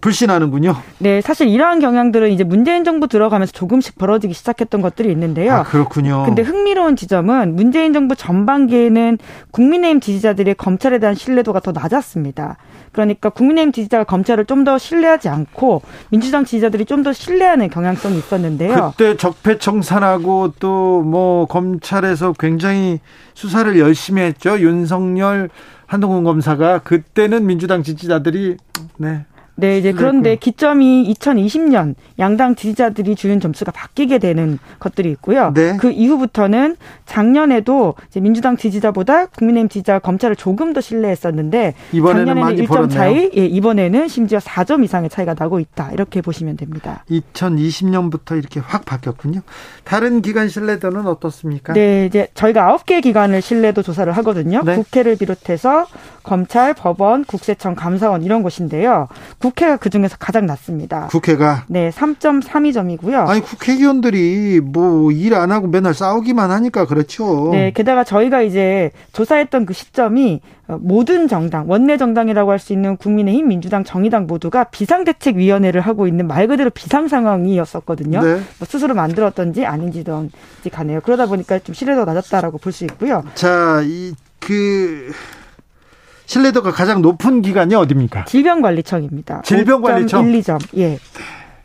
[0.00, 0.76] 불신하는군요.
[0.98, 5.52] 네, 사실 이러한 경향들은 이제 문재인 정부 들어가면서 조금씩 벌어지기 시작했던 것들이 있는데요.
[5.54, 6.24] 아, 그렇군요.
[6.26, 9.18] 근데 흥미로운 지점은 문재인 정부 전반기에는
[9.50, 12.56] 국민의힘 지지자들의 검찰에 대한 신뢰도가 더 낮았습니다.
[12.92, 18.94] 그러니까 국민의힘 지지자가 검찰을 좀 더 신뢰하지 않고 민주당 지지자들이 좀 더 신뢰하는 경향성이 있었는데요.
[18.96, 23.00] 그때 적폐청산하고 또 뭐 검찰에서 굉장히
[23.34, 24.58] 수사를 열심히 했죠.
[24.58, 25.50] 윤석열
[25.86, 28.56] 한동훈 검사가 그때는 민주당 지지자들이
[28.96, 29.24] 네
[29.56, 35.52] 네, 이제 그런데 기점이 2020년 양당 지지자들이 주는 점수가 바뀌게 되는 것들이 있고요.
[35.54, 35.76] 네.
[35.78, 36.76] 그 이후부터는
[37.06, 42.98] 작년에도 이제 민주당 지지자보다 국민의힘 지지자가 검찰을 조금 더 신뢰했었는데 이번에는 작년에는 1점 벌었네요.
[42.98, 45.90] 차이, 예, 이번에는 심지어 4점 이상의 차이가 나고 있다.
[45.92, 47.04] 이렇게 보시면 됩니다.
[47.10, 49.40] 2020년부터 이렇게 확 바뀌었군요.
[49.84, 51.72] 다른 기관 신뢰도는 어떻습니까?
[51.72, 54.62] 네, 이제 저희가 9개 기관을 신뢰도 조사를 하거든요.
[54.64, 54.74] 네.
[54.76, 55.86] 국회를 비롯해서
[56.26, 59.06] 검찰, 법원, 국세청, 감사원 이런 곳인데요.
[59.38, 61.06] 국회가 그 중에서 가장 낮습니다.
[61.06, 61.64] 국회가?
[61.68, 63.26] 네, 3.32점이고요.
[63.28, 67.50] 아니, 국회의원들이 뭐 일 안 하고 맨날 싸우기만 하니까 그렇죠.
[67.52, 73.46] 네, 게다가 저희가 이제 조사했던 그 시점이 모든 정당, 원내 정당이라고 할 수 있는 국민의힘,
[73.46, 78.20] 민주당, 정의당 모두가 비상대책위원회를 하고 있는 말 그대로 비상 상황이었었거든요.
[78.20, 78.32] 네.
[78.58, 80.28] 뭐 스스로 만들었던지 아닌지도
[80.72, 81.00] 간에요.
[81.02, 83.22] 그러다 보니까 좀 신뢰도가 낮았다라고 볼 수 있고요.
[83.34, 85.12] 자, 이 그
[86.26, 88.24] 신뢰도가 가장 높은 기관이 어디입니까?
[88.26, 89.42] 질병관리청입니다.
[89.42, 90.78] 질병관리청 1, 2점.
[90.78, 90.98] 예.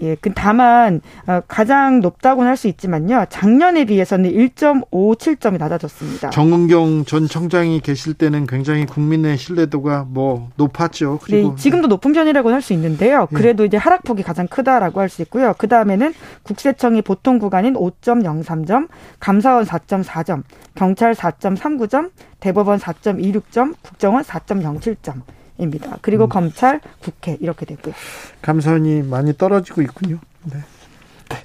[0.01, 3.25] 예, 그 다만 어, 가장 높다고는 할 수 있지만요.
[3.29, 6.29] 작년에 비해서는 1.57점이 낮아졌습니다.
[6.29, 11.19] 정은경 전 청장이 계실 때는 굉장히 국민의 신뢰도가 뭐 높았죠.
[11.23, 13.27] 그리고 네, 지금도 높은 편이라고 할수 있는데요.
[13.31, 13.35] 예.
[13.35, 13.67] 그래도 예.
[13.67, 15.53] 이제 하락폭이 가장 크다라고 할 수 있고요.
[15.57, 16.13] 그 다음에는
[16.43, 18.87] 국세청이 보통 구간인 5.03점,
[19.19, 20.43] 감사원 4.4점,
[20.75, 25.21] 경찰 4.39점, 대법원 4.26점, 국정원 4.07점.
[25.61, 25.97] 입니다.
[26.01, 26.29] 그리고 음.
[26.29, 27.93] 검찰, 국회 이렇게 되고요.
[28.41, 30.19] 감사원이 많이 떨어지고 있군요.
[30.43, 30.59] 네.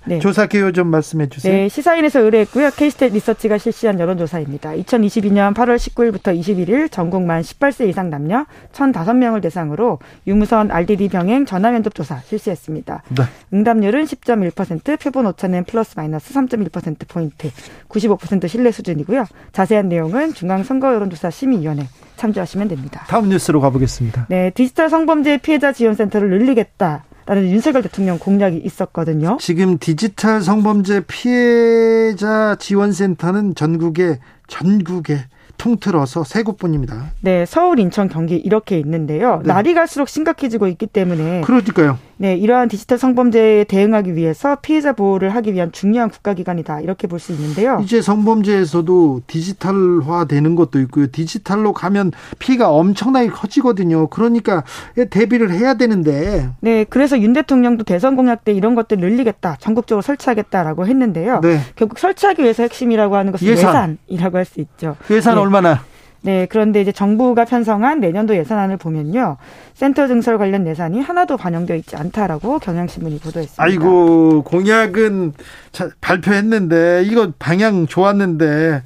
[0.07, 0.19] 네.
[0.19, 1.53] 조사 개요 좀 말씀해 주세요.
[1.53, 2.69] 네, 시사인에서 의뢰했고요.
[2.71, 4.73] 케이스탯 리서치가 실시한 여론조사입니다.
[4.73, 11.71] 2022년 8월 19일부터 21일 전국 만 18세 이상 남녀 1,005명을 대상으로 유무선 RDD 병행 전화
[11.71, 13.03] 면접 조사 실시했습니다.
[13.17, 13.25] 네.
[13.53, 17.51] 응답률은 10.1%, 표본 오차는 플러스 마이너스 3.1% 포인트,
[17.89, 19.25] 95% 신뢰 수준이고요.
[19.53, 21.87] 자세한 내용은 중앙 선거 여론조사 심의위원회
[22.17, 23.05] 참조하시면 됩니다.
[23.09, 24.27] 다음 뉴스로 가보겠습니다.
[24.29, 27.05] 네, 디지털 성범죄 피해자 지원센터를 늘리겠다.
[27.27, 29.37] 라는 윤석열 대통령 공약이 있었거든요.
[29.41, 35.25] 지금 디지털 성범죄 피해자 지원센터는 전국에 전국에
[35.59, 37.13] 통틀어서 세 곳뿐입니다.
[37.21, 39.41] 네, 서울, 인천, 경기 이렇게 있는데요.
[39.43, 39.49] 네.
[39.49, 41.99] 날이 갈수록 심각해지고 있기 때문에 그러니까요.
[42.19, 47.33] 네, 이러한 디지털 성범죄에 대응하기 위해서 피해자 보호를 하기 위한 중요한 국가기관이다 이렇게 볼 수
[47.33, 47.81] 있는데요.
[47.83, 51.07] 이제 성범죄에서도 디지털화 되는 것도 있고요.
[51.11, 54.09] 디지털로 가면 피해가 엄청나게 커지거든요.
[54.09, 54.65] 그러니까
[55.11, 56.49] 대비를 해야 되는데.
[56.61, 61.41] 네, 그래서 윤 대통령도 대선 공약 때 이런 것들 늘리겠다, 전국적으로 설치하겠다라고 했는데요.
[61.43, 61.61] 네.
[61.75, 63.99] 결국 설치하기 위해서 핵심이라고 하는 것은 예산.
[64.07, 64.97] 이라고 할 수 있죠.
[65.11, 65.41] 예산 네.
[65.41, 65.81] 얼마나?
[66.27, 69.37] 네, 그런데 이제 정부가 편성한 내년도 예산안을 보면요.
[69.75, 73.63] 센터 증설 관련 예산이 하나도 반영되어 있지 않다라고 경향신문이 보도했습니다.
[73.63, 75.35] 아이고, 공약은
[76.01, 78.83] 발표했는데 이거 방향 좋았는데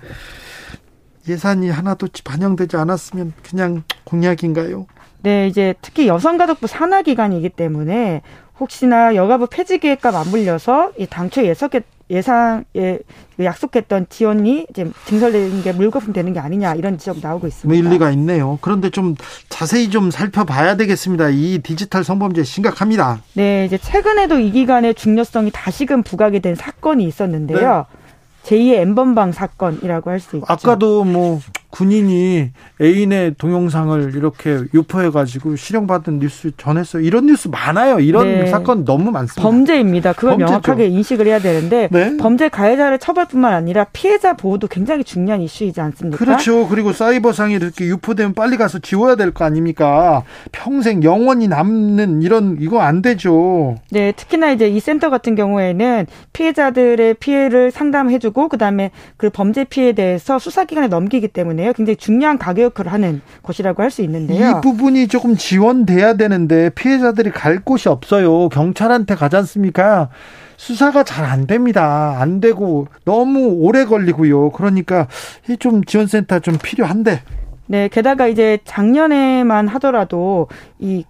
[1.31, 4.85] 예산이 하나도 반영되지 않았으면 그냥 공약인가요?
[5.23, 8.21] 네, 이제 특히 여성가족부 산하 기간이기 때문에
[8.61, 12.99] 혹시나 여가부 폐지 계획과 맞물려서 이 당초 예석했 예상에
[13.41, 17.89] 약속했던 지원이 이제 증설되는 게 물거품 되는 게 아니냐 이런 지적 나오고 있습니다.
[17.89, 18.59] 일리가 있네요.
[18.61, 19.15] 그런데 좀
[19.49, 21.29] 자세히 좀 살펴봐야 되겠습니다.
[21.29, 23.21] 이 디지털 성범죄 심각합니다.
[23.35, 27.87] 네, 이제 최근에도 이 기간의 중요성이 다시금 부각이 된 사건이 있었는데요.
[28.43, 28.57] 네.
[28.57, 30.47] 제2의 엠번방 사건이라고 할 수 있죠.
[30.49, 31.41] 아까도 뭐
[31.71, 37.03] 군인이 애인의 동영상을 이렇게 유포해가지고 실형받은 뉴스 전했어요.
[37.03, 38.01] 이런 뉴스 많아요.
[38.01, 38.47] 이런 네.
[38.47, 39.43] 사건 너무 많습니다.
[39.43, 40.13] 범죄입니다.
[40.13, 40.51] 그걸 범죄죠.
[40.51, 42.17] 명확하게 인식을 해야 되는데 네?
[42.17, 46.19] 범죄 가해자를 처벌뿐만 아니라 피해자 보호도 굉장히 중요한 이슈이지 않습니까?
[46.19, 46.67] 그렇죠.
[46.69, 50.25] 그리고 사이버상에 이렇게 유포되면 빨리 가서 지워야 될 거 아닙니까?
[50.51, 53.77] 평생 영원히 남는 이런 이거 안 되죠.
[53.93, 60.39] 네, 특히나 이제 이 센터 같은 경우에는 피해자들의 피해를 상담해주고 그다음에 그 범죄 피해에 대해서
[60.41, 61.73] 수사기관에 넘기기 때문에 때문에요.
[61.75, 64.51] 굉장히 중요한 가격 역할을 하는 곳이라고 할 수 있는데요.
[64.51, 68.49] 이 부분이 조금 지원돼야 되는데 피해자들이 갈 곳이 없어요.
[68.49, 70.11] 경찰한테 가지 않습니까?
[70.57, 72.17] 수사가 잘 안 됩니다.
[72.19, 74.51] 안 되고 너무 오래 걸리고요.
[74.51, 75.09] 그러니까
[75.59, 77.21] 좀 지원센터 좀 필요한데.
[77.67, 81.05] 네, 게다가 이제 작년에만 하더라도 이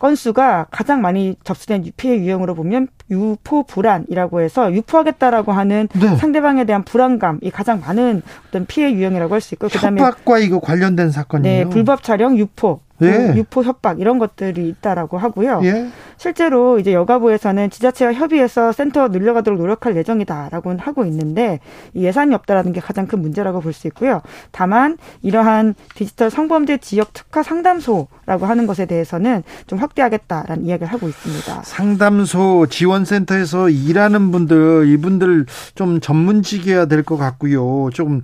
[0.00, 6.16] 건수가 가장 많이 접수된 피해 유형으로 보면 유포 불안이라고 해서 유포하겠다라고 하는 네.
[6.16, 11.10] 상대방에 대한 불안감이 가장 많은 어떤 피해 유형이라고 할 수 있고 그다음에 협박과 이거 관련된
[11.10, 11.64] 사건이에요.
[11.64, 13.34] 네, 불법 촬영, 유포, 예.
[13.36, 15.60] 유포 협박 이런 것들이 있다라고 하고요.
[15.64, 15.88] 예.
[16.16, 21.60] 실제로 이제 여가부에서는 지자체와 협의해서 센터 늘려가도록 노력할 예정이다라고 하고 있는데
[21.94, 24.20] 예산이 없다라는 게 가장 큰 문제라고 볼 수 있고요.
[24.50, 31.62] 다만 이러한 디지털 성범죄 지역 특화 상담소라고 하는 것에 대해서는 좀 확대하겠다라는 이야기를 하고 있습니다.
[31.64, 37.88] 상담소 지원센터에서 일하는 분들 이분들 좀 전문직이어야 될 것 같고요.
[37.94, 38.20] 좀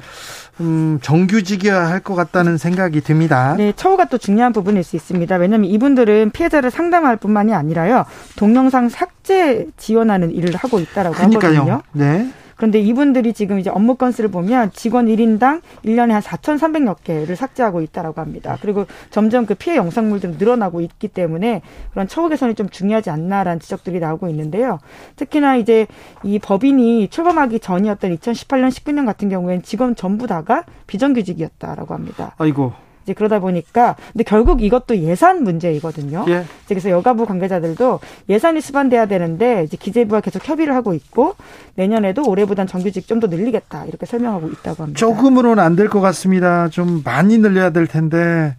[0.60, 3.54] 음, 정규직이어야 할 것 같다는 생각이 듭니다.
[3.56, 5.36] 네, 처우가 또 중요한 부분 일 수 있습니다.
[5.36, 8.04] 왜냐하면 이분들은 피해자를 상담할 뿐만이 아니라요.
[8.36, 11.60] 동영상 삭제 지원하는 일을 하고 있다라고 그러니까요.
[11.60, 11.82] 하거든요.
[11.92, 12.28] 네.
[12.56, 18.18] 그런데 이분들이 지금 이제 업무 건수를 보면 직원 1인당 1년에 한 4,300여 개를 삭제하고 있다라고
[18.22, 18.56] 합니다.
[18.62, 21.60] 그리고 점점 그 피해 영상물들이 늘어나고 있기 때문에
[21.90, 24.78] 그런 처우 개선이 좀 중요하지 않나라는 지적들이 나오고 있는데요.
[25.16, 25.86] 특히나 이제
[26.22, 32.34] 이 법인이 출범하기 전이었던 2018년 19년 같은 경우에는 직원 전부 다가 비정규직이었다라고 합니다.
[32.38, 32.85] 아이고.
[33.06, 36.24] 이제 그러다 보니까 근데 결국 이것도 예산 문제이거든요.
[36.28, 36.44] 예.
[36.66, 41.36] 그래서 여가부 관계자들도 예산이 수반돼야 되는데 이제 기재부와 계속 협의를 하고 있고
[41.76, 44.98] 내년에도 올해보단 정규직 좀 더 늘리겠다 이렇게 설명하고 있다고 합니다.
[44.98, 46.68] 조금으로는 안 될 것 같습니다.
[46.68, 48.56] 좀 많이 늘려야 될 텐데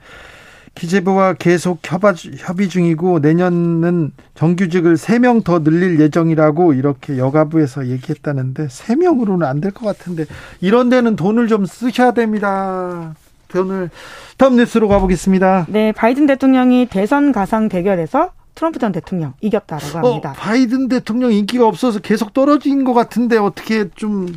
[0.73, 9.59] 기재부와 계속 협의 중이고 내년은 정규직을 3명 더 늘릴 예정이라고 이렇게 여가부에서 얘기했다는데 3명으로는 안
[9.59, 10.25] 될 것 같은데
[10.61, 13.13] 이런 데는 돈을 좀 쓰셔야 됩니다.
[13.55, 13.89] 오늘
[14.37, 15.67] 다음 뉴스로 가보겠습니다.
[15.69, 20.31] 네, 바이든 대통령이 대선 가상 대결에서 트럼프 전 대통령 이겼다라고 어, 합니다.
[20.31, 24.27] 어, 바이든 대통령 인기가 없어서 계속 떨어진 것 같은데 어떻게 좀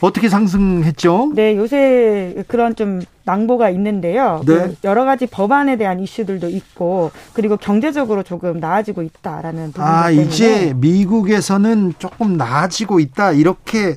[0.00, 1.32] 어떻게 상승했죠?
[1.34, 4.40] 네, 요새 그런 좀 낭보가 있는데요.
[4.46, 4.54] 네.
[4.54, 10.26] 그 여러 가지 법안에 대한 이슈들도 있고 그리고 경제적으로 조금 나아지고 있다라는 부분 아 때문에.
[10.26, 13.96] 이제 미국에서는 조금 나아지고 있다 이렇게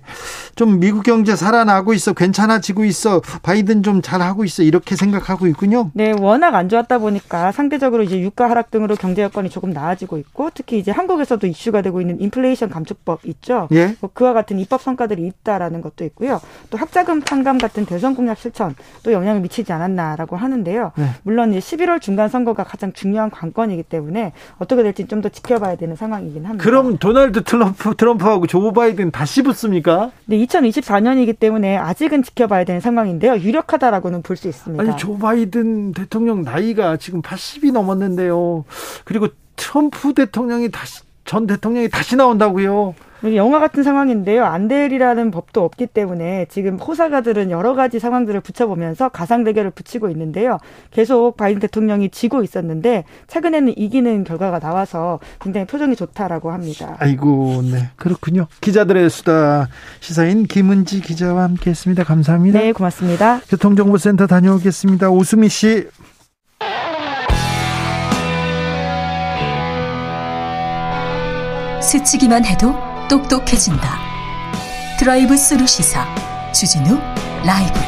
[0.56, 5.92] 좀 미국 경제 살아나고 있어 괜찮아지고 있어 바이든 좀 잘하고 있어 이렇게 생각하고 있군요.
[5.94, 10.50] 네, 워낙 안 좋았다 보니까 상대적으로 이제 유가 하락 등으로 경제 여건이 조금 나아지고 있고
[10.54, 13.68] 특히 이제 한국에서도 이슈가 되고 있는 인플레이션 감축법 있죠.
[13.72, 13.96] 예.
[14.02, 16.42] 뭐 그와 같은 입법 성과들이 있다라는 것도 있고요.
[16.72, 20.92] 또 학자금 탕감 같은 대선 공약 실천 또 영향을 미치지 않았나라고 하는데요.
[20.96, 21.06] 네.
[21.24, 26.46] 물론 11월 중간 선거가 가장 중요한 관건이기 때문에 어떻게 될지 좀 더 지켜봐야 되는 상황이긴
[26.46, 26.64] 합니다.
[26.64, 30.12] 그럼 도널드 트럼프 트럼프하고 조 바이든 다시 붙습니까?
[30.26, 33.36] 네, 2024년이기 때문에 아직은 지켜봐야 되는 상황인데요.
[33.38, 34.82] 유력하다라고는 볼 수 있습니다.
[34.82, 38.64] 아니 조 바이든 대통령 나이가 지금 80이 넘었는데요.
[39.04, 39.28] 그리고
[39.58, 42.96] 트럼프 대통령이 다시 전 대통령이 다시 나온다고요.
[43.36, 44.46] 영화 같은 상황인데요.
[44.46, 50.58] 안델이라는 법도 없기 때문에 지금 호사가들은 여러 가지 상황들을 붙여보면서 가상 대결을 붙이고 있는데요.
[50.92, 56.96] 계속 바이든 대통령이 지고 있었는데 최근에는 이기는 결과가 나와서 굉장히 표정이 좋다라고 합니다.
[57.00, 57.90] 아이고, 네.
[57.96, 58.48] 그렇군요.
[58.62, 59.68] 기자들의 수다
[60.00, 62.04] 시사인 김은지 기자와 함께했습니다.
[62.04, 62.60] 감사합니다.
[62.60, 63.42] 네, 고맙습니다.
[63.50, 65.10] 교통정보센터 다녀오겠습니다.
[65.10, 65.88] 오수미 씨.
[71.82, 73.98] 스치기만 해도 똑똑해진다.
[75.00, 76.06] 드라이브 스루 시사
[76.54, 77.00] 주진우
[77.44, 77.80] 라이브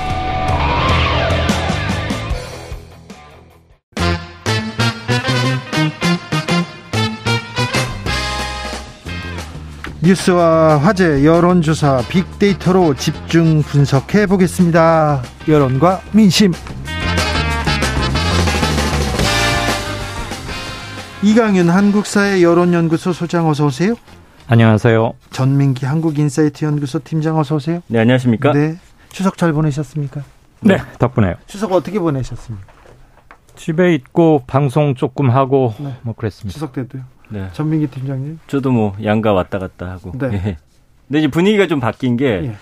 [10.03, 15.22] 뉴스와 화제, 여론조사, 빅데이터로 집중 분석해 보겠습니다.
[15.48, 16.53] 여론과 민심.
[21.22, 23.93] 이강윤 한국사회 여론연구소 소장 어서 오세요.
[24.47, 25.13] 안녕하세요.
[25.30, 27.81] 전민기 한국인사이트 연구소 팀장 어서 오세요.
[27.88, 28.51] 네, 안녕하십니까?
[28.51, 28.76] 네.
[29.09, 30.22] 추석 잘 보내셨습니까?
[30.61, 31.35] 네, 덕분에요.
[31.47, 32.68] 추석 어떻게 보내셨습니까?
[33.55, 35.95] 집에 있고 방송 조금 하고 네.
[36.01, 36.53] 뭐 그랬습니다.
[36.53, 37.03] 추석 때도요.
[37.30, 37.47] 네.
[37.53, 38.39] 전민기 팀장님.
[38.47, 40.11] 저도 뭐 양가 왔다 갔다 하고.
[40.18, 40.34] 네.
[40.34, 40.57] 예.
[41.07, 42.55] 근데 이제 분위기가 좀 바뀐 게 예.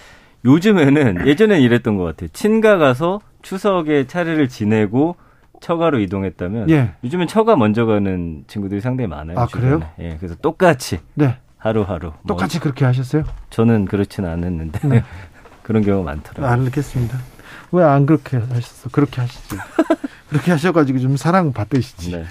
[0.46, 2.30] 요즘에는 예전엔 이랬던 것 같아요.
[2.34, 5.16] 친가 가서 추석에 차례를 지내고
[5.62, 6.92] 처가로 이동했다면 예.
[7.04, 9.40] 요즘엔 처가 먼저 가는 친구들이 상당히 많아요.
[9.40, 9.68] 아, 주변에.
[9.70, 9.90] 그래요?
[10.00, 10.18] 예.
[10.18, 11.38] 그래서 똑같이 네.
[11.60, 12.08] 하루하루.
[12.24, 13.24] 뭐 똑같이 그렇게 하셨어요?
[13.50, 15.04] 저는 그렇지는 않았는데 네.
[15.64, 16.66] 그런 경우가 많더라고요.
[16.66, 17.18] 알겠습니다.
[17.72, 18.90] 왜 안 그렇게 하셨어?
[18.92, 19.58] 그렇게 하시죠.
[20.30, 22.12] 그렇게 하셔가지고 좀 사랑 받으시지.
[22.12, 22.24] 네.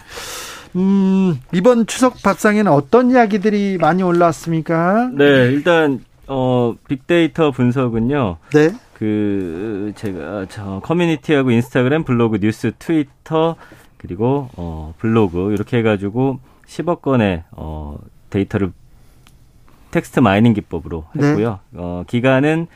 [0.77, 5.11] 음, 이번 추석 밥상에는 어떤 이야기들이 많이 올라왔습니까?
[5.15, 8.37] 네, 일단 어 빅데이터 분석은요.
[8.53, 8.71] 네.
[8.95, 13.55] 그 제가 저 커뮤니티하고 인스타그램, 블로그, 뉴스, 트위터
[13.97, 17.97] 그리고 어 블로그 이렇게 해가지고 10억 건의 어
[18.31, 18.73] 데이터를
[19.91, 21.29] text mining 기법으로 네.
[21.29, 21.61] 했고요.
[21.75, 22.67] 어 기간은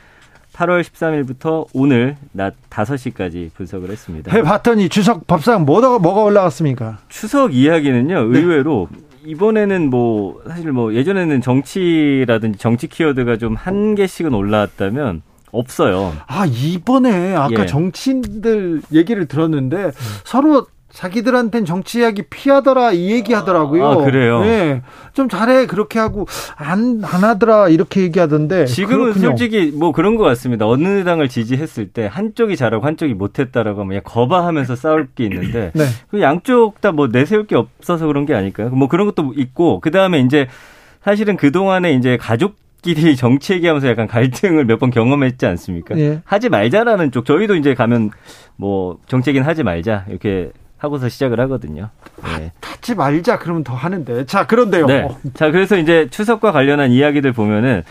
[0.53, 4.31] 8월 13일부터 오늘 낮 5시까지 분석을 했습니다.
[4.31, 6.99] 해봤더니 추석 밥상 뭐가, 뭐가 올라왔습니까?
[7.09, 8.39] 추석 이야기는요 네.
[8.39, 8.87] 의외로
[9.25, 15.21] 이번에는 뭐 사실 뭐 예전에는 정치라든지 정치 키워드가 좀 한 개씩은 올라왔다면
[15.51, 16.13] 없어요.
[16.27, 17.65] 아, 이번에 아까 예.
[17.67, 19.91] 정치인들 얘기를 들었는데
[20.25, 23.85] 서로 자기들한텐 정치 이야기 피하더라 이 얘기 하더라고요.
[23.85, 24.41] 아, 그래요?
[24.41, 24.81] 네.
[25.13, 28.65] 좀 잘해 그렇게 하고 안, 안 하더라 이렇게 얘기하던데.
[28.67, 29.27] 지금은 그렇군요.
[29.29, 30.67] 솔직히 뭐 그런 것 같습니다.
[30.67, 35.83] 어느 당을 지지했을 때 한쪽이 잘하고 한쪽이 못했다라고 하면 그냥 거바하면서 싸울 게 있는데 네.
[36.09, 38.69] 그 양쪽 다 뭐 내세울 게 없어서 그런 게 아닐까요?
[38.69, 40.47] 뭐 그런 것도 있고 그 다음에 이제
[41.03, 45.97] 사실은 그 동안에 이제 가족 끼리 정치 얘기하면서 약간 갈등을 몇 번 경험했지 않습니까?
[45.97, 46.21] 예.
[46.23, 48.11] 하지 말자라는 쪽 저희도 이제 가면
[48.57, 50.51] 뭐 정치 얘기는 하지 말자 이렇게
[50.83, 51.89] 하고서 시작을 하거든요.
[52.37, 52.51] 네.
[52.61, 54.25] 하지 말자 그러면 더 하는데.
[54.25, 54.85] 자, 그런데요.
[54.85, 55.07] 네.
[55.33, 57.83] 자, 그래서 이제 추석과 관련한 이야기들 보면은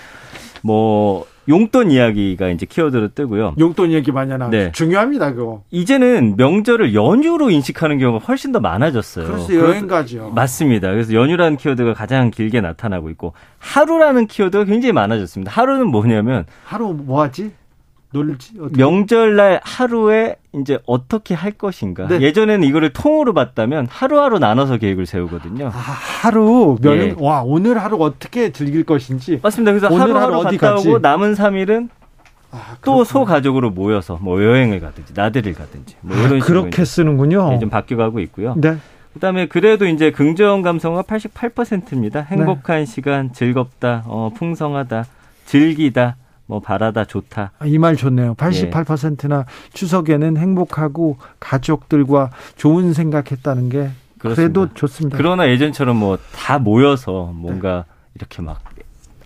[0.62, 3.54] 뭐 용돈 이야기가 이제 키워드로 뜨고요.
[3.58, 4.50] 용돈 얘기 많이 하나.
[4.50, 4.70] 네.
[4.72, 5.62] 중요합니다, 그거.
[5.70, 9.26] 이제는 명절을 연휴로 인식하는 경우가 훨씬 더 많아졌어요.
[9.26, 10.30] 그래서 여행 가죠.
[10.34, 10.90] 맞습니다.
[10.90, 15.50] 그래서 연휴라는 키워드가 가장 길게 나타나고 있고 하루라는 키워드가 굉장히 많아졌습니다.
[15.50, 17.52] 하루는 뭐냐면 하루 뭐 하지?
[18.12, 18.52] 놀지?
[18.60, 18.76] 어떻게?
[18.76, 22.06] 명절날 하루에 이제 어떻게 할 것인가.
[22.08, 22.20] 네.
[22.20, 25.68] 예전에는 이거를 통으로 봤다면 하루하루 나눠서 계획을 세우거든요.
[25.68, 27.14] 아, 하루 몇, 예.
[27.18, 29.40] 와, 오늘 하루 어떻게 즐길 것인지.
[29.42, 29.72] 맞습니다.
[29.72, 30.88] 그래서 오늘 하루하루 하루 어디 갔다 가지?
[30.88, 31.88] 오고 남은 3일은
[32.50, 33.04] 아, 또 그렇구나.
[33.04, 37.58] 소가족으로 모여서 뭐 여행을 가든지 나들이를 가든지 뭐 이런 아, 그렇게 쓰는군요.
[37.60, 38.54] 좀 바뀌어가고 있고요.
[38.58, 38.76] 네.
[39.14, 42.20] 그다음에 그래도 이제 긍정 감성가 88%입니다.
[42.20, 45.04] 행복한 시간, 즐겁다, 어, 풍성하다,
[45.44, 46.16] 즐기다,
[46.52, 47.52] 뭐 바라다, 좋다.
[47.64, 48.32] 이 말 좋네요.
[48.32, 48.34] 예.
[48.34, 54.34] 88%나 추석에는 행복하고 가족들과 좋은 생각했다는 게 그렇습니다.
[54.34, 55.16] 그래도 좋습니다.
[55.16, 58.60] 그러나 예전처럼 뭐 다 모여서 뭔가 이렇게 막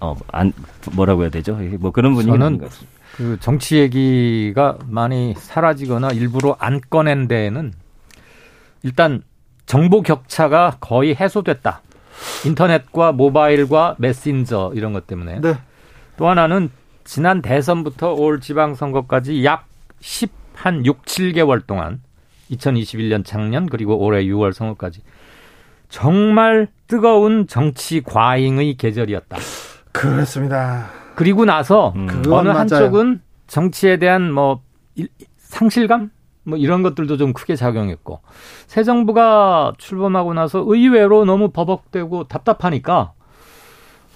[0.00, 0.52] 어, 안,
[0.92, 1.58] 뭐라고 해야 되죠?
[1.80, 2.92] 뭐 그런 분위기는 저는 아닌 것 같습니다.
[3.16, 7.72] 그 정치 얘기가 많이 사라지거나 일부러 안 꺼낸 데에는
[8.84, 9.22] 일단
[9.64, 11.80] 정보 격차가 거의 해소됐다.
[12.46, 15.40] 인터넷과 모바일과 메신저 이런 것 때문에.
[15.40, 15.54] 네.
[16.18, 16.70] 또 하나는
[17.06, 19.66] 지난 대선부터 올 지방선거까지 약
[20.00, 22.02] 10, 한 6, 7개월 동안
[22.50, 25.02] 2021년 작년 그리고 올해 6월 선거까지
[25.88, 29.36] 정말 뜨거운 정치 과잉의 계절이었다.
[29.92, 30.86] 그렇습니다.
[31.14, 32.08] 그리고 나서 음.
[32.28, 32.58] 어느 맞아요.
[32.58, 34.60] 한쪽은 정치에 대한 뭐
[34.96, 35.08] 일-
[35.38, 36.10] 상실감
[36.42, 38.20] 뭐 이런 것들도 좀 크게 작용했고
[38.66, 43.12] 새 정부가 출범하고 나서 의외로 너무 버벅대고 답답하니까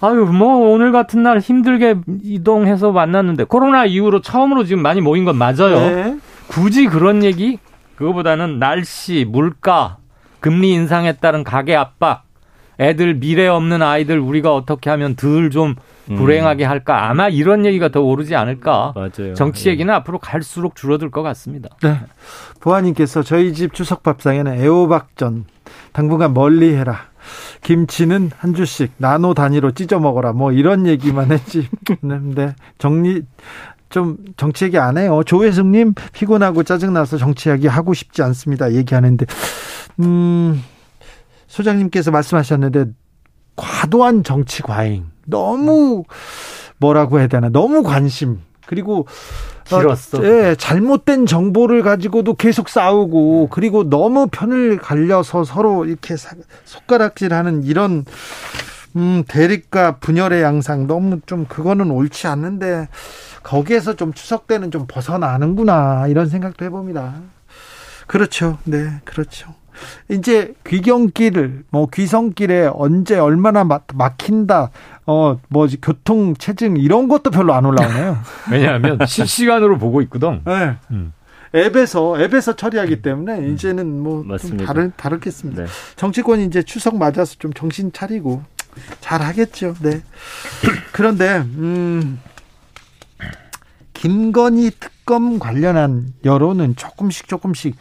[0.00, 5.36] 아유 뭐 오늘 같은 날 힘들게 이동해서 만났는데 코로나 이후로 처음으로 지금 많이 모인 건
[5.36, 5.78] 맞아요.
[5.78, 6.18] 네.
[6.48, 7.58] 굳이 그런 얘기
[7.96, 9.98] 그거보다는 날씨, 물가,
[10.40, 12.22] 금리 인상에 따른 가계 압박,
[12.80, 15.74] 애들 미래 없는 아이들 우리가 어떻게 하면 덜 좀
[16.16, 18.94] 불행하게 할까 아마 이런 얘기가 더 오르지 않을까.
[18.96, 19.34] 맞아요.
[19.34, 19.72] 정치 예.
[19.72, 21.68] 얘기는 앞으로 갈수록 줄어들 것 같습니다.
[21.82, 22.00] 네.
[22.60, 25.44] 보아님께서 저희 집 추석 밥상에는 애호박전
[25.92, 27.09] 당분간 멀리 해라.
[27.62, 30.32] 김치는 한 주씩 나노 단위로 찢어 먹어라.
[30.32, 31.68] 뭐 이런 얘기만 했지.
[32.00, 33.22] 근데 정리
[33.90, 35.22] 좀 정치 얘기 안 해요.
[35.24, 38.72] 조혜숙님 피곤하고 짜증나서 정치 이야기 하고 싶지 않습니다.
[38.72, 39.26] 얘기하는데
[40.00, 40.62] 음
[41.48, 42.86] 소장님께서 말씀하셨는데
[43.56, 46.04] 과도한 정치 과잉 너무
[46.78, 48.38] 뭐라고 해야 되나 너무 관심
[48.70, 49.06] 그리고
[49.64, 50.18] 길었어.
[50.20, 57.64] 어, 예, 잘못된 정보를 가지고도 계속 싸우고 그리고 너무 편을 갈려서 서로 이렇게 사- 손가락질하는
[57.64, 58.04] 이런
[58.94, 62.88] 음, 대립과 분열의 양상 너무 좀 그거는 옳지 않는데
[63.42, 67.14] 거기에서 좀 추석 때는 좀 벗어나는구나 이런 생각도 해봅니다.
[68.06, 68.58] 그렇죠.
[68.64, 69.54] 네, 그렇죠.
[70.10, 74.70] 이제 귀경길, 뭐 귀성길에 언제 얼마나 막, 막힌다,
[75.10, 78.18] 어, 뭐지 교통 체증 이런 것도 별로 안 올라오네요.
[78.52, 80.40] 왜냐하면 실시간으로 보고 있거든.
[80.44, 80.76] 네.
[80.92, 81.12] 음.
[81.52, 84.24] 앱에서 앱에서 처리하기 때문에 이제는 뭐
[84.64, 85.64] 다른 다르겠습니다.
[85.64, 85.68] 네.
[85.96, 88.44] 정치권이 이제 추석 맞아서 좀 정신 차리고
[89.00, 89.74] 잘 하겠죠.
[89.80, 90.00] 네.
[90.92, 92.20] 그런데 음
[93.94, 97.74] 김건희 특검 관련한 여론은 조금씩 조금씩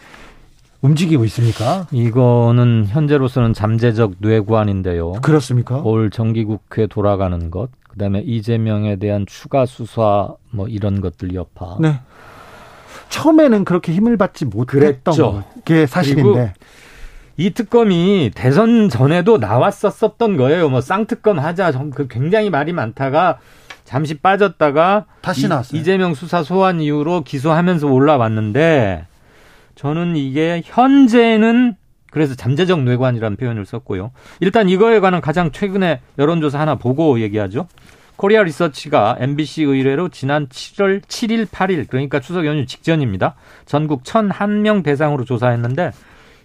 [0.82, 1.88] 움직이고 있습니까?
[1.92, 5.14] 이거는 현재로서는 잠재적 뇌관인데요.
[5.22, 5.78] 그렇습니까?
[5.78, 11.78] 올 정기국회 돌아가는 것, 그다음에 이재명에 대한 추가 수사 뭐 이런 것들 여파.
[11.80, 12.00] 네.
[13.10, 16.54] 처음에는 그렇게 힘을 받지 못했던 게 사실인데
[17.38, 20.70] 이 특검이 대선 전에도 나왔었었던 거예요.
[20.70, 23.40] 뭐 쌍특검 하자 그 굉장히 말이 많다가
[23.84, 25.80] 잠시 빠졌다가 다시 나왔어요.
[25.80, 29.08] 이재명 수사 소환 이후로 기소하면서 올라왔는데
[29.80, 31.74] 저는 이게 현재는
[32.12, 34.12] 그래서 잠재적 뇌관이라는 표현을 썼고요.
[34.42, 37.66] 일단 이거에 관한 가장 최근에 여론조사 하나 보고 얘기하죠.
[38.18, 43.36] 코리아 리서치가 MBC 의뢰로 지난 7월 7일, 8일 그러니까 추석 연휴 직전입니다.
[43.66, 45.92] 전국 1,001명 대상으로 조사했는데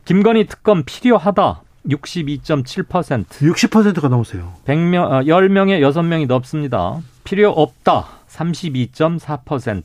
[0.04, 1.62] 김건희 특검 필요하다.
[1.88, 3.24] 62.7%.
[3.26, 4.52] 60%가 넘으세요.
[4.64, 7.00] 100명, 어, 10명에 6명이 넘습니다.
[7.24, 8.06] 필요 없다.
[8.28, 9.82] 32.4%.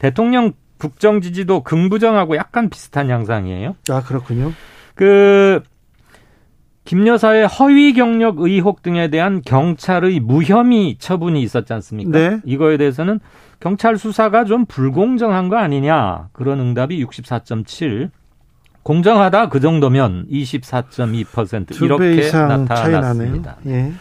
[0.00, 3.76] 대통령 국정 지지도 긍부정하고 약간 비슷한 양상이에요.
[3.90, 4.52] 아, 그렇군요.
[4.96, 5.62] 그,
[6.84, 12.18] 김 여사의 허위 경력 의혹 등에 대한 경찰의 무혐의 처분이 있었지 않습니까?
[12.18, 12.40] 네.
[12.44, 13.20] 이거에 대해서는
[13.60, 16.28] 경찰 수사가 좀 불공정한 거 아니냐.
[16.32, 18.10] 그런 응답이 64.7.
[18.82, 23.56] 공정하다 그 정도면 24.2% 이렇게 나타났습니다.
[23.66, 23.92] 예.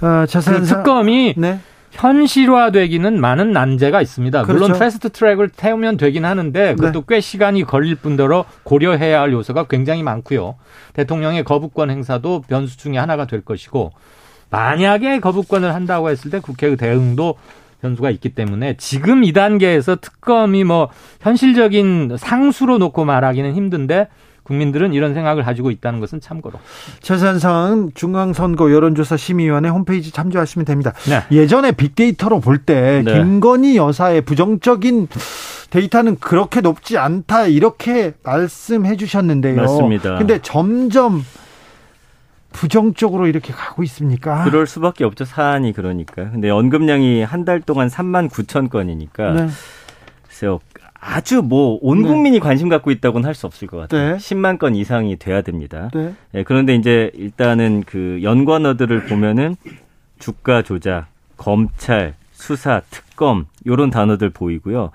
[0.00, 1.60] 어, 그 특검이 네.
[1.92, 4.42] 현실화되기는 많은 난제가 있습니다.
[4.42, 4.64] 그렇죠.
[4.64, 7.06] 물론 패스트 트랙을 태우면 되긴 하는데 그것도 네.
[7.08, 10.56] 꽤 시간이 걸릴 뿐더러 고려해야 할 요소가 굉장히 많고요.
[10.92, 13.92] 대통령의 거부권 행사도 변수 중에 하나가 될 것이고
[14.50, 17.36] 만약에 거부권을 한다고 했을 때 국회의 대응도
[17.82, 20.90] 변수가 있기 때문에 지금 이 단계에서 특검이 뭐
[21.20, 24.08] 현실적인 상수로 놓고 말하기는 힘든데
[24.54, 26.58] 국민들은 이런 생각을 가지고 있다는 것은 참고로.
[27.02, 30.92] 최선상 중앙선거 여론조사 심의위원회 홈페이지 참조하시면 됩니다.
[31.08, 31.22] 네.
[31.30, 33.14] 예전에 빅데이터로 볼때 네.
[33.14, 35.06] 김건희 여사의 부정적인
[35.70, 39.54] 데이터는 그렇게 높지 않다 이렇게 말씀해 주셨는데요.
[39.54, 40.18] 맞습니다.
[40.18, 41.24] 근데 점점
[42.52, 44.42] 부정적으로 이렇게 가고 있습니까?
[44.42, 45.24] 그럴 수밖에 없죠.
[45.24, 46.28] 사안이 그러니까.
[46.32, 49.48] 근데 언급량이 한 달 동안 3만 9천 건이니까 네.
[50.26, 50.58] 글쎄요.
[51.00, 52.40] 아주 뭐 온 국민이 네.
[52.40, 54.12] 관심 갖고 있다고는 할 수 없을 것 같아요.
[54.12, 54.16] 네.
[54.18, 55.90] 10만 건 이상이 돼야 됩니다.
[55.94, 56.14] 네.
[56.32, 56.42] 네.
[56.42, 59.56] 그런데 이제 일단은 그 연관어들을 보면은
[60.18, 61.06] 주가 조작,
[61.38, 64.90] 검찰, 수사, 특검 요런 단어들 보이고요.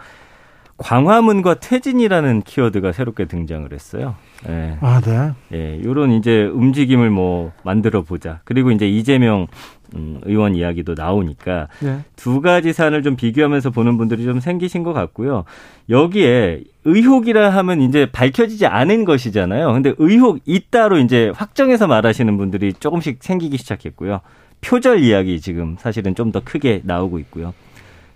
[0.78, 4.16] 광화문과 퇴진이라는 키워드가 새롭게 등장을 했어요.
[4.50, 4.78] 예.
[4.82, 5.32] 아, 네.
[5.54, 8.42] 예, 요런 이제 움직임을 뭐 만들어 보자.
[8.44, 9.48] 그리고 이제 이재명
[9.96, 12.00] 음, 의원 이야기도 나오니까 네.
[12.16, 15.44] 두 가지 사안을 좀 비교하면서 보는 분들이 좀 생기신 것 같고요.
[15.90, 19.72] 여기에 의혹이라 하면 이제 밝혀지지 않은 것이잖아요.
[19.74, 24.22] 근데 의혹 있다로 이제 확정해서 말하시는 분들이 조금씩 생기기 시작했고요.
[24.62, 27.54] 표절 이야기 지금 사실은 좀 더 크게 나오고 있고요.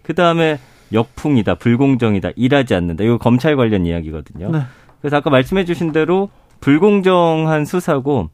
[0.02, 0.58] 그 다음에
[0.92, 3.04] 역풍이다, 불공정이다, 일하지 않는다.
[3.04, 4.52] 이거 검찰 관련 이야기거든요.
[4.52, 4.60] 네.
[5.02, 6.30] 그래서 아까 말씀해 주신 대로
[6.60, 8.30] 불공정한 수사고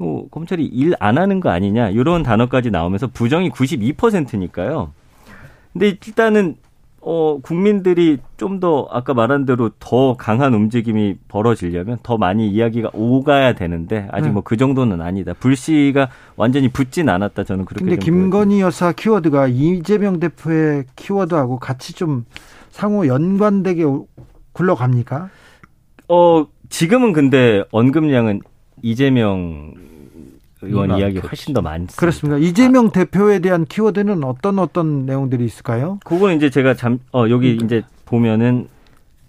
[0.00, 4.92] 뭐 검찰이 일 안 하는 거 아니냐 이런 단어까지 나오면서 부정이 92%니까요.
[5.74, 6.56] 근데 일단은
[7.02, 13.54] 어 국민들이 좀 더 아까 말한 대로 더 강한 움직임이 벌어지려면 더 많이 이야기가 오가야
[13.54, 14.32] 되는데 아직 네.
[14.32, 15.32] 뭐그 정도는 아니다.
[15.34, 17.84] 불씨가 완전히 붙진 않았다 저는 그렇게.
[17.84, 22.24] 근데 김건희 여사 키워드가 이재명 대표의 키워드하고 같이 좀
[22.70, 23.84] 상호 연관되게
[24.52, 25.28] 굴러갑니까?
[26.08, 28.40] 어 지금은 근데 언급량은
[28.82, 29.72] 이재명
[30.62, 31.96] 의원 이야기 훨씬 더 많습니다.
[31.96, 32.38] 그렇습니다.
[32.38, 32.90] 이재명 아.
[32.90, 35.98] 대표에 대한 키워드는 어떤 어떤 내용들이 있을까요?
[36.04, 37.64] 그거는 이제 제가 잠, 어, 여기 음.
[37.64, 38.68] 이제 보면은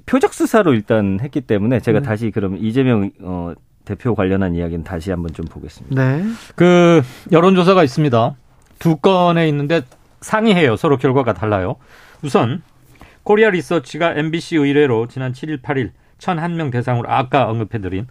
[0.06, 2.04] 표적 수사로 일단 했기 때문에 제가 음.
[2.04, 3.54] 다시 그럼 이재명 어,
[3.86, 5.96] 대표 관련한 이야기는 다시 한번 좀 보겠습니다.
[5.96, 6.24] 네.
[6.56, 7.02] 그
[7.32, 8.36] 여론조사가 있습니다.
[8.80, 9.82] 두 건에 있는데
[10.22, 10.76] 상이해요.
[10.76, 11.76] 서로 결과가 달라요.
[12.24, 12.62] 우선
[13.24, 18.08] 코리아 리서치가 MBC 의뢰로 지난 7일, 8일 1,001명 대상으로 아까 언급해드린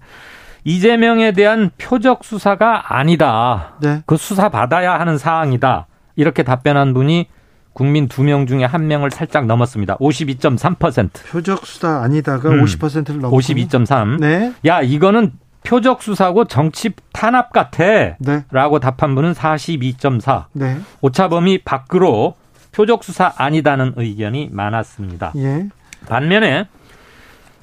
[0.65, 3.75] 이재명에 대한 표적 수사가 아니다.
[3.81, 4.03] 네.
[4.07, 5.87] 그 수사 받아야 하는 사항이다.
[6.17, 7.27] 이렇게 답변한 분이
[7.73, 9.97] 국민 두 명 중에 한 명을 살짝 넘었습니다.
[9.99, 11.11] 52.3%.
[11.31, 14.19] 표적 수사 아니다가 음, 50%를 넘고 52.3.
[14.21, 14.53] 네.
[14.67, 15.33] 야, 이거는
[15.63, 17.85] 표적 수사고 정치 탄압 같아.
[18.19, 18.45] 네.
[18.51, 20.47] 라고 답한 분은 42.4.
[20.53, 20.79] 네.
[21.01, 22.35] 오차범위 밖으로
[22.73, 25.33] 표적 수사 아니다는 의견이 많았습니다.
[25.37, 25.69] 예.
[26.09, 26.67] 반면에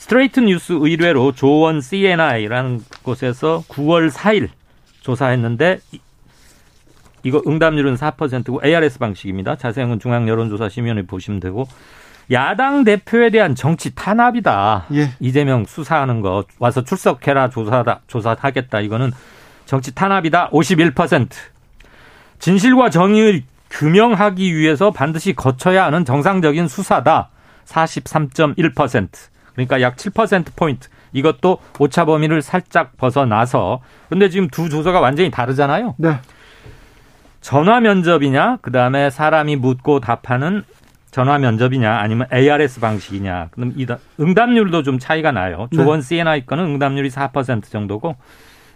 [0.07, 4.47] 스트레이트 뉴스 의뢰로 조원 CNI라는 곳에서 9월 4일
[5.01, 5.99] 조사했는데 이-
[7.23, 9.57] 이거 응답률은 4%고 ARS 방식입니다.
[9.57, 11.67] 자세한 중앙 여론조사 심의원회 보시면 되고
[12.31, 14.85] 야당 대표에 대한 정치 탄압이다.
[14.93, 15.09] 예.
[15.19, 18.79] 이재명 수사하는 거 와서 출석해라 조사다 조사하겠다.
[18.79, 19.11] 이거는
[19.65, 20.51] 정치 탄압이다.
[20.51, 21.27] 51%.
[22.39, 27.27] 진실과 정의를 규명하기 위해서 반드시 거쳐야 하는 정상적인 수사다.
[27.65, 29.09] 43.1%.
[29.57, 30.87] 그러니까 약 7%포인트.
[31.13, 33.81] 이것도 오차 범위를 살짝 벗어나서.
[34.07, 35.95] 그런데 지금 두 조사가 완전히 다르잖아요.
[35.97, 36.19] 네.
[37.41, 40.63] 전화 면접이냐, 그 다음에 사람이 묻고 답하는
[41.09, 43.47] 전화 면접이냐, 아니면 ARS 방식이냐.
[43.51, 43.87] 그럼 이
[44.19, 45.67] 응답률도 좀 차이가 나요.
[45.73, 48.15] 조원 CNI 거는 응답률이 4% 정도고,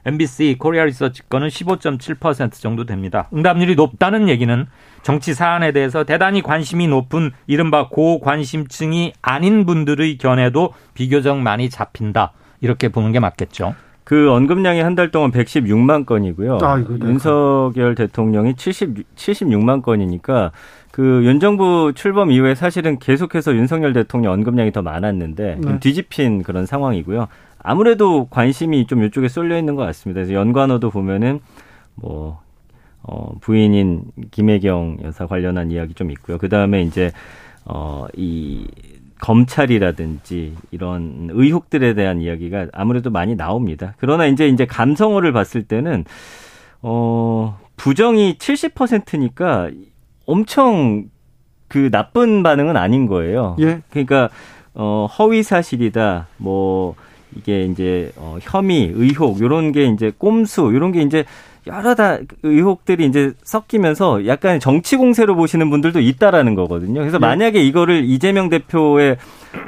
[0.05, 3.29] MBC 코리아 리서치 거는 15.7% 정도 됩니다.
[3.33, 4.65] 응답률이 높다는 얘기는
[5.03, 12.33] 정치 사안에 대해서 대단히 관심이 높은 이른바 고관심층이 아닌 분들의 견해도 비교적 많이 잡힌다.
[12.61, 13.75] 이렇게 보는 게 맞겠죠.
[14.03, 16.59] 그 언급량이 한 달 동안 116만 건이고요.
[16.61, 17.07] 아이고, 네.
[17.07, 20.51] 윤석열 대통령이 70, 76만 건이니까
[20.91, 25.79] 그 윤 정부 출범 이후에 사실은 계속해서 윤석열 대통령 언급량이 더 많았는데 좀 네.
[25.79, 27.27] 뒤집힌 그런 상황이고요.
[27.63, 30.19] 아무래도 관심이 좀 이쪽에 쏠려 있는 것 같습니다.
[30.19, 31.39] 그래서 연관어도 보면은
[31.95, 32.41] 뭐
[33.03, 36.37] 어, 부인인 김혜경 여사 관련한 이야기 좀 있고요.
[36.37, 37.11] 그 다음에 이제
[37.65, 38.67] 어, 이
[39.21, 43.93] 검찰이라든지 이런 의혹들에 대한 이야기가 아무래도 많이 나옵니다.
[43.97, 46.05] 그러나 이제 이제 감성어를 봤을 때는
[46.81, 49.69] 어 부정이 70%니까
[50.25, 51.05] 엄청
[51.67, 53.55] 그 나쁜 반응은 아닌 거예요.
[53.59, 53.81] 예.
[53.91, 54.29] 그러니까
[54.73, 56.27] 어 허위 사실이다.
[56.37, 56.95] 뭐
[57.37, 61.25] 이게 이제 어 혐의, 의혹 요런 게 이제 꼼수 요런 게 이제
[61.67, 66.99] 여러 다 의혹들이 이제 섞이면서 약간 정치 공세로 보시는 분들도 있다라는 거거든요.
[67.01, 67.19] 그래서 예.
[67.19, 69.17] 만약에 이거를 이재명 대표의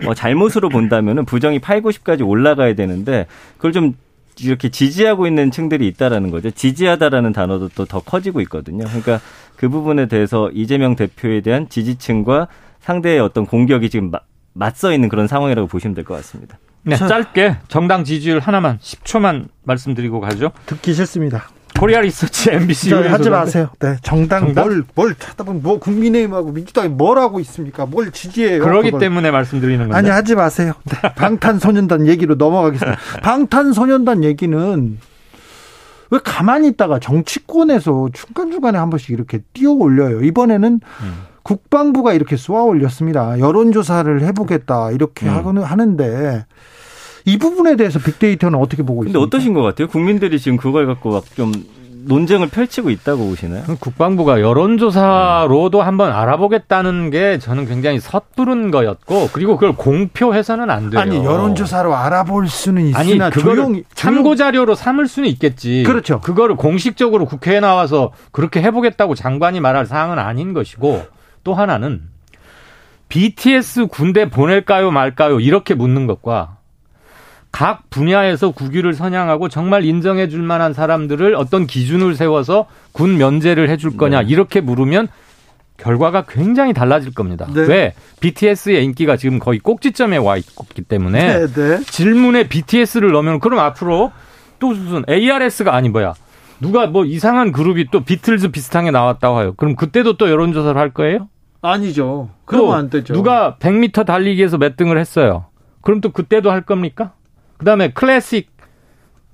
[0.07, 3.93] 어, 잘못으로 본다면은 부정이 8, 90까지 올라가야 되는데 그걸 좀
[4.41, 6.49] 이렇게 지지하고 있는 층들이 있다라는 거죠.
[6.49, 8.85] 지지하다라는 단어도 또 더 커지고 있거든요.
[8.85, 9.19] 그러니까
[9.55, 12.47] 그 부분에 대해서 이재명 대표에 대한 지지층과
[12.79, 14.19] 상대의 어떤 공격이 지금 마-
[14.53, 16.57] 맞서 있는 그런 상황이라고 보시면 될 것 같습니다.
[16.81, 17.07] 네, 자.
[17.07, 20.51] 짧게 정당 지지율 하나만 10초만 말씀드리고 가죠.
[20.65, 21.49] 듣기 싫습니다.
[21.83, 23.67] 코리아 리서치 MBC 저, 하지 마세요.
[23.79, 24.53] 네, 정당?
[24.53, 27.85] 뭘, 뭘 찾아보면 뭐 국민의힘하고 민주당이 뭘 하고 있습니까?
[27.85, 28.63] 뭘 지지해요?
[28.63, 29.01] 그러기 그걸.
[29.01, 29.93] 때문에 말씀드리는 건데.
[29.97, 30.71] 아니 하지 마세요.
[30.85, 32.97] 네, 방탄소년단 얘기로 넘어가겠습니다.
[33.21, 34.97] 방탄소년단 얘기는
[36.09, 40.21] 왜 가만히 있다가 정치권에서 중간 중간에 한 번씩 이렇게 띄어 올려요.
[40.21, 41.13] 이번에는 음.
[41.43, 43.37] 국방부가 이렇게 쏘아 올렸습니다.
[43.39, 45.33] 여론조사를 해보겠다 이렇게 음.
[45.33, 46.45] 하고는 하는데
[47.25, 49.25] 이 부분에 대해서 빅데이터는 어떻게 보고 근데 있습니까?
[49.25, 49.87] 어떠신 것 같아요?
[49.87, 51.51] 국민들이 지금 그걸 갖고 막 좀
[52.05, 53.63] 논쟁을 펼치고 있다고 보시나요?
[53.79, 60.99] 국방부가 여론조사로도 한번 알아보겠다는 게 저는 굉장히 섣부른 거였고 그리고 그걸 공표해서는 안 돼요.
[60.99, 65.83] 아니 여론조사로 알아볼 수는 아니 있으나 조용히 참고 자료로 삼을 수는 있겠지.
[65.85, 66.19] 그렇죠.
[66.19, 71.03] 그거를 공식적으로 국회에 나와서 그렇게 해보겠다고 장관이 말할 사항은 아닌 것이고
[71.43, 72.01] 또 하나는
[73.09, 76.57] BTS 군대 보낼까요 말까요 이렇게 묻는 것과
[77.53, 83.95] 각 분야에서 국위를 선양하고 정말 인정해 줄 만한 사람들을 어떤 기준을 세워서 군 면제를 해줄
[83.95, 84.27] 거냐 네.
[84.27, 85.07] 이렇게 물으면
[85.77, 87.45] 결과가 굉장히 달라질 겁니다.
[87.53, 87.61] 네.
[87.61, 87.93] 왜?
[88.21, 91.79] BTS의 인기가 지금 거의 꼭지점에 와 있기 때문에 네, 네.
[91.83, 94.11] 질문에 BTS를 넣으면 그럼 앞으로
[94.57, 96.15] 또 무슨 ARS가 아니 뭐야?
[96.59, 99.53] 누가 뭐 이상한 그룹이 또 비틀즈 비슷한 게 나왔다고 해요.
[99.57, 101.29] 그럼 그때도 또 여론조사를 할 거예요?
[101.61, 102.03] 아니죠.
[102.03, 103.13] 또 그러면 안 되죠.
[103.13, 105.45] 누가 100m 달리기에서 몇 등을 했어요.
[105.81, 107.11] 그럼 또 그때도 할 겁니까?
[107.57, 108.51] 그다음에 클래식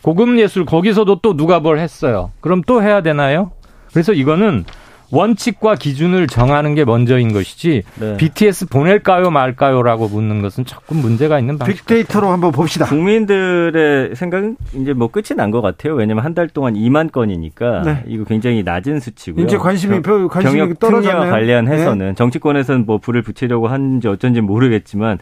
[0.02, 2.32] 고급 예술 거기서도 또 누가 뭘 했어요.
[2.42, 3.52] 그럼 또 해야 되나요?
[3.92, 4.64] 그래서 이거는
[5.12, 8.18] 원칙과 기준을 정하는 게 먼저인 것이지 네.
[8.18, 11.78] BTS 보낼까요 말까요라고 묻는 것은 조금 문제가 있는 방식.
[11.78, 12.86] 빅데이터로 한번 봅시다.
[12.86, 15.96] 국민들의 생각은 이제 뭐 끝이 난 것 같아요.
[15.96, 18.04] 왜냐면 한 달 동안 2만 건이니까 네.
[18.08, 19.44] 이거 굉장히 낮은 수치고요.
[19.44, 21.32] 이제 관심이 별- 관심이 떨어졌네요.
[21.32, 25.18] 관련해서는 정치권에서는 뭐 불을 붙이려고 하는지 어쩐지 모르겠지만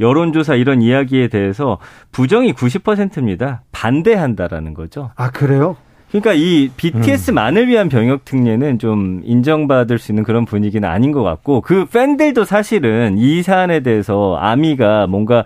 [0.00, 1.78] 여론조사 이런 이야기에 대해서
[2.12, 3.62] 부정이 90%입니다.
[3.72, 5.10] 반대한다라는 거죠.
[5.16, 5.76] 아 그래요?
[6.10, 11.60] 그러니까 이 BTS만을 위한 병역 특례는 좀 인정받을 수 있는 그런 분위기는 아닌 것 같고
[11.60, 15.44] 그 팬들도 사실은 이 사안에 대해서 아미가 뭔가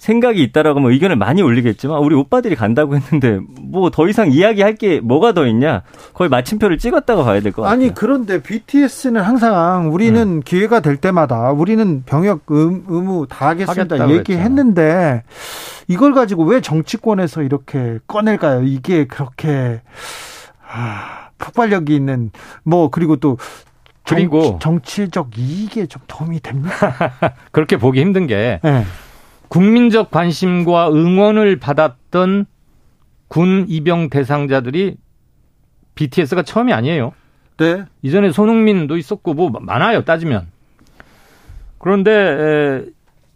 [0.00, 4.98] 생각이 있다라고 하면 의견을 많이 올리겠지만 우리 오빠들이 간다고 했는데 뭐 더 이상 이야기할 게
[5.00, 5.82] 뭐가 더 있냐
[6.14, 7.74] 거의 마침표를 찍었다고 봐야 될 것 같아요.
[7.74, 10.40] 아니 그런데 BTS는 항상 우리는 음.
[10.42, 15.22] 기회가 될 때마다 우리는 병역 의, 의무 다 하겠습니다 얘기했는데
[15.88, 18.62] 이걸 가지고 왜 정치권에서 이렇게 꺼낼까요?
[18.62, 19.82] 이게 그렇게
[20.66, 22.30] 아, 폭발력이 있는
[22.62, 23.36] 뭐 그리고 또
[24.06, 26.74] 그리고 정치적 이익에 좀 도움이 됩니다.
[27.52, 28.84] 그렇게 보기 힘든 게 네.
[29.50, 32.46] 국민적 관심과 응원을 받았던
[33.26, 34.96] 군 입영 대상자들이
[35.96, 37.12] BTS가 처음이 아니에요.
[37.58, 37.84] 네.
[38.00, 40.46] 이전에 손흥민도 있었고 뭐 많아요 따지면.
[41.78, 42.84] 그런데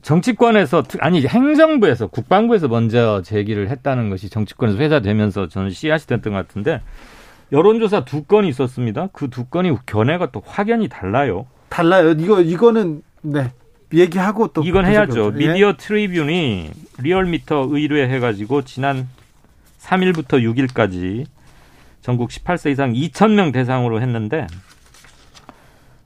[0.02, 6.80] 정치권에서 아니 행정부에서 국방부에서 먼저 제기를 했다는 것이 정치권에서 회자되면서 저는 씨앗이 됐던 것 같은데
[7.50, 9.08] 여론조사 두 건이 있었습니다.
[9.12, 11.46] 그 두 건이 견해가 또 확연히 달라요.
[11.70, 12.10] 달라요.
[12.12, 13.50] 이거 이거는 네.
[13.92, 15.32] 얘기하고 또 이건 해야죠.
[15.34, 15.38] 예?
[15.38, 19.08] 미디어 트리뷴이 리얼미터 의뢰 해가지고 지난
[19.80, 21.26] 3일부터 6일까지
[22.00, 24.46] 전국 18세 이상 2,000명 대상으로 했는데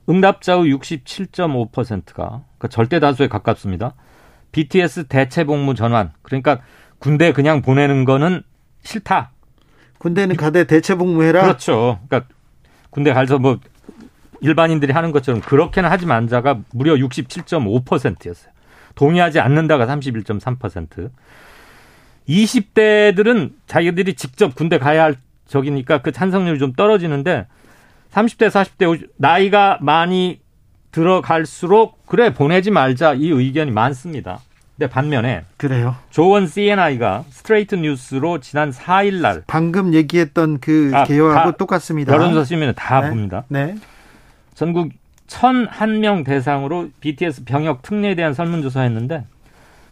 [0.09, 3.95] 응답자의 67.5%가 그러니까 절대 다수에 가깝습니다.
[4.53, 6.61] BTS 대체 복무 전환 그러니까
[6.99, 8.43] 군대 그냥 보내는 거는
[8.83, 9.33] 싫다.
[9.99, 11.43] 군대는 가대 대체 복무해라.
[11.43, 12.01] 그렇죠.
[12.09, 12.33] 그러니까
[12.91, 13.59] 군대 가서 뭐
[14.41, 18.53] 일반인들이 하는 것처럼 그렇게는 하지 만자가 무려 67.5%였어요.
[18.95, 21.11] 동의하지 않는다가 31.3%.
[22.29, 25.17] 20대들은 자기들이 직접 군대 가야 할
[25.47, 27.47] 적이니까 그 찬성률이 좀 떨어지는데
[28.13, 30.41] 30대, 40대 나이가 많이
[30.91, 34.41] 들어갈수록 그래 보내지 말자 이 의견이 많습니다.
[34.77, 35.97] 근데 반면에 그래요.
[36.11, 42.13] 조원 CNI가 스트레이트 뉴스로 지난 4일 날 방금 얘기했던 그 아, 개요하고 똑같습니다.
[42.13, 43.11] 여론조사 시면 다 네.
[43.11, 43.45] 봅니다.
[43.49, 43.75] 네.
[44.59, 44.91] 전국
[45.29, 49.25] 1001명 대상으로 BTS 병역 특례에 대한 설문조사 했는데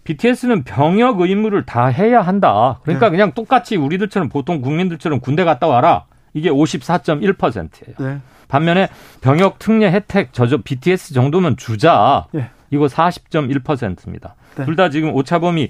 [0.03, 2.81] BTS는 병역 의무를 다 해야 한다.
[2.83, 3.11] 그러니까 네.
[3.13, 6.07] 그냥 똑같이 우리들처럼 보통 국민들처럼 군대 갔다 와라.
[6.35, 7.95] 이게 54.1%예요.
[8.01, 8.19] 네.
[8.49, 8.89] 반면에
[9.21, 12.27] 병역 특례 혜택 저저 BTS 정도면 주자.
[12.33, 12.51] 네.
[12.73, 14.35] 이거 40.1%입니다.
[14.57, 14.65] 네.
[14.65, 15.69] 둘다 지금 오차범위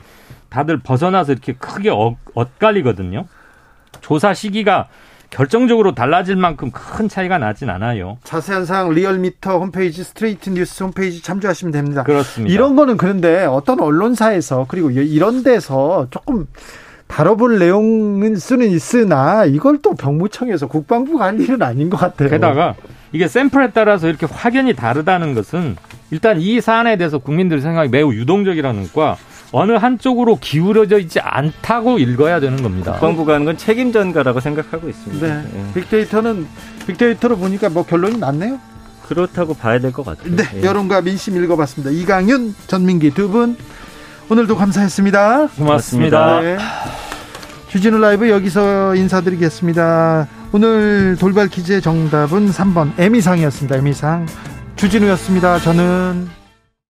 [0.48, 3.26] 다들 벗어나서 이렇게 크게 엇, 엇갈리거든요.
[4.00, 4.88] 조사 시기가
[5.36, 8.16] 결정적으로 달라질 만큼 큰 차이가 나진 않아요.
[8.24, 12.04] 자세한 사항 리얼미터 홈페이지 스트레이트 뉴스 홈페이지 참조하시면 됩니다.
[12.04, 12.54] 그렇습니다.
[12.54, 16.46] 이런 거는 그런데 어떤 언론사에서 그리고 이런 데서 조금
[17.06, 22.30] 다뤄볼 내용은 수는 있으나 이걸 또 병무청에서 국방부가 할 일은 아닌 것 같아요.
[22.30, 22.74] 게다가
[23.12, 25.76] 이게 샘플에 따라서 이렇게 확연히 다르다는 것은
[26.10, 29.18] 일단 이 사안에 대해서 국민들 생각이 매우 유동적이라는 것과
[29.52, 32.92] 어느 한쪽으로 기울어져 있지 않다고 읽어야 되는 겁니다.
[32.92, 35.26] 국방부가 하는 건 책임 전가라고 생각하고 있습니다.
[35.26, 35.42] 네.
[35.52, 35.70] 네.
[35.74, 36.46] 빅데이터는
[36.86, 38.58] 빅데이터로 보니까 뭐 결론이 났네요.
[39.08, 40.34] 그렇다고 봐야 될 것 같아요.
[40.34, 40.62] 네, 예.
[40.64, 41.90] 여론과 민심 읽어봤습니다.
[41.92, 43.56] 이강윤, 전민기 두 분
[44.28, 45.48] 오늘도 감사했습니다.
[45.56, 46.40] 고맙습니다.
[46.40, 46.58] 네.
[47.68, 50.26] 주진우 라이브 여기서 인사드리겠습니다.
[50.52, 53.76] 오늘 돌발 퀴즈의 정답은 3번 에미상이었습니다.
[53.76, 54.26] 에미상.
[54.74, 55.60] 주진우였습니다.
[55.60, 56.28] 저는